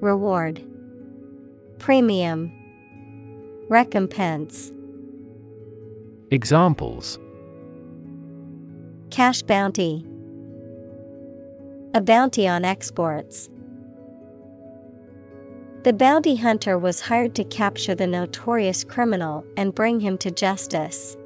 Reward. 0.00 0.62
Premium. 1.78 2.52
Recompense. 3.68 4.72
Examples. 6.30 7.18
Cash 9.10 9.42
bounty. 9.42 10.04
A 11.94 12.00
bounty 12.00 12.48
on 12.48 12.64
exports. 12.64 13.48
The 15.84 15.92
bounty 15.92 16.36
hunter 16.36 16.78
was 16.78 17.00
hired 17.00 17.34
to 17.34 17.42
capture 17.42 17.96
the 17.96 18.06
notorious 18.06 18.84
criminal 18.84 19.44
and 19.56 19.74
bring 19.74 19.98
him 19.98 20.16
to 20.18 20.30
justice. 20.30 21.16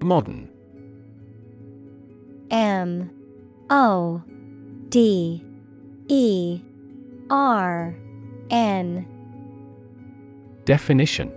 Modern. 0.00 0.48
M. 2.50 3.10
O. 3.68 4.22
D. 4.88 5.44
E. 6.08 6.62
R. 7.28 7.94
N. 8.48 9.06
Definition. 10.64 11.30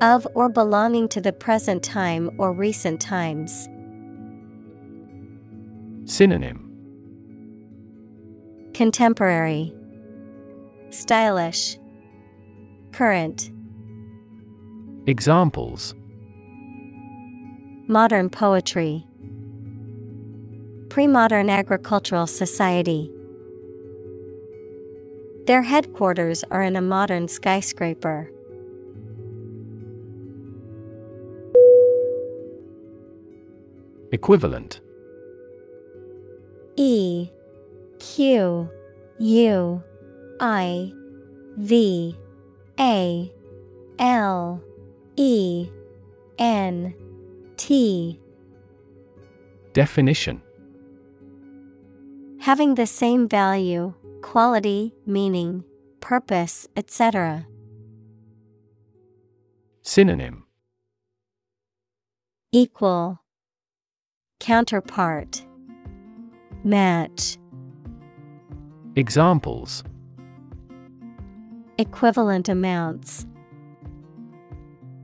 Of 0.00 0.24
or 0.34 0.48
belonging 0.48 1.08
to 1.08 1.20
the 1.20 1.32
present 1.32 1.82
time 1.82 2.30
or 2.38 2.52
recent 2.52 3.00
times. 3.00 3.68
Synonym. 6.08 6.64
Contemporary. 8.72 9.74
Stylish. 10.88 11.78
Current. 12.92 13.50
Examples. 15.06 15.94
Modern 17.88 18.30
poetry. 18.30 19.06
Pre-modern 20.88 21.50
agricultural 21.50 22.26
society. 22.26 23.12
Their 25.46 25.60
headquarters 25.60 26.42
are 26.50 26.62
in 26.62 26.74
a 26.74 26.80
modern 26.80 27.28
skyscraper. 27.28 28.30
Equivalent 34.10 34.80
E 36.80 37.28
Q 37.98 38.70
U 39.18 39.82
I 40.38 40.92
V 41.56 42.16
A 42.78 43.32
L 43.98 44.62
E 45.16 45.68
N 46.38 46.94
T. 47.56 48.20
Definition. 49.72 50.40
Having 52.38 52.76
the 52.76 52.86
same 52.86 53.26
value, 53.26 53.94
quality, 54.22 54.94
meaning, 55.04 55.64
purpose, 55.98 56.68
etc. 56.76 57.48
Synonym. 59.82 60.44
Equal. 62.52 63.18
Counterpart 64.38 65.42
Match 66.64 67.38
Examples. 68.96 69.84
Equivalent 71.78 72.48
amounts. 72.48 73.26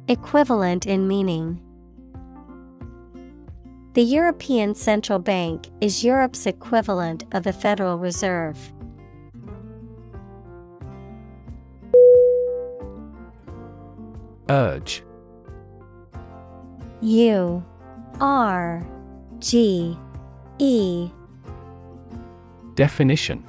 Equivalent 0.08 0.84
in 0.84 1.06
meaning. 1.06 1.60
The 3.92 4.02
European 4.02 4.74
Central 4.74 5.20
Bank 5.20 5.68
is 5.80 6.02
Europe's 6.02 6.44
equivalent 6.46 7.24
of 7.30 7.44
the 7.44 7.52
Federal 7.52 7.98
Reserve. 7.98 8.58
Urge. 14.50 15.04
U 17.00 17.64
R 18.20 18.84
G 19.38 19.96
E 20.58 21.10
Definition 22.74 23.44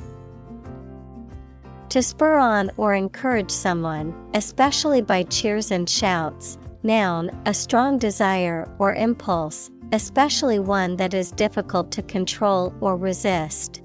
To 1.89 2.03
spur 2.03 2.37
on 2.37 2.69
or 2.77 2.93
encourage 2.93 3.49
someone, 3.49 4.13
especially 4.33 5.01
by 5.01 5.23
cheers 5.23 5.71
and 5.71 5.89
shouts. 5.89 6.59
Noun, 6.83 7.31
a 7.47 7.53
strong 7.53 7.97
desire 7.97 8.71
or 8.77 8.93
impulse, 8.93 9.71
especially 9.91 10.59
one 10.59 10.95
that 10.97 11.15
is 11.15 11.31
difficult 11.31 11.91
to 11.93 12.03
control 12.03 12.73
or 12.81 12.95
resist. 12.95 13.81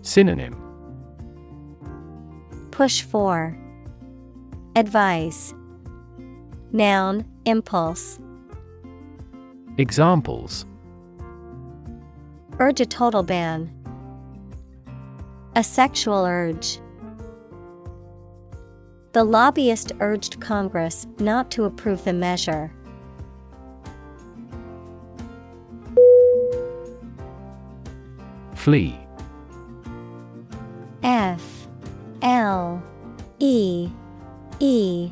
Synonym 0.00 0.56
Push 2.70 3.02
for, 3.02 3.58
advise. 4.74 5.54
Noun, 6.72 7.26
impulse. 7.44 8.18
Examples 9.76 10.64
Urge 12.58 12.80
a 12.80 12.86
total 12.86 13.22
ban. 13.22 13.70
A 15.56 15.64
sexual 15.64 16.24
urge. 16.24 16.78
The 19.12 19.24
lobbyist 19.24 19.92
urged 20.00 20.40
Congress 20.40 21.06
not 21.18 21.50
to 21.50 21.64
approve 21.64 22.04
the 22.04 22.12
measure. 22.12 22.72
Flee. 28.54 28.98
F. 31.02 31.68
L. 32.22 32.82
E. 33.38 33.90
E. 34.60 35.10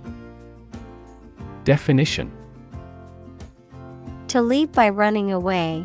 Definition. 1.65 2.33
To 4.29 4.41
leave 4.41 4.71
by 4.71 4.89
running 4.89 5.33
away, 5.33 5.85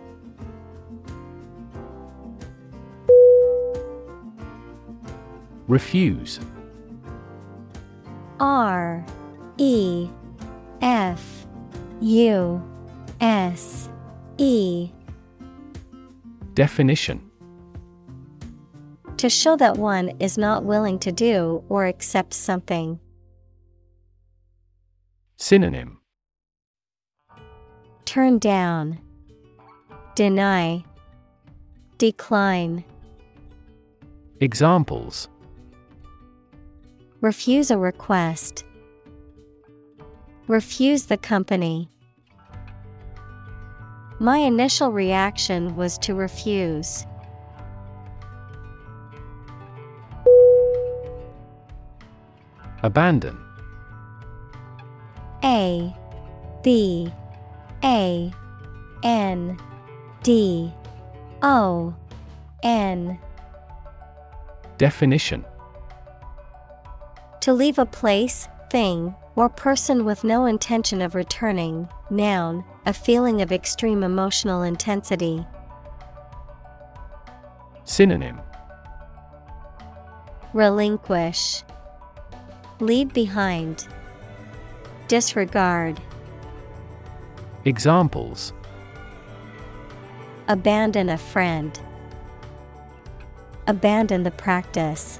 Refuse 5.71 6.37
R 8.41 9.05
E 9.57 10.09
F 10.81 11.47
U 12.01 12.61
S 13.21 13.87
E 14.37 14.89
Definition 16.55 17.31
To 19.15 19.29
show 19.29 19.55
that 19.55 19.77
one 19.77 20.09
is 20.19 20.37
not 20.37 20.65
willing 20.65 20.99
to 20.99 21.11
do 21.13 21.63
or 21.69 21.85
accept 21.85 22.33
something. 22.33 22.99
Synonym 25.37 26.01
Turn 28.03 28.39
down. 28.39 28.99
Deny. 30.15 30.83
Decline. 31.97 32.83
Examples 34.41 35.29
Refuse 37.21 37.69
a 37.69 37.77
request. 37.77 38.65
Refuse 40.47 41.05
the 41.05 41.17
company. 41.17 41.87
My 44.19 44.37
initial 44.37 44.91
reaction 44.91 45.75
was 45.75 45.99
to 45.99 46.15
refuse. 46.15 47.05
Abandon. 52.81 53.37
A. 55.43 55.95
B. 56.63 57.13
A. 57.83 58.31
N. 59.03 59.59
D. 60.23 60.73
O. 61.43 61.93
N. 62.63 63.19
Definition 64.79 65.45
To 67.41 67.53
leave 67.53 67.79
a 67.79 67.87
place, 67.87 68.47
thing, 68.69 69.15
or 69.35 69.49
person 69.49 70.05
with 70.05 70.23
no 70.23 70.45
intention 70.45 71.01
of 71.01 71.15
returning, 71.15 71.89
noun, 72.11 72.63
a 72.85 72.93
feeling 72.93 73.41
of 73.41 73.51
extreme 73.51 74.03
emotional 74.03 74.61
intensity. 74.61 75.43
Synonym 77.83 78.39
Relinquish. 80.53 81.63
Leave 82.79 83.11
behind. 83.11 83.87
Disregard. 85.07 85.99
Examples 87.65 88.53
Abandon 90.47 91.09
a 91.09 91.17
friend. 91.17 91.79
Abandon 93.65 94.21
the 94.21 94.31
practice. 94.31 95.19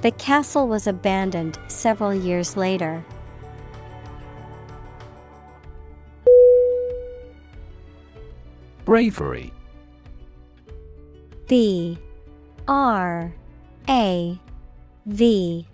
The 0.00 0.10
castle 0.12 0.68
was 0.68 0.86
abandoned 0.86 1.58
several 1.66 2.14
years 2.14 2.56
later. 2.56 3.04
Bravery 8.84 9.52
B 11.46 11.98
R 12.68 13.32
A 13.88 14.38
V 15.06 15.66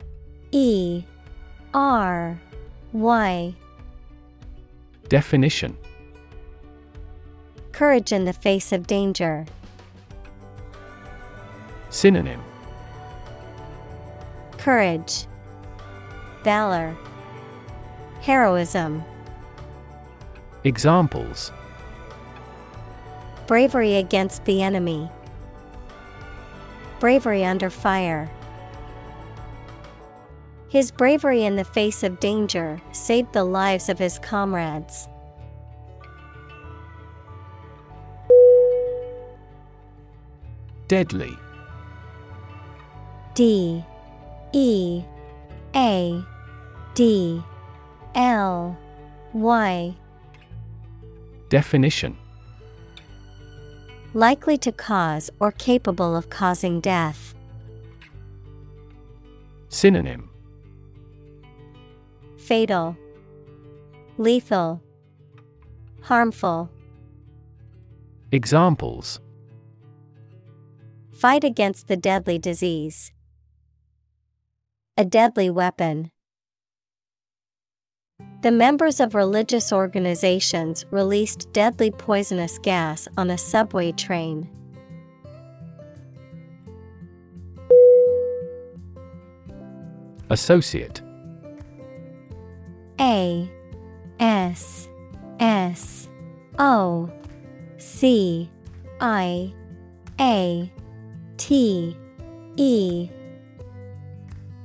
E 0.53 1.05
R 1.75 2.41
Y 2.93 3.55
Definition 5.09 5.77
Courage 7.73 8.13
in 8.13 8.25
the 8.25 8.33
face 8.33 8.73
of 8.73 8.87
danger. 8.87 9.47
Synonym 11.91 12.41
Courage, 14.65 15.27
Valor, 16.43 16.97
Heroism. 18.23 19.05
Examples 20.65 21.53
Bravery 23.47 23.97
against 23.97 24.47
the 24.47 24.63
enemy. 24.63 25.11
Bravery 26.99 27.45
under 27.45 27.69
fire. 27.69 28.31
His 30.71 30.91
bravery 30.91 31.45
in 31.45 31.57
the 31.57 31.65
face 31.65 32.03
of 32.03 32.19
danger 32.19 32.81
saved 32.93 33.35
the 33.35 33.45
lives 33.45 33.91
of 33.91 33.99
his 33.99 34.19
comrades. 34.19 35.09
Deadly 40.89 41.37
D 43.35 43.85
E 44.57 45.03
A 45.75 46.25
D 46.95 47.43
L 48.15 48.79
Y 49.33 49.97
Definition 51.49 52.17
Likely 54.13 54.57
to 54.59 54.71
cause 54.71 55.29
or 55.41 55.51
capable 55.51 56.15
of 56.15 56.31
causing 56.31 56.81
death. 56.81 57.35
Synonym 59.71 60.31
Fatal, 62.39 62.97
Lethal, 64.19 64.81
Harmful. 66.03 66.71
Examples 68.31 69.19
Fight 71.11 71.43
against 71.43 71.89
the 71.89 71.97
deadly 71.97 72.39
disease. 72.39 73.14
A 74.97 75.05
deadly 75.05 75.51
weapon. 75.51 76.13
The 78.43 78.53
members 78.53 79.01
of 79.01 79.17
religious 79.17 79.73
organizations 79.73 80.85
released 80.93 81.53
deadly 81.53 81.91
poisonous 81.91 82.61
gas 82.61 83.09
on 83.17 83.31
a 83.31 83.37
subway 83.37 83.91
train. 83.91 84.49
Associate 90.31 91.03
A 93.01 93.51
S 94.21 94.89
S 95.41 96.09
O 96.61 97.11
C 97.79 98.49
I 99.01 99.53
A 100.21 100.73
T 101.37 101.97
E 102.57 103.11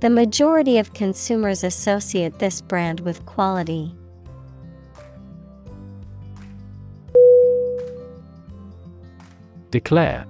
The 0.00 0.08
majority 0.08 0.78
of 0.78 0.94
consumers 0.94 1.62
associate 1.62 2.38
this 2.38 2.62
brand 2.62 3.00
with 3.00 3.26
quality. 3.26 3.94
Declare. 9.70 10.26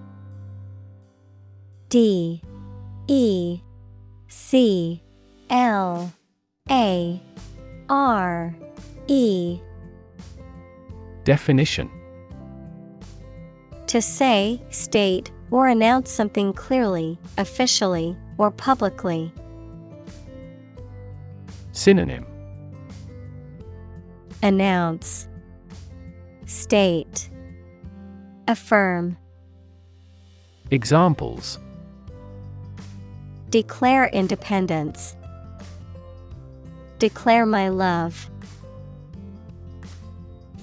D. 1.89 2.43
E. 3.07 3.61
C. 4.27 5.03
L. 5.51 6.13
A. 6.69 7.23
R. 7.89 8.57
E. 9.07 9.61
Definition. 11.23 11.89
To 13.87 14.03
say, 14.03 14.61
state, 14.71 15.31
or 15.53 15.69
announce 15.69 16.11
something 16.11 16.53
clearly, 16.53 17.19
officially, 17.39 18.17
or 18.37 18.51
publicly. 18.51 19.33
Synonym 21.81 22.27
Announce 24.43 25.27
State 26.45 27.31
Affirm 28.47 29.17
Examples 30.71 31.59
Declare 33.49 34.09
independence. 34.09 35.17
Declare 36.99 37.47
my 37.47 37.71
love. 37.71 38.29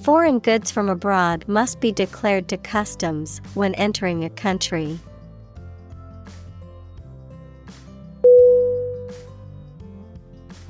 Foreign 0.04 0.38
goods 0.38 0.70
from 0.70 0.88
abroad 0.88 1.48
must 1.48 1.80
be 1.80 1.92
declared 1.92 2.48
to 2.50 2.58
customs 2.58 3.42
when 3.56 3.74
entering 3.74 4.24
a 4.24 4.30
country. 4.30 5.00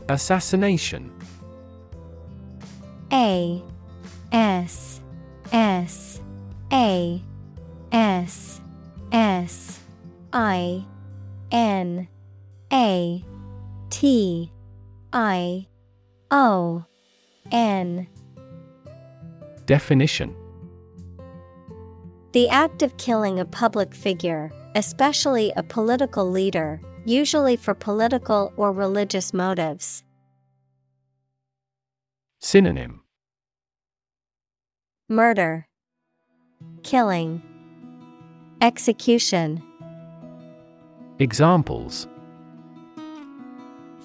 Assassination. 0.09 1.11
A 3.11 3.63
S 4.31 5.01
S 5.51 6.21
A 6.71 7.21
S 7.91 8.61
S 9.11 9.79
I 10.33 10.85
N 11.51 12.07
A 12.71 13.23
T 13.89 14.51
I 15.13 15.67
O 16.31 16.85
N. 17.51 18.07
Definition. 19.65 20.35
The 22.33 22.49
act 22.49 22.81
of 22.81 22.97
killing 22.97 23.39
a 23.39 23.45
public 23.45 23.93
figure, 23.93 24.51
especially 24.75 25.51
a 25.55 25.63
political 25.63 26.29
leader, 26.29 26.81
usually 27.07 27.55
for 27.55 27.73
political 27.73 28.51
or 28.57 28.73
religious 28.73 29.33
motives. 29.33 30.03
Synonym 32.39 33.01
Murder, 35.07 35.67
Killing, 36.83 37.41
Execution. 38.59 39.63
Examples 41.19 42.09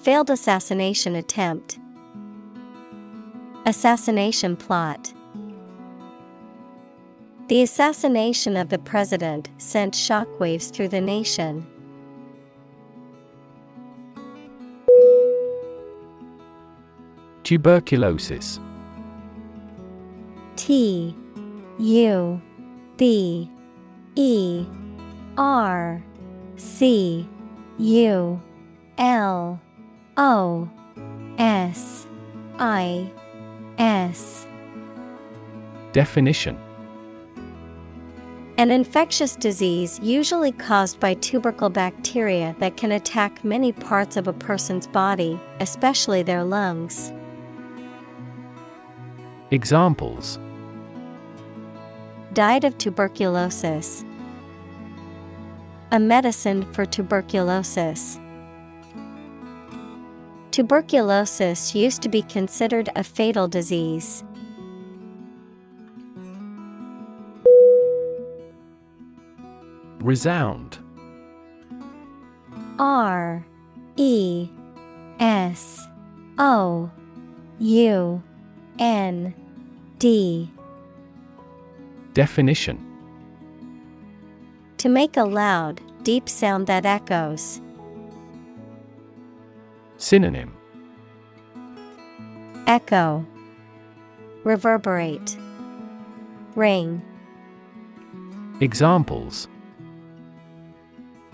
Failed 0.01 0.29
assassination 0.29 1.15
attempt. 1.15 1.77
Assassination 3.65 4.55
plot. 4.55 5.13
The 7.49 7.61
assassination 7.61 8.55
of 8.55 8.69
the 8.69 8.79
president 8.79 9.49
sent 9.57 9.93
shockwaves 9.93 10.71
through 10.73 10.87
the 10.87 11.01
nation. 11.01 11.67
Tuberculosis. 17.43 18.59
T 20.55 21.15
U 21.79 22.41
B 22.97 23.49
E 24.15 24.65
R 25.37 26.03
C 26.55 27.27
U 27.79 28.41
L 28.97 29.59
O 30.17 30.69
S 31.37 32.07
I 32.59 33.11
S. 33.77 34.47
Definition. 35.91 36.57
An 38.57 38.69
infectious 38.69 39.35
disease 39.35 39.99
usually 40.01 40.51
caused 40.51 40.99
by 40.99 41.15
tubercle 41.15 41.69
bacteria 41.69 42.55
that 42.59 42.77
can 42.77 42.91
attack 42.91 43.43
many 43.43 43.71
parts 43.71 44.15
of 44.15 44.27
a 44.27 44.33
person's 44.33 44.85
body, 44.85 45.39
especially 45.59 46.21
their 46.21 46.43
lungs. 46.43 47.11
Examples 49.53 50.39
Died 52.33 52.63
of 52.63 52.75
tuberculosis. 52.79 54.03
A 55.91 55.99
medicine 55.99 56.63
for 56.73 56.87
tuberculosis. 56.87 58.17
Tuberculosis 60.49 61.75
used 61.75 62.01
to 62.01 62.09
be 62.09 62.23
considered 62.23 62.89
a 62.95 63.03
fatal 63.03 63.47
disease. 63.47 64.23
Resound 69.99 70.79
R 72.79 73.45
E 73.97 74.49
S 75.19 75.87
O 76.39 76.89
U 77.59 78.23
N 78.79 79.35
D. 80.03 80.51
Definition. 82.13 82.77
To 84.79 84.89
make 84.89 85.15
a 85.15 85.23
loud, 85.23 85.79
deep 86.03 86.27
sound 86.27 86.67
that 86.67 86.85
echoes. 86.85 87.61
Synonym. 89.95 90.51
Echo. 92.67 93.25
Reverberate. 94.43 95.37
Ring. 96.55 97.01
Examples. 98.59 99.47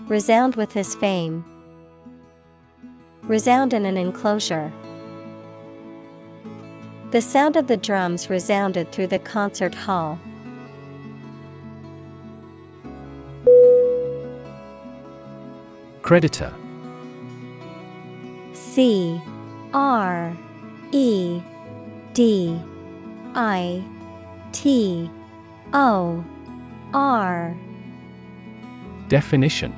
Resound 0.02 0.54
with 0.54 0.70
his 0.70 0.94
fame. 0.94 1.44
Resound 3.24 3.74
in 3.74 3.84
an 3.84 3.96
enclosure. 3.96 4.72
The 7.10 7.20
sound 7.20 7.56
of 7.56 7.66
the 7.66 7.76
drums 7.76 8.30
resounded 8.30 8.92
through 8.92 9.08
the 9.08 9.18
concert 9.18 9.74
hall. 9.74 10.16
Creditor 16.02 16.54
C 18.52 19.20
R 19.74 20.36
E 20.92 21.42
D 22.14 22.60
I 23.34 23.84
T 24.52 25.10
O 25.72 26.24
R 26.94 27.56
Definition 29.08 29.74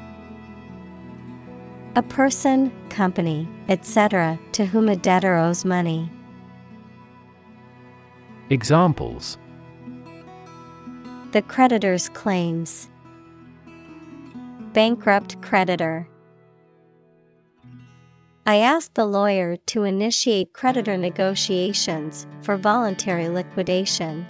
A 1.96 2.02
person, 2.02 2.70
company, 2.90 3.48
etc., 3.70 4.38
to 4.52 4.66
whom 4.66 4.90
a 4.90 4.96
debtor 4.96 5.36
owes 5.36 5.64
money. 5.64 6.10
Examples 8.52 9.38
The 11.30 11.40
creditor's 11.40 12.10
claims. 12.10 12.90
Bankrupt 14.74 15.40
creditor. 15.40 16.06
I 18.44 18.56
asked 18.56 18.94
the 18.94 19.06
lawyer 19.06 19.56
to 19.68 19.84
initiate 19.84 20.52
creditor 20.52 20.98
negotiations 20.98 22.26
for 22.42 22.58
voluntary 22.58 23.30
liquidation. 23.30 24.26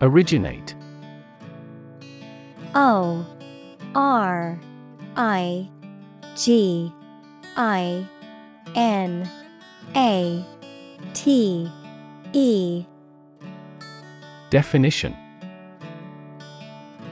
Originate. 0.00 0.76
O 2.76 3.26
R 3.96 4.60
I 5.16 5.68
G 6.36 6.92
I 7.56 8.06
N 8.74 9.30
A 9.94 10.44
T 11.14 11.70
E. 12.32 12.84
Definition. 14.50 15.16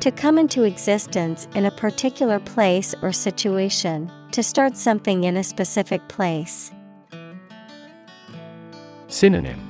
To 0.01 0.11
come 0.11 0.39
into 0.39 0.65
existence 0.65 1.49
in 1.55 1.65
a 1.65 1.71
particular 1.71 2.39
place 2.39 2.95
or 3.01 3.11
situation, 3.13 4.11
to 4.33 4.43
start 4.43 4.77
something 4.77 5.25
in 5.25 5.37
a 5.37 5.45
specific 5.45 6.07
place. 6.09 6.73
Synonym. 9.09 9.61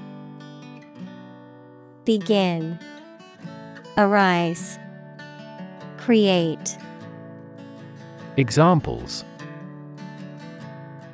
Begin, 2.05 2.79
Arise, 3.97 4.79
Create. 5.99 6.77
Examples 8.37 9.25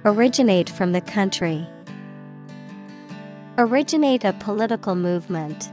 Originate 0.02 0.70
from 0.70 0.92
the 0.92 1.02
country. 1.02 1.68
Originate 3.58 4.24
a 4.24 4.32
political 4.32 4.94
movement. 4.94 5.70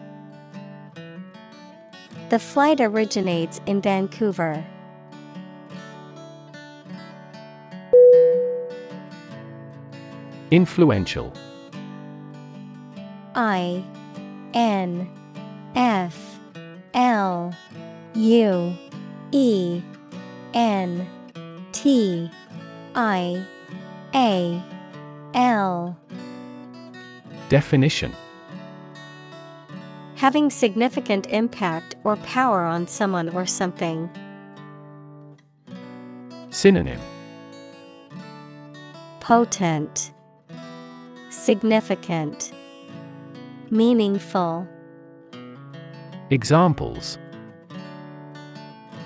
The 2.29 2.37
flight 2.37 2.81
originates 2.81 3.61
in 3.65 3.81
Vancouver. 3.81 4.65
Influential. 10.51 11.31
I 13.33 13.81
N 14.53 15.09
F 15.73 16.41
L 16.93 17.55
U 18.13 18.77
E 19.31 19.81
N 20.53 21.07
T 21.71 22.29
I 22.93 23.45
A 24.17 24.63
L 25.35 25.95
Definition 27.49 28.15
Having 30.15 30.49
significant 30.49 31.27
impact 31.27 31.95
or 32.03 32.15
power 32.15 32.63
on 32.63 32.87
someone 32.87 33.29
or 33.29 33.45
something. 33.45 34.09
Synonym 36.49 36.99
Potent, 39.19 40.11
Significant, 41.29 42.51
Meaningful. 43.69 44.67
Examples 46.31 47.19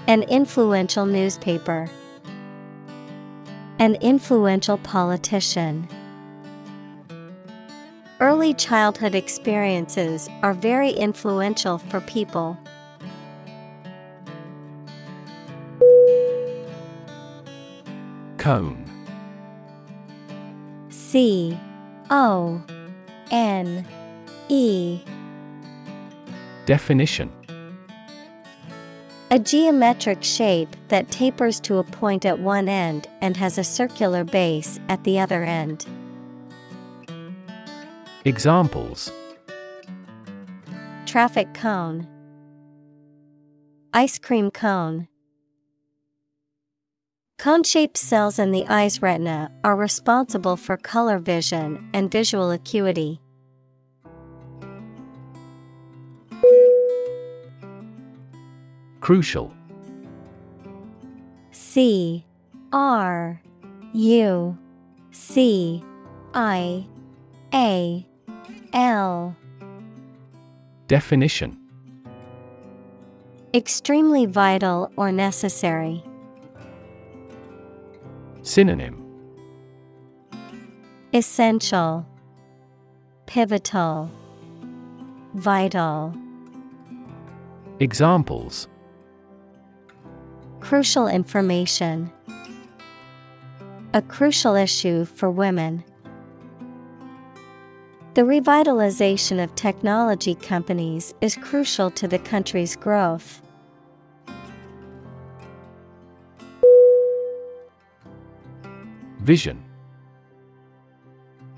An 0.07 0.23
influential 0.23 1.05
newspaper. 1.05 1.89
An 3.81 3.95
influential 3.95 4.77
politician. 4.77 5.87
Early 8.19 8.53
childhood 8.53 9.15
experiences 9.15 10.29
are 10.43 10.53
very 10.53 10.91
influential 10.91 11.79
for 11.79 11.99
people. 12.01 12.59
Cone. 18.37 18.85
C 20.89 21.59
O 22.11 22.61
N 23.31 23.83
E 24.47 25.01
Definition 26.67 27.31
A 29.31 29.39
geometric 29.39 30.23
shape 30.23 30.75
that 30.89 31.09
tapers 31.09 31.61
to 31.61 31.77
a 31.77 31.85
point 31.85 32.25
at 32.25 32.39
one 32.39 32.67
end 32.67 33.07
and 33.21 33.37
has 33.37 33.57
a 33.57 33.63
circular 33.63 34.25
base 34.25 34.77
at 34.89 35.05
the 35.05 35.19
other 35.19 35.43
end. 35.45 35.85
Examples 38.25 39.09
Traffic 41.05 41.53
cone, 41.53 42.07
Ice 43.93 44.19
cream 44.19 44.51
cone. 44.51 45.07
Cone 47.37 47.63
shaped 47.63 47.97
cells 47.97 48.37
in 48.37 48.51
the 48.51 48.65
eye's 48.67 49.01
retina 49.01 49.49
are 49.63 49.77
responsible 49.77 50.57
for 50.57 50.75
color 50.75 51.19
vision 51.19 51.89
and 51.93 52.11
visual 52.11 52.51
acuity. 52.51 53.21
Crucial. 59.11 59.51
C 61.51 62.23
R 62.71 63.41
U 63.91 64.57
C 65.11 65.83
I 66.33 66.87
A 67.53 68.07
L 68.71 69.35
Definition 70.87 71.57
Extremely 73.53 74.25
vital 74.25 74.89
or 74.95 75.11
necessary. 75.11 76.01
Synonym 78.43 78.95
Essential, 81.13 82.07
Pivotal, 83.25 84.09
Vital. 85.33 86.15
Examples 87.81 88.69
Crucial 90.61 91.07
information. 91.07 92.11
A 93.93 94.01
crucial 94.01 94.55
issue 94.55 95.03
for 95.03 95.29
women. 95.29 95.83
The 98.13 98.21
revitalization 98.21 99.43
of 99.43 99.53
technology 99.55 100.35
companies 100.35 101.13
is 101.19 101.35
crucial 101.35 101.91
to 101.91 102.07
the 102.07 102.19
country's 102.19 102.75
growth. 102.75 103.41
Vision 109.19 109.63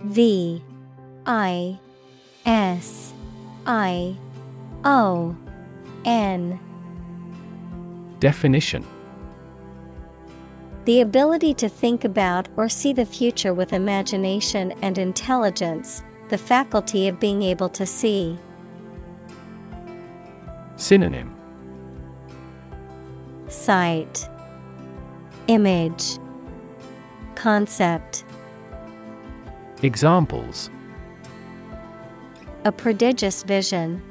V 0.04 0.64
I 1.26 1.80
S 2.46 3.14
I 3.66 4.16
O 4.84 5.36
N 6.06 6.60
Definition 8.24 8.88
The 10.86 11.02
ability 11.02 11.54
to 11.56 11.68
think 11.68 12.06
about 12.06 12.48
or 12.56 12.70
see 12.70 12.94
the 12.94 13.06
future 13.06 13.54
with 13.54 13.74
imagination 13.74 14.72
and 14.82 14.98
intelligence, 14.98 16.04
the 16.30 16.38
faculty 16.38 17.10
of 17.10 17.20
being 17.20 17.44
able 17.44 17.68
to 17.68 17.86
see. 17.86 18.40
Synonym 20.78 21.36
Sight, 23.50 24.30
Image, 25.48 26.18
Concept. 27.36 28.24
Examples 29.82 30.70
A 32.64 32.72
prodigious 32.72 33.44
vision. 33.44 34.02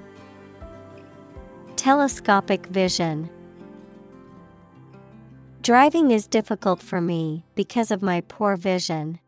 Telescopic 1.77 2.67
vision. 2.67 3.31
Driving 5.63 6.11
is 6.11 6.27
difficult 6.27 6.83
for 6.83 7.01
me 7.01 7.45
because 7.55 7.93
of 7.93 8.03
my 8.03 8.21
poor 8.23 8.57
vision. 8.57 9.21